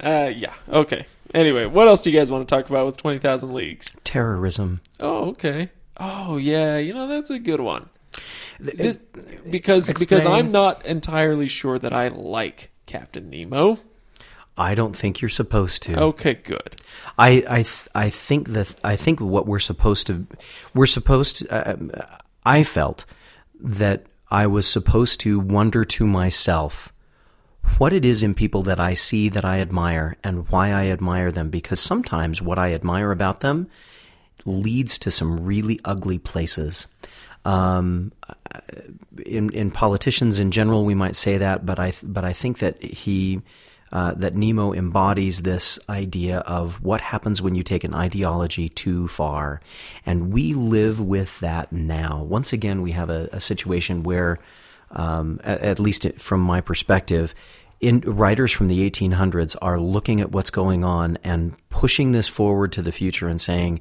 Uh, 0.00 0.30
yeah. 0.32 0.52
Okay. 0.68 1.06
Anyway, 1.34 1.66
what 1.66 1.88
else 1.88 2.02
do 2.02 2.10
you 2.10 2.18
guys 2.18 2.30
want 2.30 2.48
to 2.48 2.54
talk 2.54 2.68
about 2.68 2.86
with 2.86 2.96
Twenty 2.96 3.18
Thousand 3.18 3.52
Leagues? 3.54 3.94
Terrorism. 4.04 4.80
Oh, 5.00 5.30
okay. 5.30 5.70
Oh, 5.96 6.36
yeah. 6.36 6.78
You 6.78 6.94
know 6.94 7.06
that's 7.06 7.30
a 7.30 7.38
good 7.38 7.60
one. 7.60 7.90
This, 8.60 8.96
because 9.48 9.92
because 9.92 10.26
I'm 10.26 10.50
not 10.50 10.84
entirely 10.84 11.48
sure 11.48 11.78
that 11.78 11.92
I 11.92 12.08
like 12.08 12.70
Captain 12.86 13.30
Nemo. 13.30 13.78
I 14.56 14.74
don't 14.74 14.96
think 14.96 15.20
you're 15.20 15.28
supposed 15.28 15.84
to. 15.84 16.00
Okay, 16.00 16.34
good. 16.34 16.74
I 17.16 17.44
I 17.48 17.62
th- 17.62 17.88
I 17.94 18.10
think 18.10 18.48
that 18.48 18.74
I 18.82 18.96
think 18.96 19.20
what 19.20 19.46
we're 19.46 19.60
supposed 19.60 20.08
to 20.08 20.26
we're 20.74 20.86
supposed 20.86 21.36
to. 21.36 22.02
Uh, 22.02 22.18
I 22.44 22.64
felt 22.64 23.04
that 23.60 24.06
I 24.30 24.48
was 24.48 24.66
supposed 24.66 25.20
to 25.20 25.38
wonder 25.38 25.84
to 25.84 26.06
myself 26.06 26.92
what 27.78 27.92
it 27.92 28.04
is 28.04 28.22
in 28.22 28.34
people 28.34 28.62
that 28.64 28.80
I 28.80 28.94
see 28.94 29.28
that 29.28 29.44
I 29.44 29.60
admire 29.60 30.16
and 30.24 30.48
why 30.48 30.72
I 30.72 30.88
admire 30.88 31.30
them 31.30 31.50
because 31.50 31.80
sometimes 31.80 32.42
what 32.42 32.58
I 32.58 32.72
admire 32.72 33.12
about 33.12 33.40
them 33.40 33.68
leads 34.44 34.98
to 35.00 35.10
some 35.10 35.44
really 35.44 35.80
ugly 35.84 36.18
places. 36.18 36.86
Um, 37.44 38.12
in 39.24 39.50
in 39.50 39.70
politicians 39.70 40.38
in 40.38 40.50
general, 40.50 40.84
we 40.84 40.94
might 40.94 41.16
say 41.16 41.38
that, 41.38 41.64
but 41.64 41.78
I 41.78 41.92
but 42.02 42.24
I 42.24 42.32
think 42.32 42.58
that 42.58 42.82
he 42.82 43.40
uh, 43.90 44.12
that 44.14 44.34
Nemo 44.34 44.74
embodies 44.74 45.42
this 45.42 45.78
idea 45.88 46.38
of 46.40 46.82
what 46.82 47.00
happens 47.00 47.40
when 47.40 47.54
you 47.54 47.62
take 47.62 47.84
an 47.84 47.94
ideology 47.94 48.68
too 48.68 49.08
far, 49.08 49.60
and 50.04 50.32
we 50.32 50.52
live 50.52 51.00
with 51.00 51.40
that 51.40 51.72
now. 51.72 52.22
Once 52.22 52.52
again, 52.52 52.82
we 52.82 52.92
have 52.92 53.08
a, 53.08 53.28
a 53.32 53.40
situation 53.40 54.02
where, 54.02 54.38
um, 54.90 55.40
at, 55.42 55.60
at 55.60 55.80
least 55.80 56.06
from 56.18 56.40
my 56.40 56.60
perspective. 56.60 57.34
In, 57.80 58.00
writers 58.00 58.50
from 58.50 58.68
the 58.68 58.88
1800s 58.90 59.56
are 59.62 59.78
looking 59.78 60.20
at 60.20 60.32
what's 60.32 60.50
going 60.50 60.84
on 60.84 61.18
and 61.22 61.56
pushing 61.70 62.12
this 62.12 62.26
forward 62.26 62.72
to 62.72 62.82
the 62.82 62.92
future 62.92 63.28
and 63.28 63.40
saying, 63.40 63.80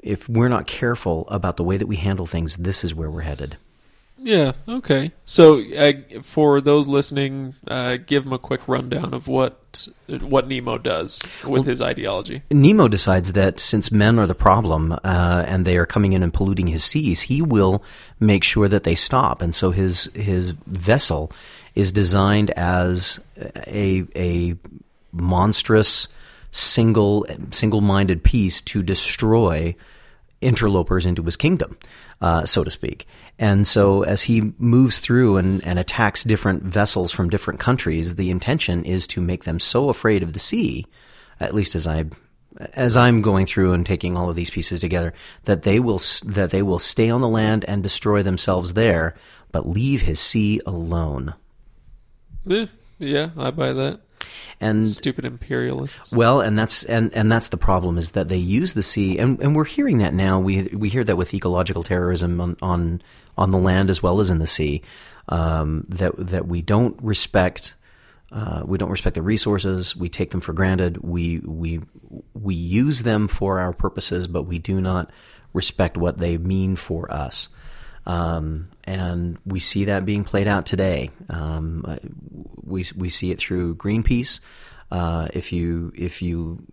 if 0.00 0.28
we're 0.28 0.48
not 0.48 0.66
careful 0.66 1.26
about 1.28 1.56
the 1.56 1.64
way 1.64 1.76
that 1.76 1.86
we 1.86 1.96
handle 1.96 2.26
things, 2.26 2.56
this 2.56 2.84
is 2.84 2.94
where 2.94 3.10
we're 3.10 3.22
headed. 3.22 3.56
Yeah. 4.22 4.52
Okay. 4.68 5.12
So, 5.24 5.62
uh, 5.74 5.92
for 6.22 6.60
those 6.60 6.86
listening, 6.86 7.54
uh, 7.66 7.96
give 8.04 8.24
them 8.24 8.32
a 8.34 8.38
quick 8.38 8.68
rundown 8.68 9.14
of 9.14 9.28
what 9.28 9.88
what 10.08 10.46
Nemo 10.46 10.76
does 10.76 11.20
with 11.46 11.64
his 11.64 11.80
ideology. 11.80 12.42
Nemo 12.50 12.88
decides 12.88 13.32
that 13.32 13.58
since 13.58 13.90
men 13.90 14.18
are 14.18 14.26
the 14.26 14.34
problem 14.34 14.92
uh, 14.92 15.44
and 15.46 15.64
they 15.64 15.78
are 15.78 15.86
coming 15.86 16.12
in 16.12 16.22
and 16.22 16.34
polluting 16.34 16.66
his 16.66 16.84
seas, 16.84 17.22
he 17.22 17.40
will 17.40 17.82
make 18.18 18.44
sure 18.44 18.68
that 18.68 18.84
they 18.84 18.94
stop. 18.94 19.40
And 19.40 19.54
so 19.54 19.70
his 19.70 20.04
his 20.14 20.50
vessel 20.66 21.32
is 21.80 21.92
designed 21.92 22.50
as 22.50 23.18
a 23.66 24.04
a 24.14 24.56
monstrous 25.12 26.08
single 26.50 27.26
single 27.50 27.80
minded 27.80 28.22
piece 28.22 28.60
to 28.60 28.82
destroy 28.82 29.74
interlopers 30.40 31.06
into 31.06 31.22
his 31.22 31.36
kingdom, 31.36 31.76
uh, 32.20 32.44
so 32.44 32.64
to 32.64 32.70
speak. 32.70 33.06
And 33.38 33.66
so, 33.66 34.02
as 34.02 34.22
he 34.22 34.52
moves 34.58 34.98
through 34.98 35.38
and, 35.38 35.64
and 35.66 35.78
attacks 35.78 36.24
different 36.24 36.62
vessels 36.62 37.12
from 37.12 37.30
different 37.30 37.60
countries, 37.60 38.16
the 38.16 38.30
intention 38.30 38.84
is 38.84 39.06
to 39.08 39.20
make 39.20 39.44
them 39.44 39.58
so 39.58 39.88
afraid 39.88 40.22
of 40.22 40.32
the 40.34 40.38
sea, 40.38 40.86
at 41.40 41.54
least 41.54 41.74
as 41.74 41.86
I 41.86 42.04
as 42.74 42.96
I'm 42.96 43.22
going 43.22 43.46
through 43.46 43.72
and 43.72 43.86
taking 43.86 44.16
all 44.16 44.28
of 44.28 44.36
these 44.36 44.50
pieces 44.50 44.80
together, 44.80 45.14
that 45.44 45.62
they 45.62 45.80
will 45.80 46.00
that 46.26 46.50
they 46.50 46.62
will 46.62 46.78
stay 46.78 47.08
on 47.08 47.20
the 47.20 47.28
land 47.28 47.64
and 47.66 47.82
destroy 47.82 48.22
themselves 48.22 48.74
there, 48.74 49.14
but 49.52 49.68
leave 49.68 50.02
his 50.02 50.20
sea 50.20 50.60
alone. 50.66 51.34
Eh, 52.48 52.66
yeah, 52.98 53.30
I 53.36 53.50
buy 53.50 53.72
that. 53.72 54.00
And 54.60 54.86
Stupid 54.86 55.24
imperialists. 55.24 56.12
Well, 56.12 56.40
and 56.40 56.58
that's 56.58 56.84
and, 56.84 57.12
and 57.14 57.32
that's 57.32 57.48
the 57.48 57.56
problem 57.56 57.96
is 57.96 58.10
that 58.10 58.28
they 58.28 58.36
use 58.36 58.74
the 58.74 58.82
sea, 58.82 59.18
and, 59.18 59.40
and 59.40 59.56
we're 59.56 59.64
hearing 59.64 59.98
that 59.98 60.12
now. 60.12 60.38
We 60.38 60.64
we 60.72 60.90
hear 60.90 61.02
that 61.04 61.16
with 61.16 61.32
ecological 61.32 61.82
terrorism 61.82 62.40
on 62.40 62.56
on, 62.60 63.02
on 63.38 63.50
the 63.50 63.58
land 63.58 63.88
as 63.88 64.02
well 64.02 64.20
as 64.20 64.28
in 64.28 64.38
the 64.38 64.46
sea, 64.46 64.82
um, 65.30 65.86
that 65.88 66.12
that 66.18 66.46
we 66.46 66.60
don't 66.60 66.96
respect. 67.02 67.74
Uh, 68.30 68.62
we 68.64 68.78
don't 68.78 68.90
respect 68.90 69.14
the 69.14 69.22
resources. 69.22 69.96
We 69.96 70.08
take 70.08 70.30
them 70.30 70.40
for 70.40 70.52
granted. 70.52 70.98
We 70.98 71.38
we 71.38 71.80
we 72.34 72.54
use 72.54 73.02
them 73.02 73.28
for 73.28 73.58
our 73.58 73.72
purposes, 73.72 74.26
but 74.26 74.42
we 74.42 74.58
do 74.58 74.80
not 74.80 75.10
respect 75.54 75.96
what 75.96 76.18
they 76.18 76.36
mean 76.36 76.76
for 76.76 77.10
us. 77.12 77.48
Um, 78.06 78.68
and 78.84 79.38
we 79.46 79.60
see 79.60 79.84
that 79.84 80.04
being 80.04 80.24
played 80.24 80.48
out 80.48 80.66
today. 80.66 81.10
Um, 81.28 81.84
uh, 81.86 81.96
we 82.64 82.84
we 82.96 83.08
see 83.10 83.30
it 83.30 83.38
through 83.38 83.76
Greenpeace. 83.76 84.40
Uh, 84.90 85.28
if 85.32 85.52
you 85.52 85.92
if 85.94 86.22
you 86.22 86.64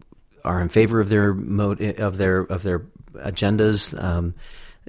are 0.43 0.61
in 0.61 0.69
favor 0.69 0.99
of 0.99 1.09
their 1.09 1.33
mode 1.33 1.81
of 1.99 2.17
their 2.17 2.41
of 2.41 2.63
their 2.63 2.85
agendas, 3.15 3.99
um, 4.01 4.33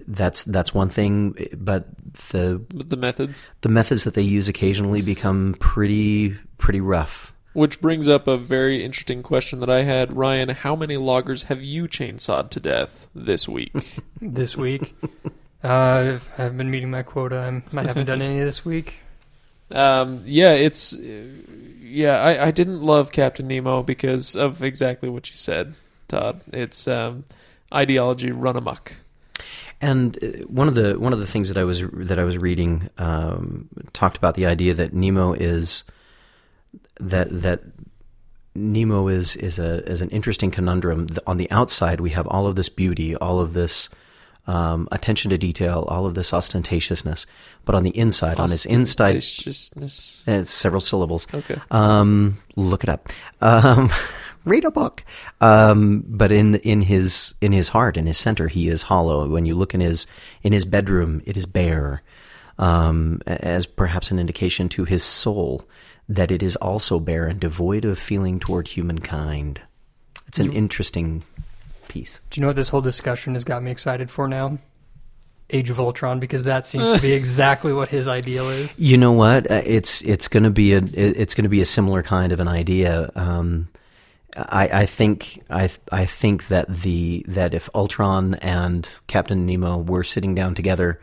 that's 0.06 0.44
that's 0.44 0.72
one 0.72 0.88
thing, 0.88 1.34
but 1.56 1.86
the 2.30 2.64
But 2.72 2.90
the 2.90 2.96
methods. 2.96 3.46
the 3.62 3.68
methods 3.68 4.04
that 4.04 4.14
they 4.14 4.22
use 4.22 4.48
occasionally 4.48 5.02
become 5.02 5.56
pretty 5.58 6.36
pretty 6.56 6.80
rough. 6.80 7.34
Which 7.54 7.80
brings 7.80 8.08
up 8.08 8.28
a 8.28 8.36
very 8.36 8.84
interesting 8.84 9.22
question 9.22 9.58
that 9.60 9.70
I 9.70 9.82
had. 9.82 10.16
Ryan, 10.16 10.50
how 10.50 10.76
many 10.76 10.96
loggers 10.96 11.44
have 11.44 11.60
you 11.60 11.88
chainsawed 11.88 12.50
to 12.50 12.60
death 12.60 13.08
this 13.14 13.48
week? 13.48 13.72
this 14.20 14.56
week. 14.56 14.94
Uh, 15.62 16.18
I've 16.36 16.56
been 16.56 16.70
meeting 16.70 16.90
my 16.90 17.02
quota. 17.02 17.62
I 17.72 17.82
haven't 17.82 18.06
done 18.06 18.22
any 18.22 18.40
this 18.40 18.64
week. 18.64 19.00
um, 19.72 20.22
yeah, 20.24 20.52
it's. 20.52 20.96
Yeah, 21.80 22.18
I, 22.20 22.46
I 22.46 22.50
didn't 22.50 22.82
love 22.82 23.12
Captain 23.12 23.48
Nemo 23.48 23.82
because 23.82 24.36
of 24.36 24.62
exactly 24.62 25.08
what 25.08 25.30
you 25.30 25.36
said, 25.36 25.74
Todd. 26.06 26.42
It's 26.52 26.86
um, 26.86 27.24
ideology 27.72 28.30
run 28.30 28.56
amok. 28.56 28.96
And 29.80 30.22
uh, 30.22 30.26
one 30.46 30.68
of 30.68 30.74
the 30.74 30.98
one 30.98 31.12
of 31.12 31.18
the 31.18 31.26
things 31.26 31.48
that 31.48 31.56
I 31.56 31.64
was 31.64 31.82
that 31.92 32.18
I 32.18 32.24
was 32.24 32.36
reading 32.36 32.90
um, 32.98 33.68
talked 33.92 34.16
about 34.16 34.34
the 34.34 34.46
idea 34.46 34.74
that 34.74 34.92
Nemo 34.92 35.32
is 35.32 35.84
that 37.00 37.28
that 37.30 37.62
Nemo 38.54 39.08
is 39.08 39.36
is 39.36 39.58
a 39.58 39.82
is 39.90 40.02
an 40.02 40.10
interesting 40.10 40.50
conundrum. 40.50 41.06
On 41.26 41.36
the 41.36 41.50
outside, 41.50 42.00
we 42.00 42.10
have 42.10 42.26
all 42.26 42.46
of 42.46 42.56
this 42.56 42.68
beauty, 42.68 43.16
all 43.16 43.40
of 43.40 43.54
this 43.54 43.88
um, 44.48 44.88
attention 44.90 45.30
to 45.30 45.38
detail, 45.38 45.84
all 45.88 46.06
of 46.06 46.14
this 46.14 46.32
ostentatiousness, 46.32 47.26
but 47.66 47.74
on 47.74 47.82
the 47.82 47.96
inside, 47.96 48.40
on 48.40 48.50
his 48.50 48.64
inside, 48.64 49.16
Ostentatiousness. 49.16 50.22
it's 50.26 50.50
several 50.50 50.80
syllables. 50.80 51.26
Okay. 51.32 51.60
Um, 51.70 52.38
look 52.56 52.82
it 52.82 52.88
up. 52.88 53.10
Um, 53.42 53.90
read 54.46 54.64
a 54.64 54.70
book. 54.70 55.04
Um, 55.42 56.02
but 56.08 56.32
in 56.32 56.56
in 56.56 56.80
his 56.80 57.34
in 57.42 57.52
his 57.52 57.68
heart, 57.68 57.98
in 57.98 58.06
his 58.06 58.16
center, 58.16 58.48
he 58.48 58.68
is 58.68 58.82
hollow. 58.82 59.28
When 59.28 59.44
you 59.44 59.54
look 59.54 59.74
in 59.74 59.80
his 59.80 60.06
in 60.42 60.54
his 60.54 60.64
bedroom, 60.64 61.20
it 61.26 61.36
is 61.36 61.44
bare, 61.44 62.02
um, 62.58 63.20
as 63.26 63.66
perhaps 63.66 64.10
an 64.10 64.18
indication 64.18 64.70
to 64.70 64.84
his 64.84 65.04
soul 65.04 65.68
that 66.08 66.30
it 66.30 66.42
is 66.42 66.56
also 66.56 66.98
bare 66.98 67.26
and 67.26 67.38
devoid 67.38 67.84
of 67.84 67.98
feeling 67.98 68.40
toward 68.40 68.68
humankind. 68.68 69.60
It's 70.26 70.38
an 70.38 70.52
interesting 70.52 71.22
piece. 71.88 72.20
Do 72.30 72.38
you 72.38 72.42
know 72.42 72.48
what 72.48 72.56
this 72.56 72.68
whole 72.68 72.80
discussion 72.80 73.34
has 73.34 73.44
got 73.44 73.62
me 73.62 73.70
excited 73.70 74.10
for 74.10 74.28
now? 74.28 74.58
Age 75.50 75.70
of 75.70 75.80
Ultron, 75.80 76.20
because 76.20 76.42
that 76.42 76.66
seems 76.66 76.92
to 76.92 77.00
be 77.00 77.12
exactly 77.14 77.72
what 77.72 77.88
his 77.88 78.06
ideal 78.06 78.50
is. 78.50 78.78
You 78.78 78.98
know 78.98 79.12
what? 79.12 79.50
Uh, 79.50 79.62
It's 79.64 80.02
it's 80.02 80.28
going 80.28 80.42
to 80.42 80.50
be 80.50 80.74
a 80.74 80.82
it's 80.94 81.34
going 81.34 81.44
to 81.44 81.48
be 81.48 81.62
a 81.62 81.66
similar 81.66 82.02
kind 82.02 82.32
of 82.32 82.40
an 82.40 82.48
idea. 82.48 83.10
Um, 83.14 83.68
I, 84.36 84.68
I 84.82 84.86
think 84.86 85.42
I 85.48 85.70
I 85.90 86.04
think 86.04 86.48
that 86.48 86.68
the 86.68 87.24
that 87.28 87.54
if 87.54 87.70
Ultron 87.74 88.34
and 88.34 88.88
Captain 89.06 89.46
Nemo 89.46 89.78
were 89.78 90.04
sitting 90.04 90.34
down 90.34 90.54
together, 90.54 91.00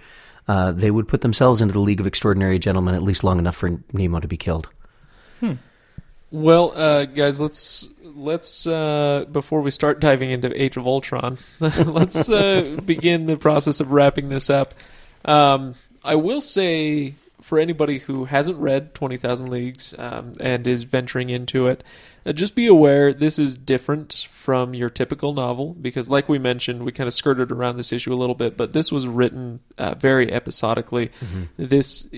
uh, 0.48 0.72
they 0.72 0.92
would 0.92 1.08
put 1.08 1.22
themselves 1.22 1.60
into 1.60 1.74
the 1.74 1.80
League 1.80 2.00
of 2.00 2.06
Extraordinary 2.06 2.60
Gentlemen 2.60 2.94
at 2.94 3.02
least 3.02 3.24
long 3.24 3.40
enough 3.40 3.56
for 3.56 3.80
Nemo 3.94 4.20
to 4.20 4.28
be 4.28 4.38
killed. 4.38 4.70
Well, 6.36 6.74
uh, 6.76 7.06
guys, 7.06 7.40
let's 7.40 7.88
let's 8.04 8.68
uh, 8.68 9.24
before 9.32 9.62
we 9.62 9.72
start 9.72 10.02
diving 10.02 10.32
into 10.32 10.62
Age 10.62 10.76
of 10.76 10.86
Ultron, 10.86 11.38
let's 11.62 12.30
uh, 12.30 12.78
begin 12.84 13.26
the 13.26 13.38
process 13.38 13.80
of 13.80 13.92
wrapping 13.94 14.28
this 14.28 14.50
up. 14.50 14.74
Um, 15.24 15.76
I 16.04 16.16
will 16.16 16.42
say, 16.42 17.16
for 17.42 17.58
anybody 17.58 18.00
who 18.00 18.26
hasn't 18.26 18.58
read 18.58 18.94
Twenty 18.94 19.16
Thousand 19.16 19.50
Leagues 19.50 19.96
um, 19.98 20.34
and 20.42 20.68
is 20.68 20.84
venturing 20.84 21.30
into 21.30 21.68
it, 21.68 21.86
uh, 22.26 22.34
just 22.34 22.54
be 22.54 22.68
aware 22.68 23.14
this 23.14 23.40
is 23.40 23.58
different 23.58 24.28
from 24.30 24.74
your 24.74 24.90
typical 24.90 25.34
novel 25.34 25.74
because, 25.74 26.10
like 26.10 26.28
we 26.28 26.38
mentioned, 26.38 26.84
we 26.84 26.92
kind 26.92 27.08
of 27.08 27.14
skirted 27.14 27.50
around 27.50 27.78
this 27.78 27.94
issue 27.94 28.14
a 28.14 28.20
little 28.20 28.36
bit, 28.36 28.58
but 28.58 28.74
this 28.74 28.92
was 28.92 29.08
written 29.08 29.62
uh, 29.78 29.96
very 29.96 30.34
episodically. 30.34 31.12
This 31.56 32.10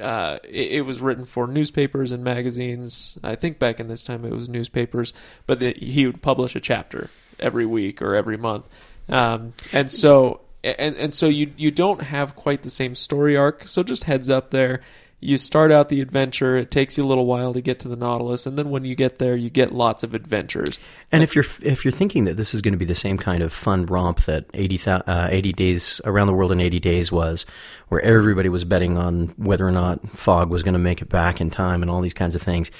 uh, 0.00 0.38
it, 0.44 0.72
it 0.72 0.80
was 0.82 1.00
written 1.00 1.24
for 1.24 1.46
newspapers 1.46 2.12
and 2.12 2.24
magazines. 2.24 3.18
I 3.22 3.34
think 3.34 3.58
back 3.58 3.80
in 3.80 3.88
this 3.88 4.04
time 4.04 4.24
it 4.24 4.32
was 4.32 4.48
newspapers, 4.48 5.12
but 5.46 5.60
the, 5.60 5.72
he 5.74 6.06
would 6.06 6.22
publish 6.22 6.56
a 6.56 6.60
chapter 6.60 7.10
every 7.38 7.66
week 7.66 8.02
or 8.02 8.14
every 8.14 8.36
month, 8.36 8.68
um, 9.08 9.52
and 9.72 9.90
so 9.90 10.40
and 10.62 10.96
and 10.96 11.14
so 11.14 11.28
you 11.28 11.52
you 11.56 11.70
don't 11.70 12.02
have 12.02 12.34
quite 12.34 12.62
the 12.62 12.70
same 12.70 12.94
story 12.94 13.36
arc. 13.36 13.66
So 13.66 13.82
just 13.82 14.04
heads 14.04 14.28
up 14.28 14.50
there. 14.50 14.80
You 15.20 15.36
start 15.36 15.70
out 15.70 15.90
the 15.90 16.00
adventure. 16.00 16.56
It 16.56 16.70
takes 16.70 16.96
you 16.96 17.04
a 17.04 17.06
little 17.06 17.26
while 17.26 17.52
to 17.52 17.60
get 17.60 17.78
to 17.80 17.88
the 17.88 17.96
Nautilus, 17.96 18.46
and 18.46 18.56
then 18.56 18.70
when 18.70 18.84
you 18.84 18.94
get 18.94 19.18
there, 19.18 19.36
you 19.36 19.50
get 19.50 19.70
lots 19.70 20.02
of 20.02 20.14
adventures. 20.14 20.80
And 21.12 21.22
if 21.22 21.34
you're 21.34 21.44
if 21.62 21.84
you're 21.84 21.92
thinking 21.92 22.24
that 22.24 22.36
this 22.36 22.54
is 22.54 22.62
going 22.62 22.72
to 22.72 22.78
be 22.78 22.86
the 22.86 22.94
same 22.94 23.18
kind 23.18 23.42
of 23.42 23.52
fun 23.52 23.84
romp 23.86 24.20
that 24.22 24.46
80, 24.54 24.90
uh, 24.90 25.28
80 25.30 25.52
days 25.52 26.00
around 26.04 26.26
the 26.26 26.32
world 26.32 26.52
in 26.52 26.60
80 26.60 26.80
days 26.80 27.12
was, 27.12 27.44
where 27.88 28.00
everybody 28.00 28.48
was 28.48 28.64
betting 28.64 28.96
on 28.96 29.28
whether 29.36 29.66
or 29.66 29.72
not 29.72 30.08
Fogg 30.10 30.48
was 30.48 30.62
going 30.62 30.72
to 30.72 30.78
make 30.78 31.02
it 31.02 31.08
back 31.08 31.40
in 31.40 31.50
time 31.50 31.82
and 31.82 31.90
all 31.90 32.00
these 32.00 32.14
kinds 32.14 32.34
of 32.34 32.42
things, 32.42 32.70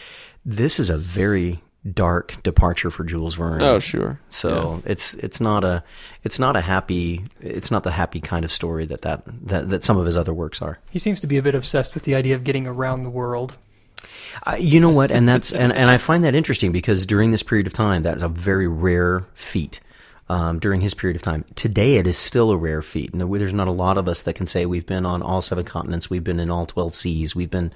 this 0.45 0.81
is 0.81 0.89
a 0.89 0.97
very 0.97 1.61
dark 1.93 2.43
departure 2.43 2.91
for 2.91 3.05
Jules 3.05 3.35
Verne. 3.35 3.63
Oh, 3.63 3.79
sure. 3.79 4.21
So 4.29 4.83
it's 4.85 5.15
it's 5.15 5.41
not 5.41 5.65
a 5.65 5.83
it's 6.23 6.39
not 6.39 6.57
a 6.57 6.61
happy 6.61 7.25
it's 7.41 7.71
not 7.71 7.85
the 7.85 7.91
happy 7.91 8.21
kind 8.21 8.45
of 8.45 8.53
story 8.53 8.85
that 8.87 9.03
that, 9.03 9.23
that 9.47 9.69
that 9.71 9.85
some 9.85 9.97
of 9.97 10.07
his 10.07 10.17
other 10.17 10.35
works 10.35 10.61
are. 10.61 10.79
He 10.91 10.99
seems 10.99 11.21
to 11.21 11.27
be 11.27 11.39
a 11.39 11.43
bit 11.43 11.55
obsessed 11.55 11.95
with 11.95 12.05
the 12.05 12.15
idea 12.15 12.35
of 12.35 12.45
getting 12.45 12.67
around 12.67 13.05
the 13.05 13.11
world. 13.11 13.57
Uh, 14.47 14.57
you 14.59 14.81
know 14.81 14.91
what? 14.91 15.11
And 15.11 15.29
that's 15.29 15.53
and, 15.53 15.73
and 15.73 15.91
I 15.91 15.99
find 15.99 16.25
that 16.25 16.35
interesting 16.35 16.73
because 16.73 17.07
during 17.07 17.31
this 17.31 17.43
period 17.43 17.67
of 17.67 17.73
time, 17.73 18.03
that 18.03 18.17
is 18.17 18.23
a 18.23 18.29
very 18.29 18.69
rare 18.69 19.27
feat. 19.35 19.81
Um, 20.31 20.61
during 20.61 20.81
his 20.81 20.95
period 20.95 21.17
of 21.17 21.23
time, 21.23 21.45
today 21.57 21.97
it 21.97 22.07
is 22.07 22.17
still 22.17 22.53
a 22.53 22.57
rare 22.57 22.83
feat. 22.83 23.13
And 23.13 23.21
there's 23.21 23.53
not 23.53 23.67
a 23.67 23.73
lot 23.73 23.99
of 23.99 24.07
us 24.07 24.23
that 24.23 24.35
can 24.35 24.47
say 24.47 24.65
we've 24.65 24.87
been 24.87 25.05
on 25.05 25.23
all 25.23 25.43
seven 25.43 25.65
continents, 25.65 26.09
we've 26.09 26.23
been 26.23 26.39
in 26.39 26.51
all 26.51 26.67
twelve 26.67 26.95
seas, 26.95 27.35
we've 27.35 27.51
been 27.51 27.73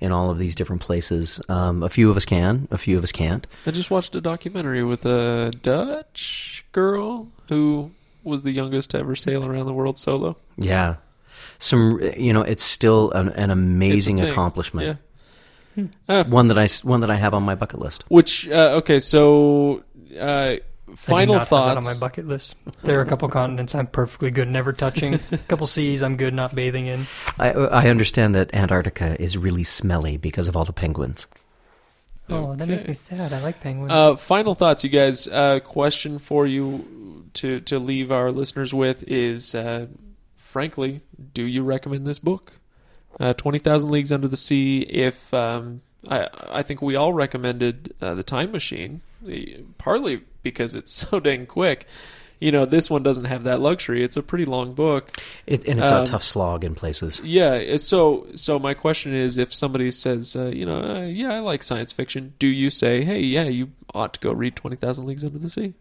in 0.00 0.12
all 0.12 0.28
of 0.28 0.38
these 0.38 0.54
different 0.54 0.82
places. 0.82 1.40
Um, 1.48 1.82
a 1.82 1.88
few 1.88 2.10
of 2.10 2.16
us 2.18 2.26
can, 2.26 2.68
a 2.70 2.76
few 2.76 2.98
of 2.98 3.04
us 3.04 3.12
can't. 3.12 3.46
I 3.64 3.70
just 3.70 3.90
watched 3.90 4.14
a 4.14 4.20
documentary 4.20 4.84
with 4.84 5.06
a 5.06 5.50
Dutch 5.62 6.66
girl 6.72 7.28
who 7.48 7.92
was 8.22 8.42
the 8.42 8.52
youngest 8.52 8.90
to 8.90 8.98
ever 8.98 9.16
sail 9.16 9.42
around 9.46 9.64
the 9.64 9.72
world 9.72 9.96
solo. 9.98 10.36
Yeah, 10.58 10.96
some 11.58 12.00
you 12.18 12.34
know, 12.34 12.42
it's 12.42 12.64
still 12.64 13.12
an, 13.12 13.30
an 13.30 13.48
amazing 13.48 14.20
accomplishment. 14.20 15.00
Yeah. 15.76 15.84
Uh, 16.06 16.24
One 16.24 16.48
that 16.48 16.58
I 16.58 16.68
one 16.86 17.00
that 17.00 17.10
I 17.10 17.16
have 17.16 17.32
on 17.32 17.42
my 17.44 17.54
bucket 17.54 17.80
list. 17.80 18.04
which 18.08 18.46
uh, 18.48 18.78
okay, 18.80 19.00
so 19.00 19.82
uh, 20.20 20.56
final 20.94 21.26
do 21.26 21.32
not 21.32 21.38
have 21.40 21.48
thoughts. 21.48 21.84
that 21.84 21.90
on 21.90 21.94
my 21.94 21.98
bucket 21.98 22.26
list. 22.26 22.56
There 22.82 22.98
are 22.98 23.02
a 23.02 23.06
couple 23.06 23.28
continents 23.28 23.74
I'm 23.74 23.86
perfectly 23.86 24.30
good 24.30 24.48
never 24.48 24.72
touching. 24.72 25.14
A 25.32 25.38
couple 25.38 25.66
seas 25.66 26.02
I'm 26.02 26.16
good 26.16 26.34
not 26.34 26.54
bathing 26.54 26.86
in. 26.86 27.06
I, 27.38 27.52
I 27.52 27.88
understand 27.88 28.34
that 28.34 28.54
Antarctica 28.54 29.20
is 29.20 29.38
really 29.38 29.64
smelly 29.64 30.18
because 30.18 30.48
of 30.48 30.56
all 30.56 30.66
the 30.66 30.72
penguins. 30.74 31.26
Oh, 32.28 32.54
that 32.56 32.68
makes 32.68 32.86
me 32.86 32.92
sad. 32.94 33.32
I 33.32 33.40
like 33.42 33.60
penguins. 33.60 33.90
Uh, 33.90 34.16
final 34.16 34.54
thoughts, 34.54 34.84
you 34.84 34.90
guys. 34.90 35.26
Uh, 35.26 35.60
question 35.60 36.18
for 36.18 36.46
you 36.46 37.28
to 37.34 37.60
to 37.60 37.78
leave 37.78 38.10
our 38.10 38.30
listeners 38.30 38.72
with 38.72 39.02
is, 39.06 39.54
uh, 39.54 39.86
frankly, 40.34 41.00
do 41.34 41.42
you 41.42 41.62
recommend 41.62 42.06
this 42.06 42.18
book, 42.18 42.60
uh, 43.20 43.34
Twenty 43.34 43.58
Thousand 43.58 43.90
Leagues 43.90 44.10
Under 44.12 44.28
the 44.28 44.38
Sea? 44.38 44.80
If 44.80 45.34
um, 45.34 45.82
I 46.08 46.28
I 46.50 46.62
think 46.62 46.80
we 46.80 46.96
all 46.96 47.12
recommended 47.12 47.94
uh, 48.00 48.14
the 48.14 48.22
Time 48.22 48.52
Machine, 48.52 49.02
partly 49.76 50.22
because 50.44 50.76
it's 50.76 50.92
so 51.10 51.18
dang 51.18 51.46
quick. 51.46 51.86
You 52.40 52.52
know, 52.52 52.66
this 52.66 52.90
one 52.90 53.02
doesn't 53.02 53.24
have 53.24 53.44
that 53.44 53.60
luxury. 53.60 54.04
It's 54.04 54.16
a 54.18 54.22
pretty 54.22 54.44
long 54.44 54.74
book. 54.74 55.10
It, 55.46 55.66
and 55.66 55.80
it's 55.80 55.90
Um, 55.90 56.02
a 56.02 56.06
tough 56.06 56.22
slog 56.24 56.62
in 56.62 56.74
places. 56.74 57.22
Yeah. 57.24 57.76
So, 57.78 58.26
so 58.34 58.58
my 58.58 58.74
question 58.74 59.14
is, 59.14 59.38
if 59.38 59.54
somebody 59.54 59.90
says, 59.90 60.36
uh, 60.36 60.46
you 60.46 60.66
know, 60.66 60.80
uh, 60.82 61.00
yeah, 61.06 61.32
I 61.32 61.38
like 61.38 61.62
science 61.62 61.92
fiction, 61.92 62.34
do 62.38 62.46
you 62.46 62.68
say, 62.70 63.02
hey, 63.02 63.20
yeah, 63.20 63.44
you 63.44 63.70
ought 63.94 64.12
to 64.14 64.20
go 64.20 64.30
read 64.32 64.56
Twenty 64.56 64.76
Thousand 64.76 65.06
Leagues 65.06 65.24
Under 65.24 65.38
the 65.38 65.48
Sea? 65.48 65.72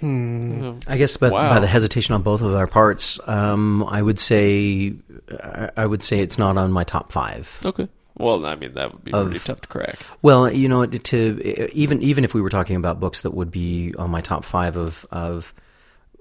hmm. 0.00 0.62
Oh. 0.64 0.78
I 0.86 0.96
guess, 0.96 1.16
but 1.16 1.32
Wow. 1.32 1.48
by 1.54 1.60
the 1.60 1.66
hesitation 1.66 2.14
on 2.14 2.22
both 2.22 2.40
of 2.42 2.54
our 2.54 2.66
parts, 2.66 3.18
um, 3.26 3.82
I 3.84 4.02
would 4.02 4.18
say, 4.18 4.94
I 5.42 5.70
I 5.76 5.86
would 5.86 6.02
say 6.02 6.20
it's 6.20 6.38
not 6.38 6.56
on 6.56 6.70
my 6.72 6.84
top 6.84 7.12
five. 7.12 7.60
Okay. 7.64 7.88
Well, 8.18 8.44
I 8.44 8.56
mean, 8.56 8.74
that 8.74 8.92
would 8.92 9.04
be 9.04 9.12
Of- 9.12 9.26
pretty 9.26 9.40
tough 9.40 9.60
to 9.62 9.68
crack. 9.68 9.98
Well, 10.22 10.50
you 10.52 10.68
know, 10.68 10.84
to 10.86 11.70
even 11.72 12.02
even 12.02 12.24
if 12.24 12.34
we 12.34 12.40
were 12.40 12.50
talking 12.50 12.76
about 12.76 13.00
books 13.00 13.22
that 13.22 13.32
would 13.32 13.50
be 13.50 13.94
on 13.98 14.10
my 14.10 14.20
top 14.20 14.44
five 14.44 14.76
of 14.76 15.06
of 15.10 15.54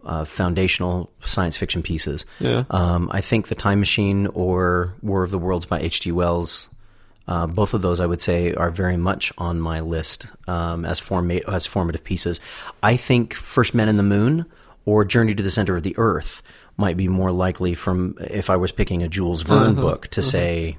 uh, 0.06 0.24
foundational 0.24 1.12
science 1.26 1.58
fiction 1.58 1.82
pieces, 1.84 2.26
Yeah. 2.40 2.64
um, 2.70 3.10
I 3.12 3.20
think 3.22 3.48
The 3.50 3.56
Time 3.56 3.80
Machine 3.80 4.28
or 4.28 4.94
War 5.02 5.24
of 5.24 5.32
the 5.32 5.38
Worlds 5.40 5.66
by 5.66 5.80
H.G. 5.82 6.12
Wells. 6.14 6.70
Uh, 7.28 7.46
both 7.46 7.74
of 7.74 7.82
those, 7.82 8.00
I 8.00 8.06
would 8.06 8.22
say, 8.22 8.54
are 8.54 8.70
very 8.72 8.96
much 8.96 9.34
on 9.38 9.60
my 9.60 9.82
list 9.82 10.28
um, 10.48 10.86
as 10.86 11.02
forma- 11.02 11.42
as 11.46 11.66
formative 11.66 12.06
pieces. 12.06 12.40
I 12.82 12.96
think 12.96 13.34
First 13.34 13.76
Men 13.76 13.90
in 13.90 13.98
the 13.98 14.04
Moon 14.04 14.46
or 14.86 15.04
Journey 15.04 15.36
to 15.36 15.44
the 15.44 15.50
Center 15.52 15.76
of 15.76 15.84
the 15.84 15.94
Earth 15.98 16.42
might 16.78 16.96
be 16.96 17.10
more 17.10 17.34
likely 17.34 17.76
from 17.76 18.16
if 18.22 18.50
I 18.50 18.56
was 18.56 18.72
picking 18.72 19.04
a 19.04 19.10
Jules 19.10 19.42
Verne 19.42 19.76
book 19.76 20.08
to 20.10 20.22
say 20.22 20.78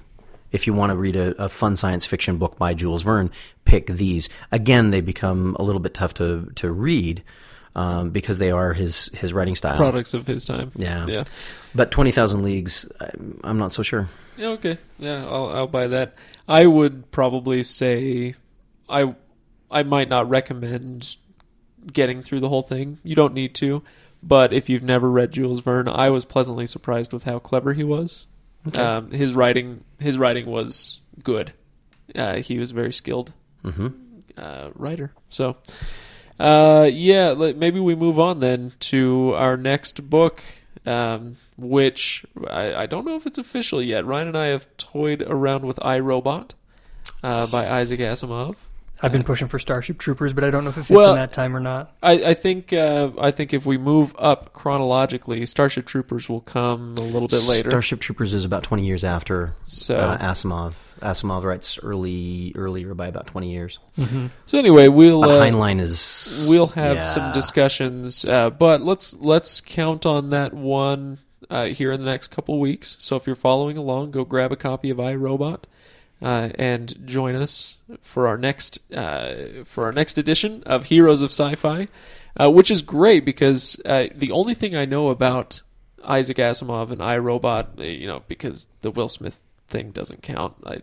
if 0.53 0.67
you 0.67 0.73
want 0.73 0.91
to 0.91 0.97
read 0.97 1.17
a, 1.17 1.45
a 1.45 1.49
fun 1.49 1.77
science 1.77 2.07
fiction 2.07 2.37
book 2.39 2.57
by 2.57 2.75
Jules 2.75 3.03
Verne, 3.03 3.31
pick 3.65 3.87
these. 3.87 4.29
Again, 4.53 4.91
they 4.91 5.01
become 5.01 5.57
a 5.59 5.63
little 5.63 5.81
bit 5.81 5.95
tough 5.95 6.15
to 6.15 6.51
to 6.57 6.73
read 6.73 7.23
um, 7.77 8.11
because 8.11 8.39
they 8.39 8.51
are 8.51 8.73
his 8.73 9.07
his 9.15 9.33
writing 9.33 9.55
style. 9.55 9.77
Products 9.77 10.15
of 10.15 10.27
his 10.27 10.45
time. 10.45 10.73
Yeah. 10.77 11.07
Yeah. 11.07 11.25
But 11.75 11.91
twenty 11.91 12.11
thousand 12.11 12.43
leagues, 12.43 12.91
I'm- 13.01 13.41
I'm 13.45 13.59
not 13.59 13.73
so 13.73 13.83
sure. 13.83 14.09
Yeah, 14.37 14.49
okay. 14.51 14.79
Yeah, 14.99 15.25
I'll 15.27 15.49
I'll 15.51 15.67
buy 15.67 15.87
that. 15.89 16.15
I 16.49 16.67
would 16.67 17.11
probably 17.11 17.63
say 17.63 18.35
I 18.89 19.15
I 19.71 19.83
might 19.83 20.09
not 20.09 20.29
recommend 20.31 21.17
getting 21.93 22.23
through 22.23 22.41
the 22.41 22.49
whole 22.49 22.63
thing. 22.63 22.99
You 23.03 23.15
don't 23.15 23.35
need 23.35 23.55
to. 23.57 23.83
But 24.23 24.53
if 24.53 24.69
you've 24.69 24.83
never 24.83 25.09
read 25.11 25.31
Jules 25.33 25.61
Verne, 25.61 25.87
I 25.89 26.11
was 26.11 26.25
pleasantly 26.25 26.67
surprised 26.67 27.13
with 27.13 27.25
how 27.25 27.39
clever 27.39 27.73
he 27.75 27.85
was. 27.85 28.27
Okay. 28.69 28.83
Um, 28.83 29.11
his 29.11 29.35
writing 29.35 29.85
his 29.99 30.19
writing 30.19 30.47
was 30.47 31.01
good. 31.23 31.53
Uh, 32.15 32.37
he 32.37 32.59
was 32.59 32.71
a 32.71 32.75
very 32.75 32.93
skilled 32.93 33.33
hmm 33.63 33.89
uh, 34.39 34.71
writer. 34.75 35.13
So, 35.29 35.57
uh, 36.39 36.89
yeah, 36.93 37.35
maybe 37.35 37.81
we 37.81 37.95
move 37.95 38.19
on 38.19 38.41
then 38.41 38.73
to 38.81 39.35
our 39.37 39.57
next 39.57 40.09
book, 40.09 40.43
um, 40.87 41.37
which 41.57 42.25
I, 42.49 42.75
I 42.75 42.87
don't 42.87 43.05
know 43.05 43.17
if 43.17 43.27
it's 43.27 43.39
official 43.39 43.83
yet. 43.83 44.07
Ryan 44.07 44.29
and 44.29 44.39
I 44.39 44.47
have 44.47 44.67
toyed 44.77 45.23
around 45.23 45.65
with 45.67 45.79
I, 45.85 45.99
Robot 45.99 46.55
uh, 47.23 47.47
by 47.47 47.69
Isaac 47.69 48.01
Asimov. 48.01 48.57
I've 49.01 49.13
been 49.13 49.23
pushing 49.23 49.49
for 49.49 49.59
Starship 49.59 49.99
Troopers, 49.99 50.33
but 50.33 50.43
I 50.45 50.51
don't 50.51 50.65
know 50.65 50.71
if 50.71 50.77
it 50.77 50.83
fits 50.85 50.91
Well- 50.91 51.11
in 51.11 51.17
that 51.17 51.33
time 51.33 51.57
or 51.57 51.61
not. 51.61 51.95
I, 52.03 52.13
I 52.31 52.35
think 52.35 52.73
uh, 52.73 53.11
I 53.19 53.31
think 53.31 53.55
if 53.55 53.65
we 53.65 53.79
move 53.79 54.15
up 54.19 54.53
chronologically, 54.53 55.45
Starship 55.47 55.87
Troopers 55.87 56.29
will 56.29 56.41
come 56.41 56.95
a 56.97 57.03
little 57.03 57.29
bit 57.29 57.47
later. 57.49 57.71
Starship 57.71 58.01
Troopers 58.01 58.35
is 58.35 58.45
about 58.45 58.63
twenty 58.65 58.87
years 58.87 59.05
after 59.05 59.55
so 59.65 59.97
uh, 59.97 60.19
Asimov. 60.19 60.75
Asimov 61.01 61.45
writes 61.45 61.79
early 61.83 62.53
earlier 62.57 62.95
by 62.95 63.07
about 63.07 63.27
twenty 63.29 63.53
years. 63.53 63.79
hmm 63.97 64.27
so 64.47 64.59
anyway, 64.59 64.89
we'll 64.89 65.21
But 65.21 65.31
uh, 65.31 65.45
Heinlein 65.45 65.81
is 65.81 66.47
we'll 66.49 66.67
have 66.69 66.97
yeah. 66.97 67.03
some 67.03 67.33
discussions, 67.33 68.25
uh, 68.25 68.51
but 68.51 68.81
let's 68.81 69.15
let's 69.15 69.61
count 69.61 70.07
on 70.07 70.31
that 70.31 70.55
one 70.55 71.19
uh, 71.51 71.67
here 71.67 71.93
in 71.93 72.03
the 72.03 72.09
next 72.09 72.29
couple 72.29 72.59
weeks. 72.59 72.97
So 72.99 73.17
if 73.17 73.27
you're 73.27 73.37
following 73.37 73.77
along, 73.77 74.11
go 74.11 74.25
grab 74.25 74.51
a 74.53 74.57
copy 74.57 74.91
of 74.91 74.99
I, 74.99 75.15
Robot 75.15 75.67
uh, 76.21 76.51
and 76.57 77.07
join 77.07 77.35
us 77.35 77.77
for 78.01 78.27
our 78.27 78.37
next 78.37 78.79
uh, 78.93 79.65
for 79.65 79.85
our 79.85 79.93
next 79.93 80.19
edition 80.19 80.63
of 80.67 80.87
Heroes 80.87 81.23
of 81.23 81.31
Sci-Fi, 81.31 81.89
uh, 82.41 82.51
which 82.51 82.71
is 82.71 82.83
great 82.83 83.25
because 83.25 83.81
uh, 83.85 84.07
the 84.15 84.33
only 84.33 84.55
thing 84.55 84.75
I 84.77 84.85
know 84.85 85.09
about 85.09 85.63
Isaac 86.05 86.39
Asimov 86.39 86.91
and 86.91 87.03
I, 87.03 87.19
Robot, 87.19 87.71
uh, 87.79 87.83
you 87.83 88.07
know, 88.07 88.23
because 88.29 88.67
the 88.83 88.91
Will 88.91 89.09
Smith 89.09 89.41
thing 89.69 89.91
doesn't 89.91 90.23
count. 90.23 90.57
I, 90.67 90.81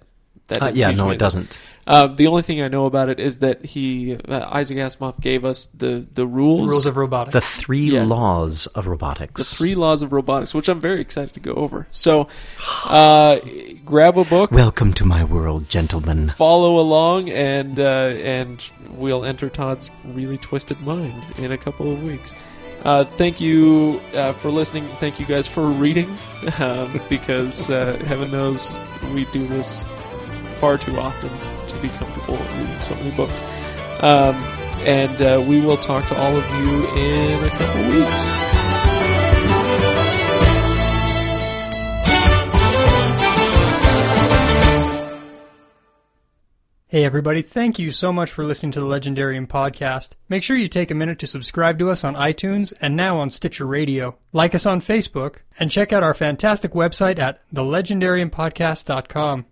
that 0.47 0.61
Uh, 0.61 0.65
didn't 0.67 0.77
yeah, 0.77 0.89
teach 0.89 0.97
no, 0.97 1.05
me 1.05 1.09
it 1.09 1.13
that. 1.13 1.19
doesn't. 1.19 1.61
Uh, 1.87 2.07
the 2.07 2.25
only 2.27 2.41
thing 2.41 2.61
I 2.61 2.67
know 2.67 2.85
about 2.87 3.09
it 3.09 3.19
is 3.19 3.39
that 3.39 3.63
he 3.65 4.15
uh, 4.27 4.47
Isaac 4.51 4.77
Asimov 4.77 5.19
gave 5.21 5.45
us 5.45 5.67
the 5.67 6.05
the 6.13 6.25
rules, 6.25 6.69
Rules 6.69 6.85
of 6.87 6.97
robotics. 6.97 7.33
The 7.33 7.41
three 7.41 7.91
Yeah. 7.91 8.03
laws 8.05 8.65
of 8.67 8.87
robotics. 8.87 9.37
the 9.49 9.55
three 9.55 9.75
laws 9.75 10.01
of 10.01 10.11
robotics, 10.11 10.53
which 10.53 10.67
I'm 10.67 10.79
very 10.79 10.99
excited 11.01 11.33
to 11.35 11.39
go 11.39 11.53
over. 11.53 11.87
So, 11.91 12.27
uh, 12.85 13.37
grab 13.85 14.17
a 14.17 14.23
book, 14.25 14.51
Welcome 14.51 14.93
to 14.93 15.05
my 15.05 15.23
world, 15.23 15.69
gentlemen. 15.69 16.29
follow 16.35 16.79
along, 16.79 17.29
and 17.29 17.79
uh, 17.79 18.13
and 18.37 18.63
we'll 18.91 19.25
enter 19.25 19.49
Todd's 19.49 19.91
really 20.05 20.37
twisted 20.37 20.81
mind 20.81 21.23
in 21.37 21.51
a 21.51 21.57
couple 21.57 21.91
of 21.91 22.01
weeks. 22.03 22.33
Uh, 22.83 23.03
thank 23.17 23.41
you 23.41 23.99
uh, 24.15 24.31
for 24.33 24.49
listening. 24.49 24.85
Thank 24.99 25.19
you 25.19 25.25
guys 25.25 25.47
for 25.47 25.65
reading, 25.67 26.09
um, 26.59 26.99
because 27.09 27.69
uh, 27.69 27.97
heaven 28.07 28.31
knows 28.31 28.71
we 29.13 29.25
do 29.25 29.47
this 29.47 29.83
far 30.55 30.77
too 30.77 30.97
often 30.97 31.29
to 31.67 31.81
be 31.81 31.89
comfortable 31.89 32.37
reading 32.57 32.79
so 32.79 32.95
many 32.95 33.11
books. 33.11 33.41
Um, 34.01 34.35
and 34.85 35.21
uh, 35.21 35.43
we 35.47 35.61
will 35.61 35.77
talk 35.77 36.07
to 36.07 36.17
all 36.17 36.35
of 36.35 36.49
you 36.59 36.87
in 36.97 37.43
a 37.43 37.49
couple 37.49 37.81
weeks. 37.91 38.55
Hey 46.95 47.03
everybody, 47.03 47.41
thank 47.41 47.77
you 47.77 47.91
so 47.91 48.13
much 48.13 48.31
for 48.31 48.45
listening 48.45 48.71
to 48.71 48.79
the 48.79 48.85
Legendarium 48.85 49.47
podcast. 49.47 50.11
Make 50.29 50.43
sure 50.43 50.55
you 50.55 50.69
take 50.69 50.89
a 50.91 50.95
minute 50.95 51.19
to 51.19 51.27
subscribe 51.27 51.77
to 51.79 51.89
us 51.89 52.05
on 52.05 52.15
iTunes 52.15 52.71
and 52.79 52.95
now 52.95 53.17
on 53.17 53.29
Stitcher 53.31 53.65
Radio. 53.65 54.15
Like 54.31 54.55
us 54.55 54.65
on 54.65 54.79
Facebook 54.79 55.39
and 55.59 55.69
check 55.69 55.91
out 55.91 56.03
our 56.03 56.13
fantastic 56.13 56.71
website 56.71 57.19
at 57.19 57.41
thelegendariumpodcast.com. 57.53 59.43